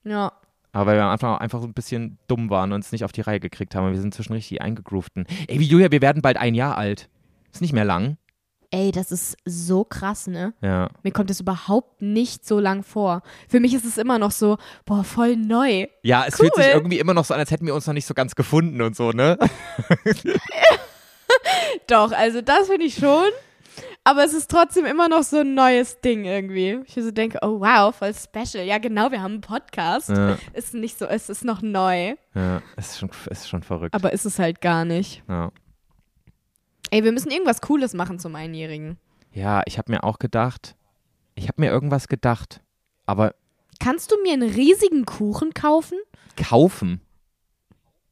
[0.05, 0.31] Ja.
[0.71, 3.03] Aber weil wir am Anfang auch einfach so ein bisschen dumm waren und es nicht
[3.03, 3.87] auf die Reihe gekriegt haben.
[3.87, 5.25] Wir sind inzwischen richtig eingegroovten.
[5.47, 7.09] Ey, wie Julia, wir werden bald ein Jahr alt.
[7.53, 8.17] Ist nicht mehr lang.
[8.71, 10.53] Ey, das ist so krass, ne?
[10.61, 10.89] Ja.
[11.03, 13.21] Mir kommt es überhaupt nicht so lang vor.
[13.47, 15.85] Für mich ist es immer noch so, boah, voll neu.
[16.01, 16.47] Ja, es Cool.
[16.47, 18.33] fühlt sich irgendwie immer noch so an, als hätten wir uns noch nicht so ganz
[18.33, 19.37] gefunden und so, ne?
[21.87, 23.25] Doch, also das finde ich schon.
[24.03, 26.79] aber es ist trotzdem immer noch so ein neues Ding irgendwie.
[26.85, 28.65] Ich so denke, oh wow, voll special.
[28.65, 30.09] Ja, genau, wir haben einen Podcast.
[30.09, 33.93] Ja, Ist nicht so, es ist noch neu, ja, ist schon, ist schon verrückt.
[33.93, 35.23] aber ist es halt gar nicht.
[35.29, 35.51] Ja.
[36.93, 38.97] Ey, wir müssen irgendwas Cooles machen zum Einjährigen.
[39.31, 40.75] Ja, ich habe mir auch gedacht,
[41.33, 42.61] ich habe mir irgendwas gedacht,
[43.07, 43.33] aber
[43.79, 45.97] Kannst du mir einen riesigen Kuchen kaufen?
[46.37, 47.01] kaufen.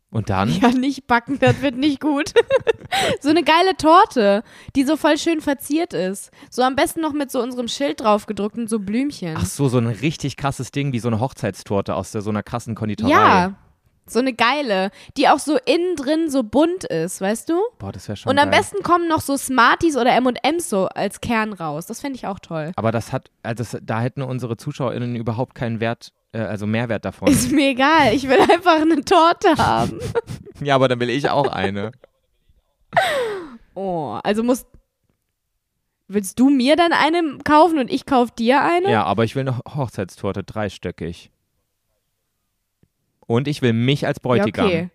[0.10, 0.50] Und dann?
[0.50, 2.34] Ja, nicht backen, das wird nicht gut.
[3.22, 4.44] so eine geile Torte,
[4.76, 6.32] die so voll schön verziert ist.
[6.50, 9.36] So am besten noch mit so unserem Schild drauf gedruckt und so Blümchen.
[9.38, 12.42] Ach so, so ein richtig krasses Ding wie so eine Hochzeitstorte aus der, so einer
[12.42, 13.12] krassen Konditorei.
[13.12, 13.54] ja,
[14.06, 17.62] so eine geile, die auch so innen drin so bunt ist, weißt du?
[17.80, 18.60] Boah, das wäre schon Und am geil.
[18.60, 21.86] besten kommen noch so Smarties oder M&M's so als Kern raus.
[21.86, 22.72] Das fände ich auch toll.
[22.76, 27.06] Aber das hat, also das, da hätten unsere ZuschauerInnen überhaupt keinen Wert, äh, also Mehrwert
[27.06, 27.28] davon.
[27.30, 30.00] Ist mir egal, ich will einfach eine Torte haben.
[30.62, 31.92] ja, aber dann will ich auch eine.
[33.74, 34.68] Oh, also musst
[36.14, 38.92] Willst du mir dann eine kaufen und ich kauf dir eine?
[38.92, 41.32] Ja, aber ich will eine Hochzeitstorte, dreistöckig.
[43.32, 44.70] Und ich will mich als Bräutigam.
[44.70, 44.90] Ja, okay.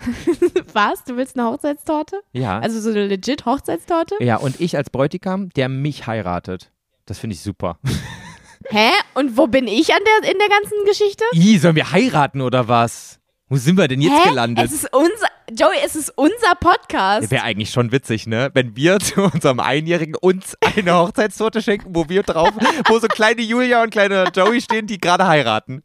[0.72, 1.04] Was?
[1.04, 2.20] Du willst eine Hochzeitstorte?
[2.32, 2.58] Ja.
[2.58, 4.16] Also so eine legit Hochzeitstorte?
[4.20, 6.72] ja, und ich als Bräutigam, der mich heiratet.
[7.06, 7.78] Das finde ich super.
[8.70, 8.90] Hä?
[9.14, 11.24] Und wo bin ich an der, in der ganzen Geschichte?
[11.32, 13.20] Ih, sollen wir heiraten oder was?
[13.48, 14.28] Wo sind wir denn jetzt Hä?
[14.28, 14.66] gelandet?
[14.66, 17.30] Es ist unser, Joey, es ist unser Podcast.
[17.30, 18.50] Wäre eigentlich schon witzig, ne?
[18.52, 22.50] Wenn wir zu unserem Einjährigen uns eine Hochzeitstorte schenken, wo wir drauf,
[22.88, 25.82] wo so kleine Julia und kleine Joey stehen, die gerade heiraten.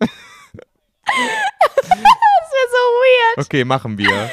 [1.75, 2.77] Das wäre so
[3.37, 3.45] weird.
[3.45, 4.29] Okay, machen wir.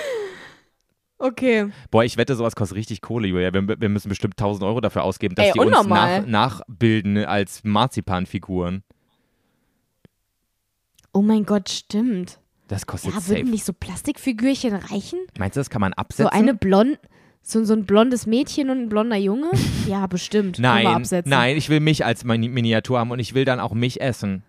[1.18, 1.70] Okay.
[1.90, 3.52] Boah, ich wette, sowas kostet richtig Kohle, Julia.
[3.52, 7.62] Wir, wir müssen bestimmt 1000 Euro dafür ausgeben, dass Ey, die uns nach, nachbilden als
[7.64, 8.82] Marzipanfiguren.
[11.12, 12.38] Oh mein Gott, stimmt.
[12.68, 13.40] Das kostet Ja, safe.
[13.40, 15.18] würden nicht so Plastikfigürchen reichen?
[15.38, 16.28] Meinst du, das kann man So absetzen?
[16.32, 16.98] eine blond,
[17.42, 19.50] so, so ein blondes Mädchen und ein blonder Junge?
[19.88, 20.58] Ja, bestimmt.
[20.60, 21.28] Nein, absetzen.
[21.30, 24.44] nein, ich will mich als Mini- Miniatur haben und ich will dann auch mich essen.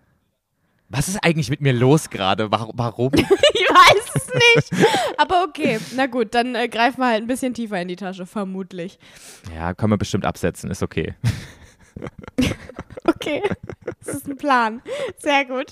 [0.94, 2.50] Was ist eigentlich mit mir los gerade?
[2.52, 3.10] Wa- Warum?
[3.54, 4.84] Ich weiß es nicht.
[5.16, 8.26] Aber okay, na gut, dann äh, greifen wir halt ein bisschen tiefer in die Tasche,
[8.26, 8.98] vermutlich.
[9.54, 11.14] ja, können wir bestimmt absetzen, ist okay.
[13.04, 13.42] Okay,
[14.04, 14.80] das ist ein Plan.
[15.18, 15.66] Sehr gut.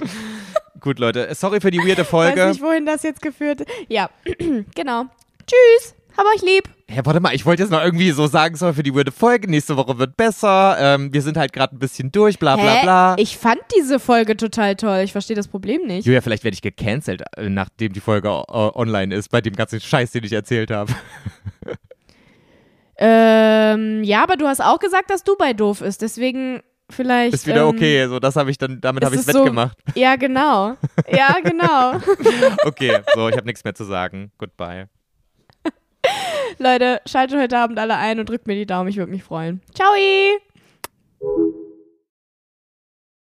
[0.80, 2.48] Gut, Leute, sorry für die weirde Weiß Folge.
[2.48, 4.10] nicht, wohin das jetzt geführt Ja,
[4.74, 5.04] genau.
[5.46, 5.94] Tschüss.
[6.16, 6.64] Hab euch lieb.
[6.90, 9.48] Ja, warte mal, ich wollte jetzt noch irgendwie so sagen, sorry für die weirde Folge.
[9.48, 10.76] Nächste Woche wird besser.
[10.78, 12.82] Ähm, wir sind halt gerade ein bisschen durch, bla bla Hä?
[12.82, 13.14] bla.
[13.18, 14.98] Ich fand diese Folge total toll.
[14.98, 16.04] Ich verstehe das Problem nicht.
[16.06, 19.80] Julia, vielleicht werde ich gecancelt, äh, nachdem die Folge äh, online ist, bei dem ganzen
[19.80, 20.92] Scheiß, den ich erzählt habe.
[23.02, 26.02] Ähm, ja, aber du hast auch gesagt, dass Dubai doof ist.
[26.02, 26.60] Deswegen
[26.90, 27.32] vielleicht.
[27.32, 28.06] Ist wieder ähm, okay.
[28.06, 29.78] So, das habe ich dann, damit habe ich es es so- wettgemacht.
[29.94, 30.76] Ja, genau.
[31.10, 31.94] Ja, genau.
[32.66, 34.32] Okay, so, ich habe nichts mehr zu sagen.
[34.36, 34.88] Goodbye.
[36.60, 38.90] Leute, schaltet heute Abend alle ein und drückt mir die Daumen.
[38.90, 39.62] Ich würde mich freuen.
[39.74, 39.94] Ciao!